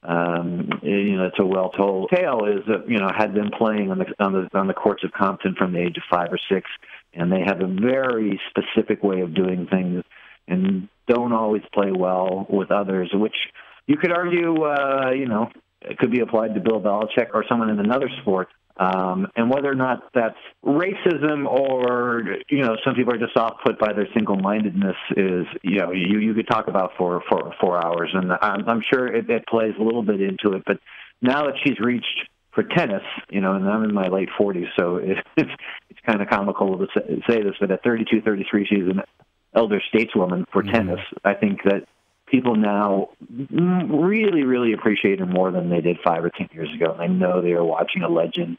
Um, 0.02 0.70
you 0.82 1.18
know, 1.18 1.26
it's 1.26 1.40
a 1.40 1.46
well-told 1.46 2.10
tale. 2.10 2.46
Is 2.46 2.66
that 2.68 2.90
you 2.90 3.00
know 3.00 3.10
had 3.16 3.34
been 3.34 3.52
playing 3.52 3.92
on 3.92 4.00
the 4.00 4.06
on 4.20 4.34
the 4.34 4.58
on 4.58 4.68
the 4.68 4.74
courts 4.74 5.04
of 5.04 5.12
Compton 5.12 5.56
from 5.56 5.74
the 5.74 5.80
age 5.80 5.98
of 5.98 6.04
five 6.10 6.30
or 6.32 6.40
six, 6.50 6.70
and 7.14 7.32
they 7.32 7.42
have 7.46 7.60
a 7.62 7.68
very 7.68 8.40
specific 8.50 9.04
way 9.04 9.22
of 9.22 9.34
doing 9.36 9.68
things, 9.70 10.04
and 10.48 10.88
don't 11.08 11.34
always 11.34 11.64
play 11.74 11.92
well 11.92 12.48
with 12.50 12.72
others, 12.72 13.10
which 13.14 13.36
you 13.88 13.98
could 13.98 14.12
argue, 14.12 14.64
uh, 14.64 15.10
you 15.12 15.26
know, 15.26 15.50
it 15.82 15.98
could 15.98 16.12
be 16.12 16.20
applied 16.20 16.54
to 16.54 16.60
Bill 16.60 16.80
Belichick 16.80 17.34
or 17.34 17.44
someone 17.50 17.70
in 17.70 17.80
another 17.80 18.10
sport. 18.22 18.48
Um, 18.80 19.28
and 19.36 19.52
whether 19.52 19.70
or 19.70 19.76
not 19.76 20.04
that's 20.14 20.38
racism 20.66 21.46
or 21.46 22.38
you 22.50 22.64
know 22.64 22.78
some 22.86 22.96
people 22.96 23.14
are 23.14 23.18
just 23.18 23.36
off 23.36 23.58
put 23.66 23.78
by 23.78 23.92
their 23.92 24.08
single-mindedness 24.14 24.96
is 25.18 25.46
you 25.64 25.80
know 25.80 25.92
you 25.92 26.20
you 26.20 26.34
could 26.34 26.48
talk 26.48 26.70
about 26.70 26.92
for 26.98 27.22
for 27.28 27.54
four 27.60 27.86
hours 27.86 28.10
and 28.14 28.32
I'm, 28.42 28.70
I'm 28.70 28.82
sure 28.90 29.08
it, 29.08 29.30
it 29.30 29.46
plays 29.48 29.74
a 29.78 29.84
little 29.84 30.02
bit 30.02 30.22
into 30.22 30.56
it. 30.56 30.64
But 30.66 30.80
now 31.22 31.44
that 31.44 31.56
she's 31.62 31.78
reached 31.82 32.30
for 32.54 32.64
tennis, 32.64 33.04
you 33.30 33.42
know, 33.42 33.54
and 33.54 33.70
I'm 33.70 33.84
in 33.84 33.94
my 33.94 34.08
late 34.08 34.30
40s, 34.40 34.68
so 34.80 34.96
it's 35.04 35.20
it's 35.36 36.00
kind 36.06 36.22
of 36.22 36.30
comical 36.30 36.78
to 36.78 36.88
say 37.28 37.44
this, 37.44 37.56
but 37.60 37.72
at 37.72 37.84
32, 37.84 38.22
33, 38.22 38.66
she's 38.66 38.80
an 38.80 39.02
elder 39.54 39.82
stateswoman 39.94 40.46
for 40.54 40.64
mm-hmm. 40.64 40.72
tennis. 40.72 41.00
I 41.26 41.34
think 41.34 41.64
that 41.64 41.86
people 42.28 42.56
now 42.56 43.10
really, 43.30 44.44
really 44.44 44.74
appreciate 44.74 45.20
her 45.20 45.26
more 45.26 45.52
than 45.52 45.70
they 45.70 45.82
did 45.82 45.98
five 46.04 46.24
or 46.24 46.30
ten 46.30 46.50
years 46.54 46.70
ago. 46.74 46.94
And 46.94 47.02
I 47.02 47.08
know 47.08 47.42
they 47.42 47.54
are 47.54 47.64
watching 47.64 48.04
a 48.04 48.10
legend, 48.10 48.58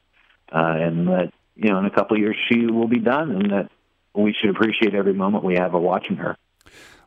uh, 0.52 0.74
and 0.76 1.08
that 1.08 1.32
you 1.56 1.70
know 1.70 1.78
in 1.78 1.86
a 1.86 1.90
couple 1.90 2.16
of 2.16 2.20
years 2.20 2.36
she 2.50 2.66
will 2.66 2.88
be 2.88 2.98
done, 2.98 3.30
and 3.30 3.50
that 3.50 3.70
we 4.14 4.34
should 4.38 4.50
appreciate 4.50 4.94
every 4.94 5.14
moment 5.14 5.44
we 5.44 5.54
have 5.54 5.74
of 5.74 5.82
watching 5.82 6.16
her. 6.16 6.36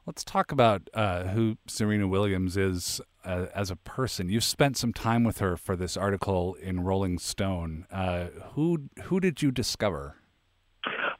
Let's 0.06 0.24
talk 0.24 0.52
about 0.52 0.90
uh, 0.94 1.24
who 1.26 1.58
Serena 1.66 2.08
Williams 2.08 2.58
is 2.58 3.00
uh, 3.24 3.46
as 3.56 3.72
a 3.72 3.78
person. 3.78 4.28
You've 4.28 4.44
spent 4.44 4.76
some 4.76 4.92
time 4.92 5.24
with 5.24 5.38
her 5.38 5.56
for 5.56 5.78
this 5.78 5.96
article 5.96 6.56
in 6.56 6.84
Rolling 6.84 7.20
Stone. 7.20 7.86
Uh, 7.92 8.26
who 8.54 8.90
who 9.04 9.20
did 9.20 9.42
you 9.42 9.52
discover? 9.52 10.16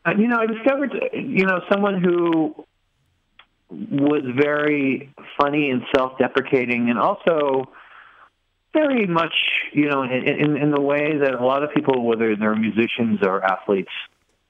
Uh, 0.06 0.12
you 0.18 0.28
know, 0.28 0.38
I 0.38 0.48
discovered 0.48 0.92
you 1.14 1.46
know 1.46 1.62
someone 1.72 2.04
who 2.04 2.66
was 3.70 4.24
very 4.38 5.14
funny 5.42 5.70
and 5.70 5.82
self-deprecating, 5.96 6.90
and 6.90 7.00
also 7.00 7.72
very 8.74 9.08
much, 9.08 9.34
you 9.72 9.90
know, 9.90 10.04
in, 10.04 10.12
in, 10.12 10.58
in 10.58 10.72
the 10.72 10.82
way 10.82 11.18
that 11.18 11.34
a 11.34 11.46
lot 11.46 11.64
of 11.64 11.74
people, 11.74 12.04
whether 12.04 12.36
they're 12.36 12.56
musicians 12.56 13.20
or 13.24 13.44
athletes, 13.44 13.92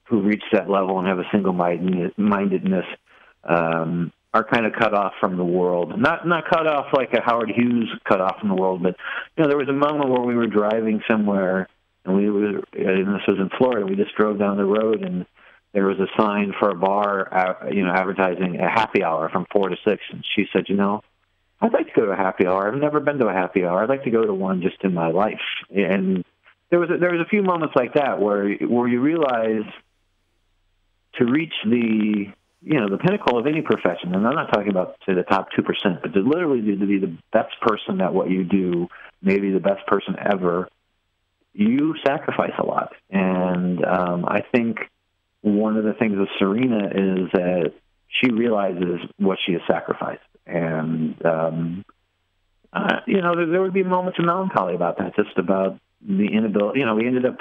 who 0.06 0.22
reach 0.22 0.44
that 0.52 0.70
level 0.70 1.00
and 1.00 1.08
have 1.08 1.20
a 1.20 1.28
single-mindedness, 1.32 2.86
um, 3.46 4.12
are 4.34 4.44
kind 4.44 4.66
of 4.66 4.74
cut 4.74 4.94
off 4.94 5.14
from 5.20 5.38
the 5.38 5.46
world. 5.46 5.98
Not 6.00 6.28
not 6.28 6.50
cut 6.50 6.66
off 6.66 6.88
like 6.94 7.14
a 7.14 7.22
Howard 7.22 7.52
Hughes 7.56 7.90
cut 8.08 8.20
off 8.20 8.40
from 8.40 8.50
the 8.50 8.56
world, 8.56 8.82
but 8.82 8.96
you 9.38 9.44
know, 9.44 9.50
there 9.50 9.58
was 9.58 9.70
a 9.70 9.74
moment 9.74 10.10
where 10.10 10.22
we 10.22 10.36
were 10.36 10.48
driving 10.48 11.02
somewhere, 11.10 11.68
and 12.04 12.16
we 12.16 12.30
were, 12.30 12.64
and 12.74 13.16
this 13.16 13.28
was 13.28 13.38
in 13.40 13.50
Florida. 13.58 13.86
We 13.86 13.96
just 13.96 14.16
drove 14.16 14.40
down 14.40 14.58
the 14.58 14.66
road, 14.66 15.04
and 15.04 15.26
there 15.74 15.86
was 15.86 16.00
a 16.00 16.08
sign 16.20 16.54
for 16.60 16.70
a 16.70 16.76
bar, 16.76 17.34
uh, 17.34 17.70
you 17.70 17.86
know, 17.86 17.92
advertising 17.92 18.60
a 18.60 18.70
happy 18.70 19.04
hour 19.04 19.30
from 19.30 19.46
four 19.52 19.70
to 19.70 19.76
six, 19.88 20.02
and 20.12 20.24
she 20.36 20.46
said, 20.52 20.66
you 20.68 20.76
know, 20.76 21.02
I'd 21.64 21.72
like 21.72 21.88
to 21.88 21.94
go 21.96 22.06
to 22.08 22.12
a 22.12 22.18
happy 22.18 22.46
hour. 22.46 22.68
I've 22.68 22.80
never 22.80 23.00
been 23.00 23.20
to 23.20 23.28
a 23.28 23.34
happy 23.34 23.64
hour. 23.64 23.82
I'd 23.82 23.90
like 23.90 24.04
to 24.04 24.12
go 24.12 24.26
to 24.26 24.34
one 24.34 24.62
just 24.62 24.84
in 24.84 24.94
my 24.94 25.08
life. 25.08 25.40
And 25.74 26.26
there 26.70 26.80
was 26.80 26.90
a, 26.90 26.98
there 26.98 27.14
was 27.14 27.22
a 27.26 27.30
few 27.30 27.42
moments 27.42 27.74
like 27.76 27.94
that 27.94 28.20
where 28.20 28.54
where 28.56 28.88
you 28.88 29.00
realize 29.00 29.64
to 31.16 31.26
reach 31.26 31.54
the 31.64 32.26
you 32.62 32.80
know 32.80 32.90
the 32.90 32.98
pinnacle 32.98 33.38
of 33.38 33.48
any 33.48 33.62
profession, 33.62 34.14
and 34.14 34.28
I'm 34.28 34.36
not 34.36 34.52
talking 34.52 34.70
about 34.70 34.98
say 35.06 35.14
the 35.14 35.24
top 35.24 35.48
two 35.56 35.62
percent, 35.62 36.02
but 36.02 36.14
to 36.14 36.20
literally 36.20 36.62
to 36.62 36.86
be 36.86 37.00
the 37.00 37.16
best 37.32 37.54
person 37.62 38.02
at 38.02 38.14
what 38.14 38.30
you 38.30 38.44
do, 38.44 38.90
maybe 39.22 39.52
the 39.52 39.62
best 39.62 39.88
person 39.88 40.18
ever, 40.20 40.68
you 41.54 41.96
sacrifice 42.06 42.54
a 42.60 42.66
lot. 42.66 42.92
And 43.10 43.86
um, 43.86 44.26
I 44.28 44.42
think 44.54 44.90
one 45.42 45.78
of 45.78 45.86
the 45.86 45.94
things 45.94 46.18
with 46.18 46.30
Serena 46.40 46.88
is 46.88 47.32
that 47.32 47.74
she 48.08 48.32
realizes 48.32 49.00
what 49.18 49.38
she 49.46 49.54
has 49.54 49.62
sacrificed, 49.68 50.22
and 50.46 51.24
um, 51.26 51.86
uh, 52.72 53.00
you 53.08 53.22
know 53.22 53.36
there, 53.36 53.46
there 53.46 53.62
would 53.62 53.74
be 53.74 53.84
moments 53.84 54.20
of 54.20 54.26
melancholy 54.26 54.76
about 54.76 54.98
that, 54.98 55.16
just 55.16 55.38
about 55.38 55.80
the 56.02 56.28
inability. 56.28 56.80
You 56.80 56.86
know, 56.86 56.96
we 56.96 57.08
ended 57.08 57.26
up 57.26 57.38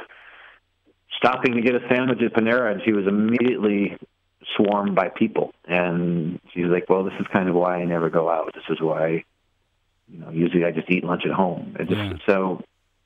stopping 1.16 1.54
to 1.54 1.62
get 1.62 1.74
a 1.74 1.80
sandwich 1.88 2.20
at 2.22 2.32
Panera, 2.32 2.72
and 2.72 2.82
she 2.84 2.92
was 2.92 3.06
immediately 3.06 3.96
swarmed 4.56 4.94
by 4.94 5.08
people, 5.08 5.52
and 5.66 6.40
she's 6.52 6.66
like, 6.66 6.88
"Well, 6.88 7.04
this 7.04 7.14
is 7.20 7.26
kind 7.32 7.48
of 7.48 7.54
why 7.54 7.76
I 7.76 7.84
never 7.84 8.10
go 8.10 8.28
out. 8.28 8.52
This 8.54 8.64
is 8.68 8.80
why." 8.80 9.24
You 10.08 10.18
know, 10.18 10.30
usually 10.30 10.64
I 10.64 10.72
just 10.72 10.90
eat 10.90 11.04
lunch 11.04 11.22
at 11.24 11.32
home. 11.32 11.74
just, 11.78 11.90
yeah. 11.90 12.12
So, 12.26 12.62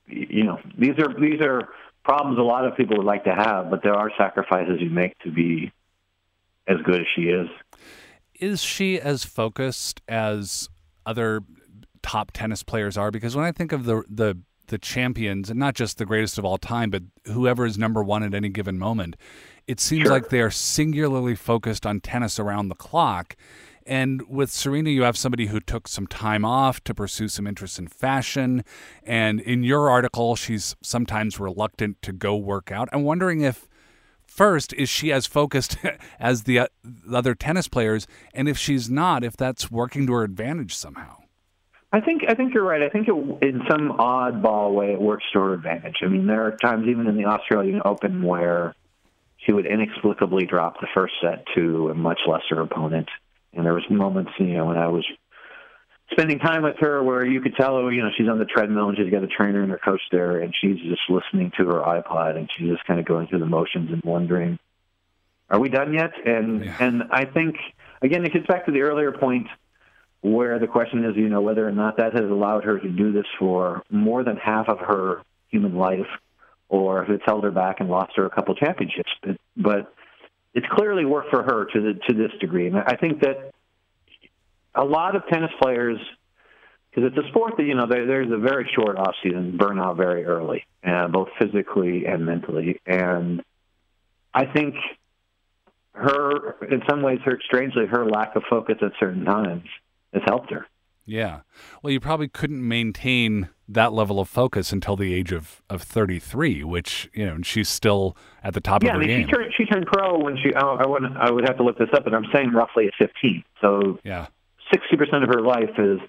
you 0.09 0.43
know, 0.43 0.59
these 0.77 0.99
are 0.99 1.15
these 1.19 1.41
are 1.41 1.69
problems 2.05 2.39
a 2.39 2.43
lot 2.43 2.65
of 2.65 2.77
people 2.77 2.97
would 2.97 3.07
like 3.07 3.25
to 3.25 3.35
have, 3.35 3.71
but 3.71 3.83
there 3.83 3.95
are 3.95 4.11
sacrifices 4.17 4.81
you 4.81 4.91
make 4.91 5.19
to 5.21 5.31
be 5.31 5.73
as 6.67 6.79
good 6.85 7.01
as 7.01 7.07
she 7.15 7.23
is. 7.23 7.49
Is 8.41 8.63
she 8.63 9.01
as 9.01 9.25
focused 9.25 10.01
as 10.09 10.69
other 11.05 11.41
top 12.03 12.33
tennis 12.33 12.63
players 12.63 12.97
are? 12.97 13.11
Because 13.11 13.37
when 13.37 13.45
I 13.45 13.53
think 13.53 13.73
of 13.73 13.85
the 13.85 14.03
the 14.09 14.39
the 14.69 14.79
champions, 14.79 15.49
and 15.49 15.59
not 15.61 15.75
just 15.75 15.99
the 15.99 16.05
greatest 16.05 16.39
of 16.39 16.45
all 16.45 16.59
time, 16.59 16.91
but 16.91 17.03
whoever 17.27 17.67
is 17.67 17.79
number 17.79 18.03
one 18.03 18.23
at 18.23 18.35
any 18.35 18.49
given 18.49 18.79
moment, 18.79 19.15
it 19.67 19.81
seems 19.81 20.03
sure. 20.03 20.11
like 20.11 20.29
they 20.29 20.41
are 20.41 20.51
singularly 20.51 21.35
focused 21.35 21.87
on 21.87 22.01
tennis 22.01 22.39
around 22.39 22.69
the 22.69 22.75
clock. 22.75 23.37
And 23.87 24.23
with 24.29 24.51
Serena, 24.51 24.91
you 24.91 25.03
have 25.03 25.17
somebody 25.17 25.47
who 25.47 25.61
took 25.61 25.87
some 25.87 26.09
time 26.09 26.45
off 26.45 26.83
to 26.85 26.95
pursue 26.95 27.29
some 27.29 27.47
interest 27.47 27.79
in 27.79 27.87
fashion. 27.87 28.65
And 29.05 29.41
in 29.41 29.63
your 29.63 29.89
article, 29.89 30.35
she's 30.35 30.75
sometimes 30.83 31.39
reluctant 31.39 32.03
to 32.03 32.13
go 32.13 32.37
work 32.37 32.73
out. 32.73 32.89
I'm 32.93 33.05
wondering 33.05 33.43
if, 33.43 33.69
first, 34.37 34.73
is 34.75 34.89
she 34.89 35.13
as 35.13 35.27
focused 35.27 35.77
as 36.21 36.45
the, 36.45 36.59
uh, 36.61 36.67
the 36.85 37.17
other 37.17 37.35
tennis 37.35 37.69
players? 37.69 38.07
And 38.35 38.49
if 38.49 38.59
she's 38.59 38.91
not, 38.91 39.25
if 39.25 39.37
that's 39.37 39.71
working 39.71 40.07
to 40.07 40.13
her 40.13 40.25
advantage 40.25 40.75
somehow? 40.75 41.23
I 41.93 42.01
think 42.01 42.23
I 42.29 42.35
think 42.35 42.53
you're 42.53 42.65
right. 42.65 42.83
I 42.83 42.89
think 42.89 43.09
it, 43.09 43.13
in 43.13 43.63
some 43.71 43.93
oddball 43.99 44.75
way 44.75 44.93
it 44.93 45.01
works 45.01 45.25
to 45.33 45.39
her 45.39 45.55
advantage. 45.55 45.97
I 46.03 46.09
mean, 46.09 46.27
there 46.27 46.45
are 46.45 46.57
times 46.57 46.89
even 46.89 47.07
in 47.07 47.17
the 47.17 47.25
Australian 47.25 47.81
Open 47.85 48.23
where 48.23 48.75
she 49.39 49.53
would 49.53 49.67
inexplicably 49.67 50.45
drop 50.45 50.81
the 50.81 50.89
first 50.93 51.15
set 51.23 51.45
to 51.55 51.89
a 51.91 51.95
much 51.95 52.19
lesser 52.27 52.61
opponent 52.61 53.09
and 53.57 53.65
there 53.65 53.73
was 53.73 53.85
moments, 53.91 54.33
you 54.39 54.55
know, 54.55 54.67
when 54.67 54.77
I 54.77 54.89
was 54.89 55.05
spending 56.11 56.39
time 56.39 56.63
with 56.63 56.77
her 56.79 57.03
where 57.03 57.27
you 57.27 57.41
could 57.41 57.55
tell 57.57 57.77
her, 57.77 57.93
you 57.93 58.03
know, 58.03 58.11
she's 58.17 58.29
on 58.29 58.39
the 58.39 58.45
treadmill 58.45 58.89
and 58.89 58.97
she's 58.97 59.11
got 59.11 59.23
a 59.23 59.27
trainer 59.27 59.63
and 59.63 59.71
her 59.71 59.79
coach 59.79 60.01
there, 60.13 60.41
and 60.41 60.55
she's 60.61 60.79
just 60.79 61.03
listening 61.09 61.53
to 61.59 61.67
her 61.67 61.81
iPod 61.81 62.37
and 62.37 62.49
she's 62.57 62.69
just 62.69 62.85
kind 62.87 63.01
of 63.01 63.07
going 63.07 63.27
through 63.27 63.41
the 63.41 63.47
motions 63.47 63.91
and 63.91 64.03
wondering, 64.05 64.59
are 65.51 65.61
we 65.61 65.69
done 65.69 65.93
yet? 65.93 66.13
And 66.25 66.65
yeah. 66.65 66.77
and 66.81 67.05
I 67.11 67.25
think 67.25 67.57
again, 68.03 68.25
it 68.25 68.33
gets 68.33 68.47
back 68.47 68.67
to 68.67 68.73
the 68.73 68.83
earlier 68.83 69.13
point 69.13 69.47
where 70.23 70.59
the 70.59 70.67
question 70.67 71.05
is, 71.05 71.17
you 71.17 71.29
know, 71.29 71.41
whether 71.41 71.67
or 71.67 71.73
not 71.73 71.99
that 71.99 72.13
has 72.15 72.25
allowed 72.25 72.65
her 72.65 72.79
to 72.79 72.89
do 72.89 73.13
this 73.13 73.27
for 73.39 73.83
more 73.91 74.25
than 74.25 74.37
half 74.37 74.69
of 74.69 74.79
her 74.81 75.23
human 75.49 75.77
life, 75.77 76.07
or 76.69 77.05
if 77.05 77.11
it's 77.11 77.23
held 77.25 77.45
her 77.45 77.51
back 77.51 77.81
and 77.81 77.89
lost 77.89 78.13
her 78.17 78.27
a 78.27 78.31
couple 78.31 78.55
championships. 78.55 79.11
But, 79.23 79.37
but 79.57 79.95
it's 80.55 80.67
clearly 80.73 81.05
worked 81.05 81.31
for 81.31 81.43
her 81.43 81.67
to 81.67 81.81
the, 81.81 82.01
to 82.09 82.15
this 82.15 82.33
degree. 82.41 82.67
And 82.67 82.77
I 82.79 82.97
think 82.97 83.21
that 83.21 83.53
a 84.77 84.85
lot 84.85 85.17
of 85.17 85.23
tennis 85.29 85.51
players, 85.61 85.99
because 86.91 87.11
it's 87.11 87.27
a 87.27 87.29
sport 87.31 87.55
that 87.57 87.65
you 87.65 87.75
know 87.75 87.87
there, 87.87 88.07
there's 88.07 88.31
a 88.31 88.39
very 88.39 88.71
short 88.75 88.97
off 88.97 89.15
season, 89.23 89.57
burn 89.57 89.79
out 89.79 89.97
very 89.97 90.25
early, 90.25 90.65
uh, 90.87 91.09
both 91.09 91.29
physically 91.41 92.07
and 92.07 92.25
mentally. 92.25 92.81
And 92.87 93.43
I 94.35 94.47
think 94.47 94.75
her, 95.93 96.57
in 96.71 96.83
some 96.89 97.03
ways, 97.03 97.21
her 97.25 97.39
strangely, 97.45 97.87
her 97.87 98.07
lack 98.07 98.37
of 98.37 98.43
focus 98.49 98.77
at 98.83 98.93
certain 99.01 99.25
times 99.25 99.65
has 100.13 100.23
helped 100.27 100.51
her. 100.53 100.67
Yeah. 101.07 101.41
Well, 101.83 101.93
you 101.93 102.01
probably 102.01 102.29
couldn't 102.29 102.67
maintain 102.67 103.49
that 103.69 103.93
level 103.93 104.21
of 104.21 104.29
focus 104.29 104.73
until 104.73 104.97
the 104.97 105.15
age 105.15 105.33
of, 105.33 105.63
of 105.71 105.83
33, 105.83 106.65
which, 106.65 107.09
you 107.15 107.25
know, 107.25 107.39
she's 107.43 107.69
still 107.69 108.17
at 108.43 108.55
the 108.55 108.61
top 108.61 108.83
yeah, 108.83 108.91
of 108.91 108.97
her 108.97 109.03
I 109.03 109.07
mean, 109.07 109.19
game. 109.21 109.27
She 109.27 109.33
turned, 109.33 109.53
she 109.57 109.65
turned 109.65 109.87
pro 109.87 110.19
when 110.19 110.37
she, 110.37 110.53
oh, 110.55 110.77
I, 110.77 110.87
would 110.87 111.03
I 111.17 111.31
would 111.31 111.49
have 111.49 111.57
to 111.59 111.63
look 111.63 111.79
this 111.79 111.89
up, 111.95 112.05
but 112.05 112.13
I'm 112.13 112.27
saying 112.33 112.53
roughly 112.53 112.89
at 112.89 112.95
15. 112.99 113.45
So, 113.61 113.99
yeah. 114.05 114.27
Sixty 114.73 114.97
percent 114.97 115.23
of 115.23 115.29
her 115.29 115.41
life 115.41 115.79
is 115.79 116.01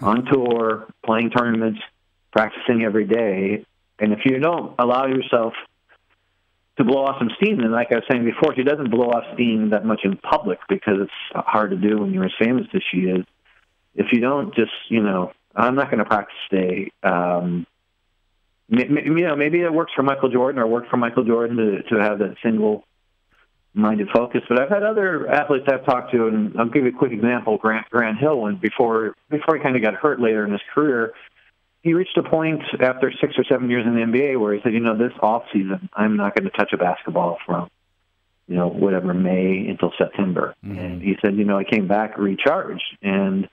on 0.00 0.24
tour, 0.26 0.86
playing 1.04 1.30
tournaments, 1.30 1.80
practicing 2.32 2.82
every 2.82 3.06
day. 3.06 3.64
And 3.98 4.12
if 4.12 4.20
you 4.24 4.38
don't 4.38 4.74
allow 4.78 5.06
yourself 5.06 5.54
to 6.76 6.84
blow 6.84 7.04
off 7.04 7.16
some 7.18 7.30
steam, 7.36 7.60
and 7.60 7.70
like 7.72 7.92
I 7.92 7.96
was 7.96 8.04
saying 8.10 8.24
before, 8.24 8.54
she 8.56 8.64
doesn't 8.64 8.90
blow 8.90 9.06
off 9.10 9.24
steam 9.34 9.70
that 9.70 9.84
much 9.84 10.00
in 10.04 10.16
public 10.16 10.58
because 10.68 10.94
it's 11.00 11.12
hard 11.32 11.70
to 11.70 11.76
do 11.76 11.98
when 11.98 12.12
you're 12.12 12.24
as 12.24 12.32
famous 12.38 12.66
as 12.74 12.82
she 12.90 13.02
is. 13.02 13.24
If 13.94 14.06
you 14.12 14.20
don't 14.20 14.52
just, 14.54 14.72
you 14.88 15.00
know, 15.00 15.32
I'm 15.54 15.76
not 15.76 15.86
going 15.90 15.98
to 15.98 16.04
practice 16.04 16.34
today. 16.50 16.90
Um, 17.04 17.66
you 18.68 18.88
know, 18.88 19.36
maybe 19.36 19.60
it 19.60 19.72
works 19.72 19.92
for 19.94 20.02
Michael 20.02 20.30
Jordan 20.30 20.60
or 20.60 20.66
worked 20.66 20.90
for 20.90 20.96
Michael 20.96 21.24
Jordan 21.24 21.56
to 21.56 21.82
to 21.94 22.02
have 22.02 22.18
that 22.18 22.34
single 22.42 22.84
minded 23.74 24.08
focus. 24.14 24.42
But 24.48 24.60
I've 24.60 24.70
had 24.70 24.82
other 24.82 25.28
athletes 25.28 25.66
I've 25.68 25.84
talked 25.84 26.12
to, 26.12 26.26
and 26.28 26.58
I'll 26.58 26.68
give 26.68 26.84
you 26.84 26.90
a 26.90 26.98
quick 26.98 27.12
example. 27.12 27.58
Grant 27.58 27.88
Grant 27.90 28.18
Hill, 28.18 28.40
when 28.40 28.56
before 28.56 29.14
before 29.30 29.56
he 29.56 29.62
kind 29.62 29.76
of 29.76 29.82
got 29.82 29.94
hurt 29.94 30.20
later 30.20 30.44
in 30.44 30.52
his 30.52 30.60
career, 30.74 31.12
he 31.82 31.92
reached 31.92 32.16
a 32.16 32.22
point 32.22 32.62
after 32.80 33.12
six 33.20 33.34
or 33.36 33.44
seven 33.44 33.68
years 33.68 33.84
in 33.86 33.94
the 33.94 34.00
NBA 34.00 34.40
where 34.40 34.54
he 34.54 34.60
said, 34.62 34.72
you 34.72 34.80
know, 34.80 34.96
this 34.96 35.12
off 35.20 35.44
season, 35.52 35.88
I'm 35.92 36.16
not 36.16 36.34
going 36.34 36.50
to 36.50 36.56
touch 36.56 36.72
a 36.72 36.78
basketball 36.78 37.38
from, 37.44 37.68
you 38.48 38.56
know, 38.56 38.68
whatever 38.68 39.12
May 39.12 39.66
until 39.68 39.92
September. 39.98 40.54
Mm-hmm. 40.64 40.78
And 40.78 41.02
he 41.02 41.16
said, 41.20 41.36
you 41.36 41.44
know, 41.44 41.58
I 41.58 41.64
came 41.64 41.86
back 41.86 42.16
recharged 42.16 42.96
and 43.02 43.48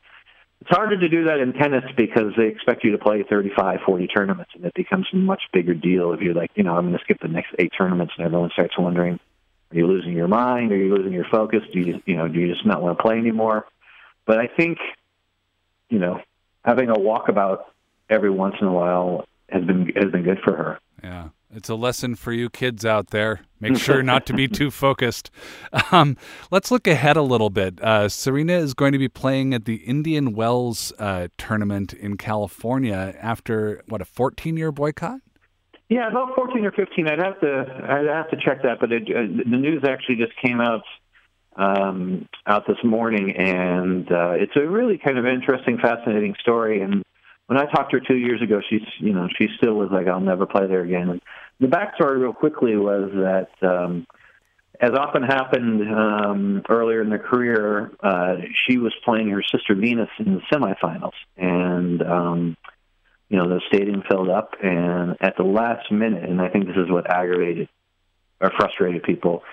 it's 0.61 0.69
harder 0.69 0.97
to 0.97 1.09
do 1.09 1.25
that 1.25 1.39
in 1.39 1.53
tennis 1.53 1.83
because 1.97 2.33
they 2.37 2.45
expect 2.45 2.83
you 2.83 2.91
to 2.91 2.99
play 2.99 3.23
35, 3.27 3.79
40 3.83 4.07
tournaments, 4.07 4.51
and 4.53 4.63
it 4.63 4.75
becomes 4.75 5.07
a 5.11 5.15
much 5.15 5.41
bigger 5.51 5.73
deal 5.73 6.13
if 6.13 6.21
you're 6.21 6.35
like, 6.35 6.51
you 6.53 6.63
know, 6.63 6.75
I'm 6.75 6.85
going 6.85 6.97
to 6.97 7.03
skip 7.03 7.19
the 7.19 7.27
next 7.27 7.55
eight 7.57 7.71
tournaments, 7.75 8.13
and 8.15 8.27
everyone 8.27 8.51
starts 8.53 8.77
wondering, 8.77 9.19
are 9.71 9.75
you 9.75 9.87
losing 9.87 10.13
your 10.13 10.27
mind? 10.27 10.71
Are 10.71 10.77
you 10.77 10.93
losing 10.93 11.13
your 11.13 11.25
focus? 11.31 11.61
Do 11.73 11.79
you, 11.79 12.01
you 12.05 12.17
know, 12.17 12.27
do 12.27 12.39
you 12.39 12.53
just 12.53 12.65
not 12.65 12.81
want 12.81 12.97
to 12.97 13.01
play 13.01 13.17
anymore? 13.17 13.65
But 14.25 14.37
I 14.37 14.47
think, 14.47 14.77
you 15.89 15.99
know, 15.99 16.21
having 16.63 16.89
a 16.89 16.95
walkabout 16.95 17.63
every 18.09 18.29
once 18.29 18.55
in 18.59 18.67
a 18.67 18.73
while 18.73 19.25
has 19.49 19.63
been 19.63 19.91
has 19.95 20.11
been 20.11 20.23
good 20.23 20.39
for 20.43 20.55
her. 20.55 20.79
Yeah. 21.03 21.29
It's 21.53 21.67
a 21.67 21.75
lesson 21.75 22.15
for 22.15 22.31
you 22.31 22.49
kids 22.49 22.85
out 22.85 23.07
there. 23.07 23.41
Make 23.59 23.77
sure 23.77 24.01
not 24.01 24.25
to 24.27 24.33
be 24.33 24.47
too 24.47 24.71
focused. 24.71 25.29
Um, 25.91 26.15
let's 26.49 26.71
look 26.71 26.87
ahead 26.87 27.17
a 27.17 27.21
little 27.21 27.49
bit. 27.49 27.81
Uh, 27.81 28.07
Serena 28.07 28.53
is 28.53 28.73
going 28.73 28.93
to 28.93 28.97
be 28.97 29.09
playing 29.09 29.53
at 29.53 29.65
the 29.65 29.75
Indian 29.75 30.33
Wells 30.33 30.93
uh, 30.97 31.27
tournament 31.37 31.91
in 31.91 32.15
California 32.15 33.15
after 33.19 33.83
what 33.89 34.01
a 34.01 34.05
14 34.05 34.55
year 34.55 34.71
boycott. 34.71 35.19
Yeah, 35.91 36.07
about 36.07 36.35
14 36.35 36.65
or 36.65 36.71
15. 36.71 37.09
I'd 37.09 37.19
have 37.19 37.41
to 37.41 37.85
I'd 37.89 38.05
have 38.05 38.29
to 38.29 38.37
check 38.37 38.63
that, 38.63 38.79
but 38.79 38.93
it, 38.93 39.03
uh, 39.09 39.27
the 39.49 39.57
news 39.57 39.83
actually 39.83 40.15
just 40.15 40.31
came 40.41 40.61
out 40.61 40.83
um, 41.57 42.29
out 42.47 42.65
this 42.65 42.77
morning, 42.81 43.35
and 43.35 44.09
uh, 44.09 44.31
it's 44.31 44.55
a 44.55 44.65
really 44.65 44.97
kind 44.97 45.17
of 45.17 45.25
interesting, 45.25 45.77
fascinating 45.79 46.35
story. 46.39 46.79
And 46.81 47.03
when 47.47 47.59
I 47.59 47.65
talked 47.65 47.91
to 47.91 47.99
her 47.99 48.05
two 48.07 48.15
years 48.15 48.41
ago, 48.41 48.61
she's 48.69 48.87
you 48.99 49.11
know 49.11 49.27
she 49.37 49.49
still 49.57 49.73
was 49.73 49.89
like, 49.91 50.07
I'll 50.07 50.21
never 50.21 50.45
play 50.45 50.65
there 50.65 50.79
again. 50.79 51.09
And 51.09 51.21
the 51.59 51.67
backstory, 51.67 52.21
real 52.21 52.31
quickly, 52.31 52.77
was 52.77 53.11
that 53.11 53.69
um, 53.69 54.07
as 54.79 54.91
often 54.91 55.23
happened 55.23 55.93
um, 55.93 56.61
earlier 56.69 57.01
in 57.01 57.09
their 57.09 57.19
career, 57.19 57.91
uh, 58.01 58.37
she 58.65 58.77
was 58.77 58.93
playing 59.03 59.27
her 59.31 59.43
sister 59.43 59.75
Venus 59.75 60.09
in 60.19 60.35
the 60.35 60.41
semifinals, 60.49 61.19
and 61.35 62.01
um, 62.01 62.57
you 63.31 63.37
know 63.37 63.47
the 63.47 63.61
stadium 63.69 64.03
filled 64.09 64.29
up, 64.29 64.55
and 64.61 65.15
at 65.21 65.37
the 65.37 65.43
last 65.43 65.89
minute, 65.89 66.29
and 66.29 66.41
I 66.41 66.49
think 66.49 66.65
this 66.65 66.75
is 66.75 66.91
what 66.91 67.09
aggravated 67.09 67.69
or 68.41 68.51
frustrated 68.57 69.03
people. 69.03 69.43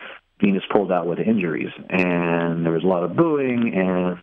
Venus 0.41 0.65
pulled 0.73 0.91
out 0.91 1.07
with 1.07 1.21
injuries, 1.21 1.71
and 1.89 2.65
there 2.65 2.73
was 2.73 2.83
a 2.83 2.87
lot 2.89 3.05
of 3.05 3.15
booing, 3.15 3.73
and 3.75 4.19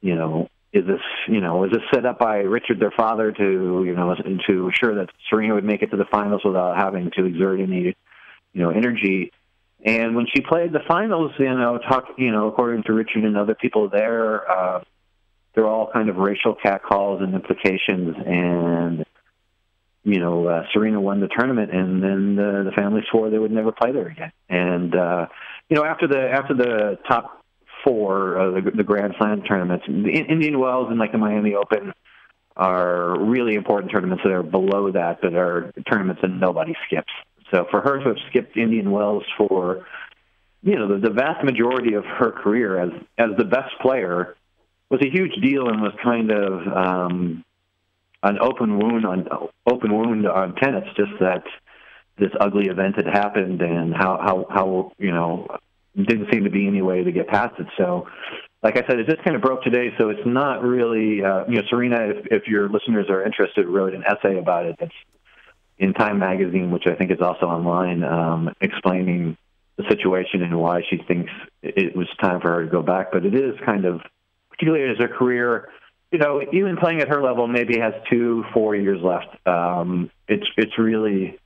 you 0.00 0.14
know 0.14 0.48
is 0.72 0.86
this 0.86 1.02
you 1.28 1.42
know 1.42 1.64
is 1.64 1.72
this 1.72 1.82
set 1.92 2.06
up 2.06 2.18
by 2.18 2.38
Richard 2.38 2.80
their 2.80 2.90
father 2.90 3.30
to 3.30 3.84
you 3.84 3.94
know 3.94 4.14
to 4.48 4.70
assure 4.70 4.94
that 4.94 5.10
Serena 5.28 5.54
would 5.54 5.64
make 5.64 5.82
it 5.82 5.90
to 5.90 5.98
the 5.98 6.06
finals 6.10 6.40
without 6.42 6.78
having 6.78 7.10
to 7.18 7.26
exert 7.26 7.60
any 7.60 7.94
you 8.54 8.62
know 8.62 8.70
energy 8.70 9.30
and 9.84 10.14
when 10.14 10.26
she 10.34 10.40
played 10.40 10.72
the 10.72 10.80
finals 10.86 11.32
you 11.38 11.54
know 11.54 11.78
talk 11.78 12.04
you 12.16 12.30
know 12.30 12.46
according 12.48 12.84
to 12.84 12.92
Richard 12.92 13.24
and 13.24 13.36
other 13.36 13.54
people 13.54 13.90
there 13.90 14.50
uh 14.50 14.84
there 15.54 15.64
are 15.64 15.68
all 15.68 15.90
kind 15.92 16.08
of 16.08 16.16
racial 16.16 16.54
catcalls 16.54 17.20
and 17.22 17.34
implications 17.34 18.16
and 18.24 19.04
you 20.04 20.18
know 20.18 20.46
uh, 20.46 20.64
Serena 20.72 21.00
won 21.00 21.20
the 21.20 21.28
tournament 21.28 21.70
and 21.72 22.02
then 22.02 22.36
the, 22.36 22.70
the 22.70 22.72
family 22.72 23.02
swore 23.10 23.30
they 23.30 23.38
would 23.38 23.50
never 23.50 23.72
play 23.72 23.92
there 23.92 24.08
again 24.08 24.32
and 24.48 24.94
uh 24.94 25.26
you 25.68 25.76
know 25.76 25.84
after 25.84 26.06
the 26.06 26.18
after 26.18 26.54
the 26.54 26.98
top 27.06 27.40
four 27.84 28.38
uh, 28.38 28.60
the, 28.60 28.70
the 28.70 28.84
Grand 28.84 29.14
Slam 29.18 29.42
tournaments. 29.42 29.84
The 29.86 30.10
Indian 30.10 30.58
Wells 30.58 30.88
and 30.90 30.98
like 30.98 31.12
the 31.12 31.18
Miami 31.18 31.54
Open 31.54 31.92
are 32.56 33.18
really 33.18 33.54
important 33.54 33.92
tournaments 33.92 34.22
that 34.24 34.32
are 34.32 34.42
below 34.42 34.90
that, 34.92 35.22
that 35.22 35.34
are 35.34 35.72
tournaments 35.90 36.22
that 36.22 36.28
nobody 36.28 36.74
skips. 36.86 37.12
So 37.52 37.66
for 37.70 37.80
her 37.80 37.98
to 37.98 38.08
have 38.10 38.16
skipped 38.28 38.56
Indian 38.56 38.90
Wells 38.90 39.24
for 39.36 39.86
you 40.62 40.76
know 40.76 40.88
the, 40.88 41.08
the 41.08 41.14
vast 41.14 41.44
majority 41.44 41.94
of 41.94 42.04
her 42.04 42.30
career 42.30 42.78
as 42.78 42.90
as 43.18 43.30
the 43.38 43.44
best 43.44 43.70
player 43.80 44.36
was 44.90 45.00
a 45.02 45.10
huge 45.10 45.34
deal 45.40 45.68
and 45.68 45.80
was 45.80 45.94
kind 46.02 46.30
of 46.32 46.66
um, 46.66 47.44
an 48.22 48.38
open 48.40 48.78
wound 48.78 49.06
on 49.06 49.28
open 49.66 49.96
wound 49.96 50.26
on 50.26 50.54
tennis. 50.56 50.84
Just 50.96 51.12
that 51.20 51.44
this 52.18 52.30
ugly 52.38 52.66
event 52.66 52.96
had 52.96 53.06
happened 53.06 53.62
and 53.62 53.94
how 53.94 54.18
how 54.22 54.46
how 54.50 54.92
you 54.98 55.12
know 55.12 55.46
didn't 55.96 56.32
seem 56.32 56.44
to 56.44 56.50
be 56.50 56.66
any 56.66 56.82
way 56.82 57.02
to 57.02 57.12
get 57.12 57.28
past 57.28 57.58
it. 57.58 57.66
So, 57.76 58.06
like 58.62 58.76
I 58.76 58.86
said, 58.86 58.98
it 58.98 59.06
just 59.06 59.24
kind 59.24 59.36
of 59.36 59.42
broke 59.42 59.62
today. 59.62 59.92
So 59.98 60.10
it's 60.10 60.26
not 60.26 60.62
really, 60.62 61.22
uh, 61.22 61.44
you 61.48 61.56
know, 61.56 61.62
Serena. 61.68 62.08
If, 62.10 62.26
if 62.30 62.48
your 62.48 62.68
listeners 62.68 63.06
are 63.08 63.24
interested, 63.24 63.66
wrote 63.66 63.94
an 63.94 64.04
essay 64.04 64.38
about 64.38 64.66
it. 64.66 64.76
That's 64.78 64.92
in 65.78 65.94
Time 65.94 66.18
Magazine, 66.18 66.70
which 66.70 66.86
I 66.86 66.94
think 66.94 67.10
is 67.10 67.20
also 67.20 67.46
online, 67.46 68.04
um, 68.04 68.54
explaining 68.60 69.36
the 69.78 69.84
situation 69.88 70.42
and 70.42 70.60
why 70.60 70.82
she 70.88 70.98
thinks 71.08 71.32
it 71.62 71.96
was 71.96 72.06
time 72.20 72.40
for 72.40 72.50
her 72.50 72.64
to 72.66 72.70
go 72.70 72.82
back. 72.82 73.12
But 73.12 73.24
it 73.24 73.34
is 73.34 73.54
kind 73.64 73.86
of, 73.86 74.02
particularly 74.60 74.92
as 74.92 74.98
her 74.98 75.08
career, 75.08 75.68
you 76.12 76.18
know, 76.18 76.42
even 76.52 76.76
playing 76.76 77.00
at 77.00 77.08
her 77.08 77.22
level, 77.22 77.48
maybe 77.48 77.78
has 77.78 77.94
two, 78.10 78.44
four 78.52 78.76
years 78.76 79.00
left. 79.02 79.36
Um, 79.46 80.10
it's 80.28 80.46
it's 80.56 80.78
really 80.78 81.38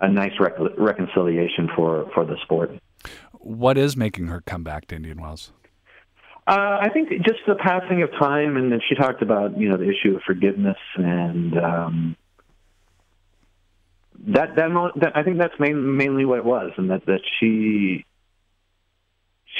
a 0.00 0.08
nice 0.08 0.32
rec- 0.40 0.58
reconciliation 0.78 1.68
for 1.76 2.10
for 2.14 2.24
the 2.24 2.36
sport 2.42 2.70
what 3.42 3.76
is 3.76 3.96
making 3.96 4.28
her 4.28 4.40
come 4.40 4.62
back 4.62 4.86
to 4.88 4.96
Indian 4.96 5.20
Wells? 5.20 5.52
Uh, 6.46 6.78
I 6.80 6.88
think 6.92 7.10
just 7.24 7.40
the 7.46 7.54
passing 7.54 8.02
of 8.02 8.10
time, 8.12 8.56
and 8.56 8.72
then 8.72 8.80
she 8.88 8.94
talked 8.94 9.22
about 9.22 9.58
you 9.58 9.68
know 9.68 9.76
the 9.76 9.88
issue 9.88 10.16
of 10.16 10.22
forgiveness, 10.22 10.78
and 10.96 11.56
um, 11.56 12.16
that, 14.26 14.56
that 14.56 14.92
that 14.96 15.16
I 15.16 15.22
think 15.22 15.38
that's 15.38 15.54
main, 15.60 15.96
mainly 15.96 16.24
what 16.24 16.38
it 16.38 16.44
was, 16.44 16.72
and 16.76 16.90
that 16.90 17.06
that 17.06 17.20
she 17.38 18.04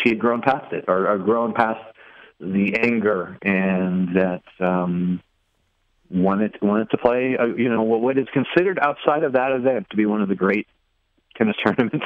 she 0.02 0.10
had 0.10 0.18
grown 0.18 0.42
past 0.42 0.72
it, 0.72 0.86
or, 0.88 1.08
or 1.08 1.18
grown 1.18 1.54
past 1.54 1.91
the 2.40 2.76
anger, 2.76 3.38
and 3.42 4.16
that 4.16 4.42
um, 4.60 5.20
wanted 6.10 6.56
wanted 6.62 6.90
to 6.90 6.98
play. 6.98 7.36
Uh, 7.38 7.46
you 7.46 7.68
know 7.68 7.82
what 7.82 8.18
is 8.18 8.26
considered 8.32 8.78
outside 8.78 9.24
of 9.24 9.32
that 9.32 9.52
event 9.52 9.88
to 9.90 9.96
be 9.96 10.06
one 10.06 10.22
of 10.22 10.28
the 10.28 10.34
great 10.34 10.66
tennis 11.36 11.56
tournaments 11.64 12.04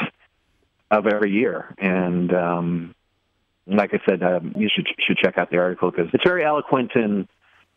of 0.90 1.06
every 1.06 1.32
year. 1.32 1.74
And 1.78 2.32
um, 2.32 2.94
like 3.66 3.92
I 3.94 4.00
said, 4.08 4.22
um, 4.22 4.52
you 4.56 4.68
should 4.74 4.86
should 4.98 5.18
check 5.18 5.38
out 5.38 5.50
the 5.50 5.58
article 5.58 5.90
because 5.90 6.08
it's 6.12 6.24
very 6.24 6.44
eloquent 6.44 6.92
and 6.94 7.28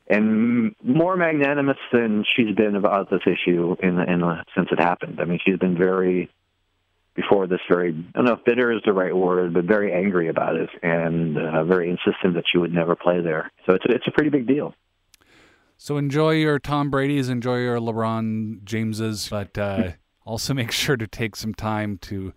and 0.07 0.75
more 0.83 1.15
magnanimous 1.15 1.77
than 1.91 2.25
she's 2.35 2.55
been 2.55 2.75
about 2.75 3.11
this 3.11 3.21
issue 3.27 3.75
in 3.81 3.95
the, 3.95 4.11
in 4.11 4.21
the, 4.21 4.43
since 4.55 4.67
it 4.71 4.79
happened. 4.79 5.19
I 5.21 5.25
mean, 5.25 5.39
she's 5.45 5.57
been 5.57 5.77
very 5.77 6.31
before 7.19 7.47
this 7.47 7.59
very 7.69 7.89
I 7.89 8.17
don't 8.17 8.25
know 8.25 8.33
if 8.33 8.45
bitter 8.45 8.71
is 8.71 8.81
the 8.85 8.93
right 8.93 9.15
word, 9.15 9.53
but 9.53 9.65
very 9.65 9.93
angry 9.93 10.29
about 10.29 10.55
it 10.55 10.69
and 10.81 11.37
uh, 11.37 11.63
very 11.63 11.89
insistent 11.89 12.35
that 12.35 12.45
she 12.51 12.57
would 12.57 12.73
never 12.73 12.95
play 12.95 13.21
there. 13.21 13.51
So 13.65 13.73
it's 13.73 13.85
a, 13.85 13.93
it's 13.93 14.07
a 14.07 14.11
pretty 14.11 14.29
big 14.29 14.47
deal. 14.47 14.73
So 15.77 15.97
enjoy 15.97 16.31
your 16.31 16.59
Tom 16.59 16.89
Brady's, 16.89 17.29
enjoy 17.29 17.59
your 17.59 17.77
LeBron 17.77 18.63
Jameses, 18.63 19.29
but 19.29 19.57
uh, 19.57 19.91
also 20.25 20.53
make 20.53 20.71
sure 20.71 20.97
to 20.97 21.07
take 21.07 21.35
some 21.35 21.53
time 21.53 21.97
to 21.99 22.33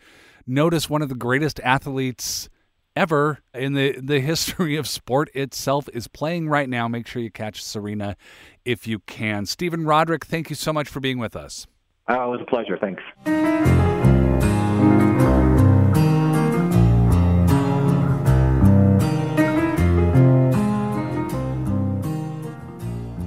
notice 0.47 0.89
one 0.89 1.03
of 1.03 1.09
the 1.09 1.14
greatest 1.14 1.61
athletes 1.61 2.49
ever 2.95 3.41
in 3.55 3.72
the, 3.74 3.99
the 4.01 4.20
history 4.20 4.76
of 4.76 4.87
sport 4.87 5.30
itself 5.35 5.89
is 5.93 6.09
playing 6.09 6.49
right 6.49 6.68
now. 6.68 6.89
Make 6.89 7.07
sure 7.07 7.22
you 7.22 7.30
catch 7.30 7.62
Serena 7.62 8.16
if 8.64 8.87
you 8.87 9.01
can. 9.01 9.47
Stephen 9.47 9.85
Rodrick, 9.85 10.24
thank 10.24 10.51
you 10.51 10.57
so 10.57 10.72
much 10.72 10.89
for 10.89 11.01
being 11.01 11.18
with 11.18 11.37
us. 11.37 11.66
Oh, 12.09 12.33
it 12.33 12.39
was 12.39 12.41
a 12.41 12.47
pleasure. 12.47 12.78
Thanks. 12.78 13.91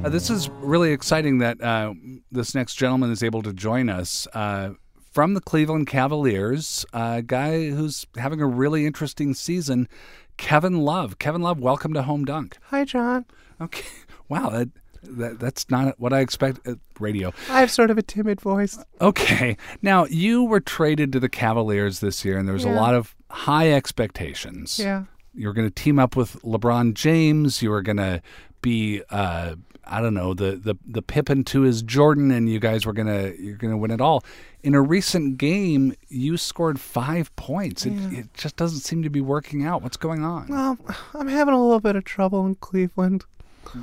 Uh, 0.06 0.10
this 0.10 0.30
is 0.30 0.50
really 0.50 0.92
exciting 0.92 1.40
that 1.40 1.60
uh, 1.64 1.92
this 2.32 2.54
next 2.54 2.76
gentleman 2.76 3.10
is 3.10 3.24
able 3.24 3.42
to 3.42 3.52
join 3.52 3.90
us. 3.90 4.28
Uh, 4.36 4.70
from 5.12 5.34
the 5.34 5.42
Cleveland 5.42 5.88
Cavaliers, 5.88 6.86
a 6.94 7.24
guy 7.24 7.72
who's 7.72 8.06
having 8.16 8.40
a 8.40 8.46
really 8.46 8.86
interesting 8.86 9.34
season. 9.34 9.88
Kevin 10.38 10.82
Love. 10.82 11.18
Kevin 11.18 11.42
Love, 11.42 11.60
welcome 11.60 11.92
to 11.96 12.04
Home 12.04 12.24
Dunk. 12.24 12.56
Hi, 12.66 12.86
John. 12.86 13.26
Okay. 13.60 13.84
Wow, 14.28 14.50
that, 14.50 14.70
that 15.04 15.40
that's 15.40 15.70
not 15.70 16.00
what 16.00 16.12
I 16.12 16.22
expect 16.22 16.68
at 16.68 16.80
radio. 17.00 17.32
I 17.48 17.60
have 17.60 17.70
sort 17.70 17.92
of 17.92 18.00
a 18.00 18.02
timid 18.02 18.42
voice. 18.42 18.76
Okay. 19.00 19.56
Now, 19.84 20.06
you 20.06 20.44
were 20.44 20.60
traded 20.60 21.12
to 21.14 21.20
the 21.20 21.30
Cavaliers 21.30 22.00
this 22.00 22.26
year, 22.26 22.40
and 22.40 22.48
there 22.48 22.54
was 22.54 22.64
a 22.64 22.70
lot 22.70 22.96
of 22.96 23.16
high 23.30 23.72
expectations. 23.72 24.80
Yeah. 24.80 25.04
You 25.36 25.48
were 25.48 25.54
going 25.54 25.68
to 25.68 25.74
team 25.74 26.00
up 26.00 26.16
with 26.16 26.42
LeBron 26.42 26.96
James. 26.96 27.62
You 27.62 27.70
were 27.70 27.84
going 27.84 27.98
to 27.98 28.20
be, 28.64 29.04
uh, 29.12 29.58
I 29.88 30.02
don't 30.02 30.14
know, 30.14 30.34
the, 30.34 30.56
the, 30.56 30.76
the 30.86 31.02
Pippin 31.02 31.44
to 31.46 31.62
his 31.62 31.82
Jordan, 31.82 32.32
and 32.32 32.50
you 32.50 32.60
guys 32.60 32.86
were 32.86 32.94
going 32.94 33.08
to 33.08 33.42
you're 33.42 33.58
to 33.58 33.78
win 33.78 33.92
it 33.92 34.02
all. 34.02 34.24
In 34.64 34.74
a 34.74 34.82
recent 34.82 35.38
game, 35.38 35.94
you 36.08 36.38
scored 36.38 36.80
five 36.80 37.36
points. 37.36 37.86
It, 37.86 37.94
it 38.12 38.34
just 38.34 38.56
doesn't 38.56 38.80
seem 38.80 39.04
to 39.04 39.10
be 39.10 39.22
working 39.22 39.66
out. 39.66 39.84
What's 39.84 39.98
going 39.98 40.24
on? 40.24 40.48
Well, 40.48 40.78
I'm 41.14 41.28
having 41.28 41.54
a 41.54 41.62
little 41.62 41.80
bit 41.80 41.96
of 41.96 42.04
trouble 42.04 42.46
in 42.48 42.56
Cleveland. 42.56 43.26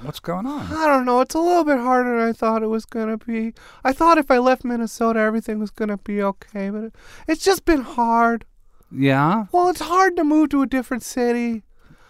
What's 0.03 0.21
going 0.21 0.47
on? 0.47 0.73
I 0.73 0.87
don't 0.87 1.05
know. 1.05 1.21
It's 1.21 1.35
a 1.35 1.41
little 1.41 1.65
bit 1.65 1.79
harder 1.79 2.19
than 2.19 2.29
I 2.29 2.33
thought 2.33 2.63
it 2.63 2.69
was 2.69 2.85
going 2.85 3.17
to 3.17 3.25
be. 3.25 3.53
I 3.85 3.93
thought 3.93 4.17
if 4.19 4.31
I 4.31 4.39
left 4.39 4.65
Minnesota, 4.65 5.19
everything 5.21 5.59
was 5.59 5.71
going 5.71 5.89
to 5.89 5.97
be 5.99 6.23
okay, 6.23 6.71
but 6.71 6.85
it, 6.85 6.95
it's 7.29 7.45
just 7.45 7.65
been 7.65 7.83
hard. 7.83 8.45
Yeah, 8.95 9.47
Well, 9.53 9.69
it's 9.69 9.81
hard 9.81 10.17
to 10.17 10.25
move 10.25 10.51
to 10.51 10.63
a 10.63 10.67
different 10.67 11.03
city. 11.03 11.63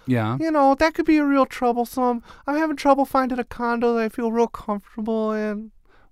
Yeah. 0.07 0.36
You 0.40 0.50
know, 0.50 0.74
that 0.74 0.94
could 0.94 1.07
be 1.07 1.18
a 1.18 1.24
real 1.24 1.46
troublesome. 1.46 2.22
I'm 2.46 2.57
having 2.57 2.76
trouble 2.76 3.05
finding 3.05 3.38
a 3.38 3.44
condo 3.44 3.94
that 3.94 4.05
I 4.05 4.09
feel 4.09 4.32
real 4.32 4.48
comfortable 4.48 5.32
in. 5.32 5.70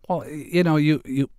Well, 0.08 0.28
you 0.28 0.62
know, 0.64 0.76
you 0.76 1.02
you 1.04 1.30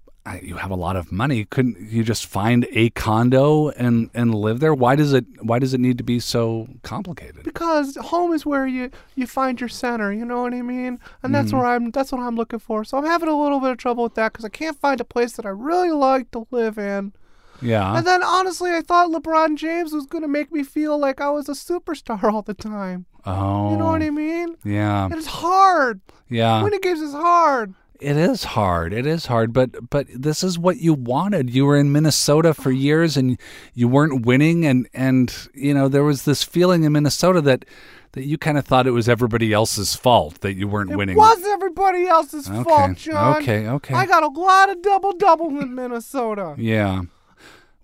you 0.41 0.55
have 0.55 0.71
a 0.71 0.75
lot 0.75 0.95
of 0.95 1.11
money. 1.11 1.45
Couldn't 1.45 1.79
you 1.79 2.03
just 2.03 2.25
find 2.25 2.67
a 2.71 2.89
condo 2.91 3.69
and 3.69 4.09
and 4.13 4.35
live 4.35 4.59
there? 4.59 4.73
Why 4.73 4.95
does 4.95 5.13
it 5.13 5.25
Why 5.41 5.59
does 5.59 5.73
it 5.73 5.79
need 5.79 5.97
to 5.97 6.03
be 6.03 6.19
so 6.19 6.67
complicated? 6.83 7.41
because 7.43 7.95
home 7.97 8.33
is 8.33 8.45
where 8.45 8.65
you 8.65 8.89
you 9.15 9.27
find 9.27 9.59
your 9.59 9.69
center 9.69 10.11
you 10.13 10.25
know 10.25 10.41
what 10.41 10.53
i 10.53 10.61
mean 10.61 10.99
and 11.21 11.33
that's 11.35 11.49
mm-hmm. 11.49 11.57
where 11.57 11.67
i'm 11.67 11.91
that's 11.91 12.11
what 12.11 12.21
i'm 12.21 12.35
looking 12.35 12.59
for 12.59 12.83
so 12.83 12.97
i'm 12.97 13.05
having 13.05 13.29
a 13.29 13.41
little 13.41 13.59
bit 13.59 13.71
of 13.71 13.77
trouble 13.77 14.03
with 14.03 14.15
that 14.15 14.31
because 14.31 14.45
i 14.45 14.49
can't 14.49 14.79
find 14.79 15.01
a 15.01 15.03
place 15.03 15.33
that 15.33 15.45
i 15.45 15.49
really 15.49 15.91
like 15.91 16.29
to 16.31 16.47
live 16.51 16.77
in 16.77 17.13
Yeah. 17.61 17.97
and 17.97 18.05
then 18.05 18.23
honestly 18.23 18.71
i 18.71 18.81
thought 18.81 19.09
lebron 19.09 19.55
james 19.55 19.93
was 19.93 20.05
going 20.05 20.21
to 20.23 20.27
make 20.27 20.51
me 20.51 20.63
feel 20.63 20.97
like 20.97 21.21
i 21.21 21.29
was 21.29 21.47
a 21.49 21.53
superstar 21.53 22.23
all 22.33 22.41
the 22.41 22.53
time 22.53 23.05
oh. 23.25 23.71
you 23.71 23.77
know 23.77 23.85
what 23.85 24.01
i 24.01 24.07
oh. 24.07 24.11
mean 24.11 24.55
Yeah. 24.63 25.05
and 25.05 25.13
it's 25.15 25.27
hard 25.27 26.01
Yeah. 26.29 26.63
winning 26.63 26.81
games 26.81 27.01
is 27.01 27.13
hard 27.13 27.73
It 28.01 28.17
is 28.17 28.43
hard. 28.57 28.93
It 28.93 29.05
is 29.05 29.27
hard, 29.27 29.53
but 29.53 29.69
but 29.91 30.07
this 30.09 30.41
is 30.43 30.57
what 30.57 30.77
you 30.81 30.95
wanted. 30.95 31.51
You 31.53 31.67
were 31.67 31.77
in 31.77 31.91
Minnesota 31.91 32.55
for 32.55 32.71
years 32.71 33.15
and 33.15 33.37
you 33.75 33.87
weren't 33.87 34.25
winning 34.25 34.65
and 34.65 34.87
and 34.91 35.29
you 35.53 35.71
know, 35.75 35.87
there 35.87 36.03
was 36.03 36.25
this 36.25 36.41
feeling 36.43 36.83
in 36.83 36.93
Minnesota 36.93 37.41
that 37.41 37.63
that 38.13 38.25
you 38.25 38.37
kind 38.39 38.57
of 38.57 38.65
thought 38.65 38.87
it 38.87 38.91
was 38.91 39.07
everybody 39.07 39.53
else's 39.53 39.95
fault 39.95 40.41
that 40.41 40.55
you 40.55 40.67
weren't 40.67 40.89
it 40.91 40.97
winning. 40.97 41.15
It 41.15 41.19
was 41.19 41.43
everybody 41.45 42.07
else's 42.07 42.49
Okay, 42.49 42.63
fault 42.63 42.97
john 42.97 43.37
okay, 43.37 43.67
okay. 43.67 43.93
i 43.93 44.05
got 44.05 44.23
a 44.23 44.27
lot 44.27 44.69
of 44.69 44.81
double 44.81 45.13
doubles 45.13 45.61
in 45.61 45.73
minnesota 45.75 46.55
Yeah. 46.57 47.03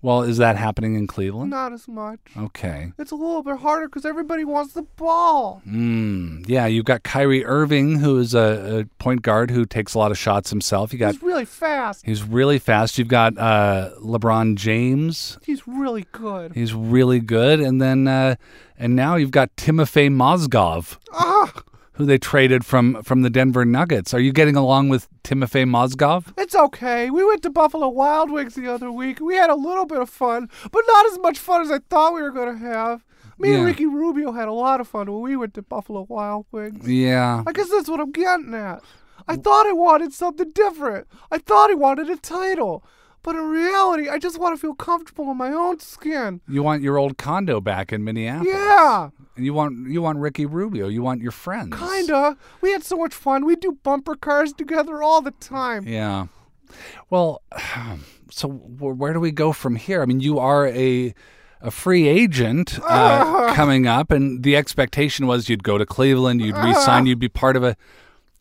Well, 0.00 0.22
is 0.22 0.36
that 0.38 0.56
happening 0.56 0.94
in 0.94 1.06
Cleveland? 1.08 1.50
not 1.50 1.72
as 1.72 1.88
much 1.88 2.20
Okay. 2.36 2.92
it's 2.98 3.10
a 3.10 3.16
little 3.16 3.42
bit 3.42 3.56
harder 3.58 3.88
because 3.88 4.04
everybody 4.04 4.44
wants 4.44 4.74
the 4.74 4.82
ball 4.82 5.60
Mm, 5.68 6.44
yeah, 6.48 6.66
you've 6.66 6.84
got 6.84 7.02
Kyrie 7.02 7.44
Irving, 7.44 7.98
who 7.98 8.18
is 8.18 8.34
a, 8.34 8.80
a 8.80 9.02
point 9.02 9.22
guard 9.22 9.50
who 9.50 9.64
takes 9.66 9.94
a 9.94 9.98
lot 9.98 10.10
of 10.10 10.18
shots 10.18 10.50
himself. 10.50 10.92
You 10.92 10.98
got 10.98 11.14
He's 11.14 11.22
really 11.22 11.44
fast. 11.44 12.04
he's 12.06 12.22
really 12.22 12.58
fast. 12.58 12.98
You've 12.98 13.08
got 13.08 13.36
uh, 13.38 13.90
LeBron 14.00 14.54
James. 14.56 15.38
He's 15.44 15.66
really 15.66 16.06
good. 16.12 16.52
He's 16.54 16.72
really 16.74 17.20
good, 17.20 17.60
and 17.60 17.80
then 17.82 18.06
uh, 18.06 18.36
and 18.78 18.94
now 18.94 19.16
you've 19.16 19.30
got 19.32 19.54
Timofey 19.56 20.08
Mozgov, 20.10 20.98
Ah, 21.12 21.52
who 21.98 22.06
they 22.06 22.16
traded 22.16 22.64
from 22.64 23.02
from 23.02 23.22
the 23.22 23.28
Denver 23.28 23.64
Nuggets. 23.64 24.14
Are 24.14 24.20
you 24.20 24.32
getting 24.32 24.56
along 24.56 24.88
with 24.88 25.08
Timofey 25.24 25.64
Mozgov? 25.64 26.32
it's 26.38 26.54
okay. 26.54 27.10
We 27.10 27.24
went 27.24 27.42
to 27.42 27.50
Buffalo 27.50 27.88
Wild 27.88 28.30
Wings 28.30 28.54
the 28.54 28.72
other 28.72 28.90
week. 28.90 29.20
We 29.20 29.34
had 29.34 29.50
a 29.50 29.54
little 29.54 29.84
bit 29.84 30.00
of 30.00 30.08
fun, 30.08 30.48
but 30.70 30.84
not 30.86 31.06
as 31.12 31.18
much 31.18 31.38
fun 31.38 31.60
as 31.60 31.70
I 31.70 31.80
thought 31.90 32.14
we 32.14 32.22
were 32.22 32.30
going 32.30 32.56
to 32.56 32.64
have. 32.64 33.04
Me 33.40 33.54
and 33.54 33.64
Ricky 33.64 33.86
Rubio 33.86 34.32
had 34.32 34.48
a 34.48 34.52
lot 34.52 34.80
of 34.80 34.88
fun 34.88 35.12
when 35.12 35.22
we 35.22 35.36
went 35.36 35.54
to 35.54 35.62
Buffalo 35.62 36.06
Wild 36.08 36.46
Wings. 36.50 36.88
Yeah. 36.88 37.44
I 37.46 37.52
guess 37.52 37.68
that's 37.70 37.88
what 37.88 38.00
I'm 38.00 38.10
getting 38.10 38.54
at. 38.54 38.82
I 39.28 39.36
thought 39.36 39.66
I 39.66 39.72
wanted 39.72 40.12
something 40.12 40.50
different. 40.50 41.06
I 41.30 41.38
thought 41.38 41.70
I 41.70 41.74
wanted 41.74 42.10
a 42.10 42.16
title. 42.16 42.84
But 43.22 43.34
in 43.36 43.42
reality, 43.42 44.08
I 44.08 44.18
just 44.18 44.38
want 44.38 44.54
to 44.56 44.60
feel 44.60 44.74
comfortable 44.74 45.30
in 45.30 45.36
my 45.36 45.50
own 45.52 45.80
skin. 45.80 46.40
You 46.48 46.62
want 46.62 46.82
your 46.82 46.96
old 46.98 47.18
condo 47.18 47.60
back 47.60 47.92
in 47.92 48.04
Minneapolis. 48.04 48.48
Yeah, 48.52 49.10
And 49.36 49.44
you 49.44 49.52
want 49.54 49.88
you 49.88 50.00
want 50.02 50.18
Ricky 50.18 50.46
Rubio. 50.46 50.88
You 50.88 51.02
want 51.02 51.20
your 51.20 51.32
friends. 51.32 51.76
kinda. 51.76 52.36
We 52.60 52.70
had 52.72 52.84
so 52.84 52.96
much 52.96 53.14
fun. 53.14 53.44
We 53.44 53.56
do 53.56 53.78
bumper 53.82 54.14
cars 54.14 54.52
together 54.52 55.02
all 55.02 55.20
the 55.20 55.32
time. 55.32 55.86
Yeah. 55.86 56.26
Well, 57.10 57.42
so 58.30 58.48
where 58.48 59.12
do 59.12 59.20
we 59.20 59.30
go 59.32 59.52
from 59.52 59.76
here? 59.76 60.02
I 60.02 60.06
mean, 60.06 60.20
you 60.20 60.38
are 60.38 60.66
a 60.68 61.14
a 61.60 61.70
free 61.72 62.06
agent 62.06 62.78
uh, 62.84 63.52
coming 63.56 63.86
up, 63.88 64.12
and 64.12 64.44
the 64.44 64.54
expectation 64.54 65.26
was 65.26 65.48
you'd 65.48 65.64
go 65.64 65.76
to 65.76 65.84
Cleveland, 65.84 66.40
you'd 66.40 66.56
resign, 66.56 67.06
you'd 67.06 67.18
be 67.18 67.28
part 67.28 67.56
of 67.56 67.64
a 67.64 67.76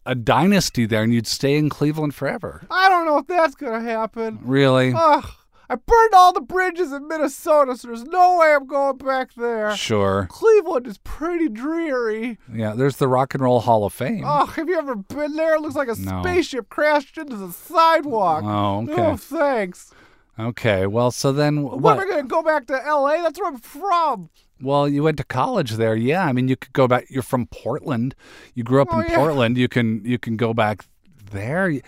a 0.07 0.15
dynasty 0.15 0.85
there, 0.85 1.03
and 1.03 1.13
you'd 1.13 1.27
stay 1.27 1.55
in 1.57 1.69
Cleveland 1.69 2.15
forever. 2.15 2.65
I 2.71 2.89
don't 2.89 3.05
know 3.05 3.17
if 3.19 3.27
that's 3.27 3.53
gonna 3.55 3.81
happen. 3.81 4.39
Really? 4.41 4.93
Ugh, 4.95 5.25
I 5.69 5.75
burned 5.75 6.13
all 6.13 6.31
the 6.31 6.39
bridges 6.41 6.93
in 6.93 7.07
Minnesota, 7.09 7.75
so 7.75 7.89
there's 7.89 8.05
no 8.05 8.37
way 8.37 8.53
I'm 8.53 8.67
going 8.67 8.97
back 8.97 9.33
there. 9.35 9.75
Sure. 9.75 10.25
Cleveland 10.29 10.87
is 10.87 10.97
pretty 10.99 11.49
dreary. 11.49 12.37
Yeah. 12.53 12.73
There's 12.73 12.95
the 12.95 13.07
Rock 13.09 13.33
and 13.33 13.43
Roll 13.43 13.59
Hall 13.59 13.83
of 13.83 13.91
Fame. 13.91 14.23
Oh, 14.25 14.45
have 14.45 14.69
you 14.69 14.77
ever 14.77 14.95
been 14.95 15.35
there? 15.35 15.55
It 15.55 15.61
looks 15.61 15.75
like 15.75 15.89
a 15.89 15.95
No. 15.99 16.21
spaceship 16.23 16.69
crashed 16.69 17.17
into 17.17 17.35
the 17.35 17.51
sidewalk. 17.51 18.43
Oh, 18.45 18.83
okay. 18.83 18.95
No 18.95 19.17
thanks. 19.17 19.93
Okay. 20.39 20.87
Well, 20.87 21.11
so 21.11 21.33
then 21.33 21.63
what? 21.63 21.73
am 21.73 21.99
I 21.99 22.05
what? 22.05 22.09
gonna 22.09 22.23
go 22.23 22.41
back 22.41 22.67
to 22.67 22.85
L.A.? 22.87 23.21
That's 23.21 23.37
where 23.37 23.49
I'm 23.49 23.57
from. 23.57 24.29
Well, 24.61 24.87
you 24.89 25.03
went 25.03 25.17
to 25.17 25.23
college 25.23 25.71
there. 25.73 25.95
Yeah. 25.95 26.25
I 26.25 26.33
mean, 26.33 26.47
you 26.47 26.55
could 26.55 26.73
go 26.73 26.87
back. 26.87 27.05
You're 27.09 27.23
from 27.23 27.47
Portland. 27.47 28.15
You 28.55 28.63
grew 28.63 28.81
up 28.81 28.87
Oh, 28.91 28.99
in 28.99 29.07
yeah. 29.09 29.15
Portland. 29.17 29.57
You 29.57 29.67
can 29.67 30.03
you 30.05 30.17
can 30.17 30.35
go 30.37 30.53
back 30.53 30.85
there. 31.31 31.65
I 31.65 31.69
mean, 31.69 31.81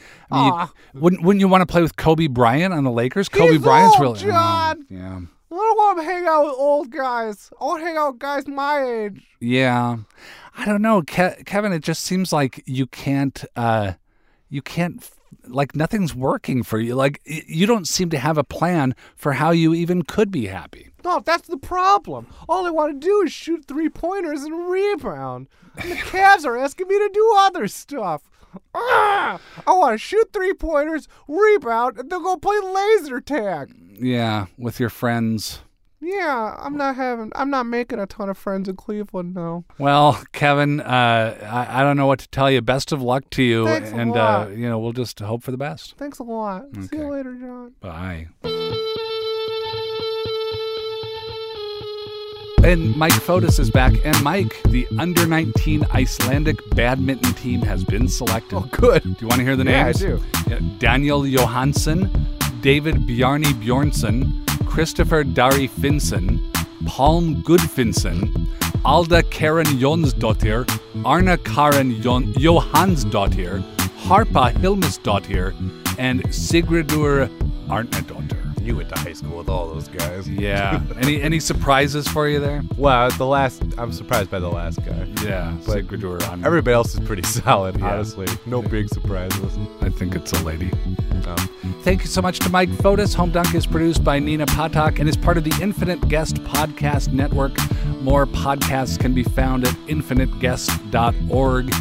you- 0.94 1.00
wouldn't 1.02 1.24
wouldn't 1.24 1.40
you 1.40 1.48
want 1.48 1.62
to 1.62 1.66
play 1.66 1.82
with 1.82 1.96
Kobe 1.96 2.28
Bryant 2.28 2.74
on 2.74 2.84
the 2.84 2.92
Lakers? 2.92 3.30
Kobe 3.30 3.54
He's 3.54 3.62
Bryant's 3.62 3.96
old, 3.96 4.02
really 4.22 4.32
John. 4.32 4.86
yeah. 4.90 5.20
I 5.52 5.56
don't 5.56 5.78
want 5.78 5.98
to 5.98 6.04
hang 6.04 6.28
out 6.28 6.44
with 6.46 6.54
old 6.58 6.92
guys. 6.92 7.50
I 7.60 7.64
want 7.66 7.82
to 7.82 7.86
hang 7.88 7.98
out 7.98 8.12
with 8.14 8.20
guys 8.20 8.48
my 8.48 8.84
age. 8.84 9.26
Yeah. 9.40 9.98
I 10.56 10.66
don't 10.66 10.82
know, 10.82 11.02
Ke- 11.02 11.44
Kevin. 11.46 11.72
It 11.74 11.82
just 11.84 12.04
seems 12.04 12.32
like 12.32 12.62
you 12.68 12.86
can't. 12.86 13.44
uh 13.56 13.94
You 14.50 14.62
can't. 14.62 15.10
Like 15.50 15.76
nothing's 15.76 16.16
working 16.16 16.64
for 16.64 16.80
you. 16.80 16.96
Like 16.96 17.22
you 17.26 17.66
don't 17.66 17.88
seem 17.88 18.10
to 18.12 18.20
have 18.20 18.38
a 18.38 18.44
plan 18.44 18.96
for 19.16 19.34
how 19.34 19.52
you 19.52 19.74
even 19.74 20.04
could 20.04 20.32
be 20.32 20.48
happy. 20.48 20.90
No, 21.04 21.20
that's 21.20 21.48
the 21.48 21.58
problem. 21.58 22.28
All 22.48 22.66
I 22.66 22.70
want 22.72 23.00
to 23.02 23.08
do 23.08 23.22
is 23.24 23.32
shoot 23.32 23.66
three 23.66 23.90
pointers 23.90 24.44
and 24.44 24.70
rebound. 24.70 25.48
And 25.78 25.92
the 25.92 25.96
Cavs 26.12 26.46
are 26.46 26.58
asking 26.58 26.88
me 26.88 26.98
to 26.98 27.10
do 27.14 27.34
other 27.38 27.68
stuff. 27.68 28.30
Ah! 28.74 29.40
I 29.66 29.72
want 29.72 29.94
to 29.94 29.98
shoot 29.98 30.34
three 30.34 30.54
pointers, 30.54 31.08
rebound, 31.28 31.98
and 31.98 32.10
then 32.10 32.24
go 32.24 32.36
play 32.38 32.60
laser 32.60 33.22
tag. 33.22 33.74
Yeah, 34.00 34.48
with 34.58 34.80
your 34.80 34.90
friends. 34.90 35.60
Yeah, 36.02 36.56
I'm 36.58 36.78
not 36.78 36.96
having, 36.96 37.30
I'm 37.36 37.50
not 37.50 37.66
making 37.66 38.00
a 38.00 38.08
ton 38.08 38.30
of 38.30 38.38
friends 38.38 38.70
in 38.70 38.78
Cleveland 38.78 39.34
now. 39.36 39.66
Well, 39.78 40.24
Kevin, 40.32 40.80
uh, 40.80 41.38
I, 41.70 41.82
I 41.82 41.84
don't 41.84 41.98
know 41.98 42.08
what 42.08 42.20
to 42.20 42.30
tell 42.30 42.50
you. 42.50 42.62
Best 42.62 42.94
of 42.94 43.02
luck 43.02 43.30
to 43.32 43.44
you, 43.44 43.66
Thanks 43.66 43.92
a 43.92 43.96
and 43.98 44.12
lot. 44.12 44.48
Uh, 44.48 44.52
you 44.52 44.70
know 44.70 44.80
we'll 44.80 44.94
just 44.94 45.20
hope 45.20 45.44
for 45.44 45.52
the 45.52 45.58
best. 45.58 45.96
Thanks 45.98 46.20
a 46.20 46.24
lot. 46.24 46.64
See 46.90 46.96
you 46.98 47.10
later, 47.12 47.36
John. 47.36 47.74
Bye. 47.82 48.28
And 52.64 52.96
Mike 52.98 53.14
Fotis 53.14 53.58
is 53.60 53.72
back. 53.72 53.94
And 54.06 54.22
Mike, 54.22 54.62
the 54.64 54.86
under 55.00 55.26
19 55.26 55.86
Icelandic 55.94 56.58
badminton 56.72 57.34
team 57.34 57.62
has 57.62 57.84
been 57.86 58.08
selected. 58.10 58.56
Oh, 58.56 58.68
good. 58.72 59.02
Do 59.04 59.16
you 59.22 59.28
want 59.28 59.40
to 59.40 59.44
hear 59.46 59.56
the 59.56 59.64
Yeah, 59.64 59.82
I 59.82 59.84
names? 59.86 60.00
do. 60.00 60.22
Daniel 60.78 61.26
Johansson, 61.26 62.10
David 62.62 62.96
Bjarni 63.08 63.54
Bjornsson, 63.64 64.46
Christopher 64.70 65.24
Dari 65.24 65.68
Finson, 65.68 66.40
Palm 66.86 67.42
Gudfinson, 67.44 68.48
Alda 68.86 69.24
Karen 69.24 69.66
Jonsdottir, 69.66 70.66
Arna 71.04 71.38
Karen 71.38 72.02
Jon- 72.02 72.32
Johansdottir, 72.34 73.62
Harpa 74.06 74.54
Hilmisdottir, 74.54 75.54
and 75.98 76.24
Sigridur 76.30 77.28
Arnadottir. 77.68 78.39
You 78.70 78.76
went 78.76 78.90
to 78.90 79.00
high 79.00 79.14
school 79.14 79.36
with 79.40 79.50
all 79.50 79.68
those 79.74 79.88
guys. 79.88 80.30
Yeah. 80.30 80.80
any 80.98 81.20
any 81.24 81.40
surprises 81.40 82.08
for 82.08 82.28
you 82.28 82.40
there? 82.40 82.62
Wow, 82.78 83.10
the 83.10 83.26
last. 83.26 83.64
I'm 83.80 83.92
surprised 83.92 84.30
by 84.30 84.38
the 84.38 84.48
last 84.48 84.86
guy. 84.86 85.08
Yeah. 85.24 85.58
But 85.66 85.88
Sigurdur 85.88 86.46
Everybody 86.46 86.76
else 86.76 86.94
is 86.94 87.00
pretty 87.00 87.24
solid, 87.42 87.80
Yeah. 87.80 87.94
honestly. 87.94 88.28
No 88.46 88.62
big 88.62 88.88
surprises. 88.90 89.58
I 89.82 89.90
think 89.90 90.14
it's 90.14 90.32
a 90.34 90.44
lady. 90.44 90.72
Um, 91.26 91.50
Thank 91.82 92.02
you 92.02 92.08
so 92.08 92.22
much 92.22 92.38
to 92.40 92.50
Mike 92.50 92.70
Fotis. 92.70 93.16
Home 93.16 93.32
Dunk 93.32 93.56
is 93.56 93.66
produced 93.66 94.04
by 94.04 94.20
Nina 94.20 94.46
Patak 94.46 95.00
and 95.00 95.10
is 95.10 95.18
part 95.18 95.38
of 95.40 95.44
the 95.46 95.58
Infinite 95.64 96.08
Guest 96.08 96.36
Podcast 96.44 97.12
Network. 97.12 97.54
More 98.02 98.28
podcasts 98.28 99.00
can 99.00 99.16
be 99.16 99.24
found 99.24 99.66
at 99.66 99.74
infiniteguest.org, 99.88 101.74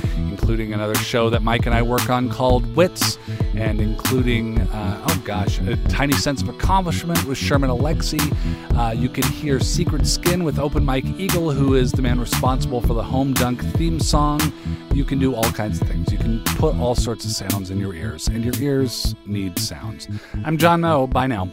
including 0.48 0.72
another 0.72 0.94
show 0.94 1.28
that 1.28 1.42
Mike 1.42 1.66
and 1.66 1.74
I 1.74 1.82
work 1.82 2.08
on 2.08 2.30
called 2.30 2.74
Wits, 2.74 3.18
and 3.54 3.82
including, 3.82 4.58
uh, 4.58 5.04
oh 5.06 5.22
gosh, 5.22 5.60
A 5.60 5.76
Tiny 5.88 6.14
Sense 6.14 6.40
of 6.40 6.48
Accomplishment 6.48 7.22
with 7.26 7.36
Sherman 7.36 7.68
Alexie. 7.68 8.34
Uh, 8.74 8.92
you 8.92 9.10
can 9.10 9.24
hear 9.24 9.60
Secret 9.60 10.06
Skin 10.06 10.44
with 10.44 10.58
Open 10.58 10.86
Mike 10.86 11.04
Eagle, 11.04 11.50
who 11.50 11.74
is 11.74 11.92
the 11.92 12.00
man 12.00 12.18
responsible 12.18 12.80
for 12.80 12.94
the 12.94 13.02
Home 13.02 13.34
Dunk 13.34 13.62
theme 13.76 14.00
song. 14.00 14.40
You 14.94 15.04
can 15.04 15.18
do 15.18 15.34
all 15.34 15.52
kinds 15.52 15.82
of 15.82 15.86
things. 15.86 16.10
You 16.10 16.16
can 16.16 16.42
put 16.56 16.74
all 16.76 16.94
sorts 16.94 17.26
of 17.26 17.32
sounds 17.32 17.70
in 17.70 17.78
your 17.78 17.94
ears, 17.94 18.26
and 18.28 18.42
your 18.42 18.54
ears 18.58 19.14
need 19.26 19.58
sounds. 19.58 20.08
I'm 20.46 20.56
John 20.56 20.80
Moe. 20.80 21.06
Bye 21.06 21.26
now. 21.26 21.52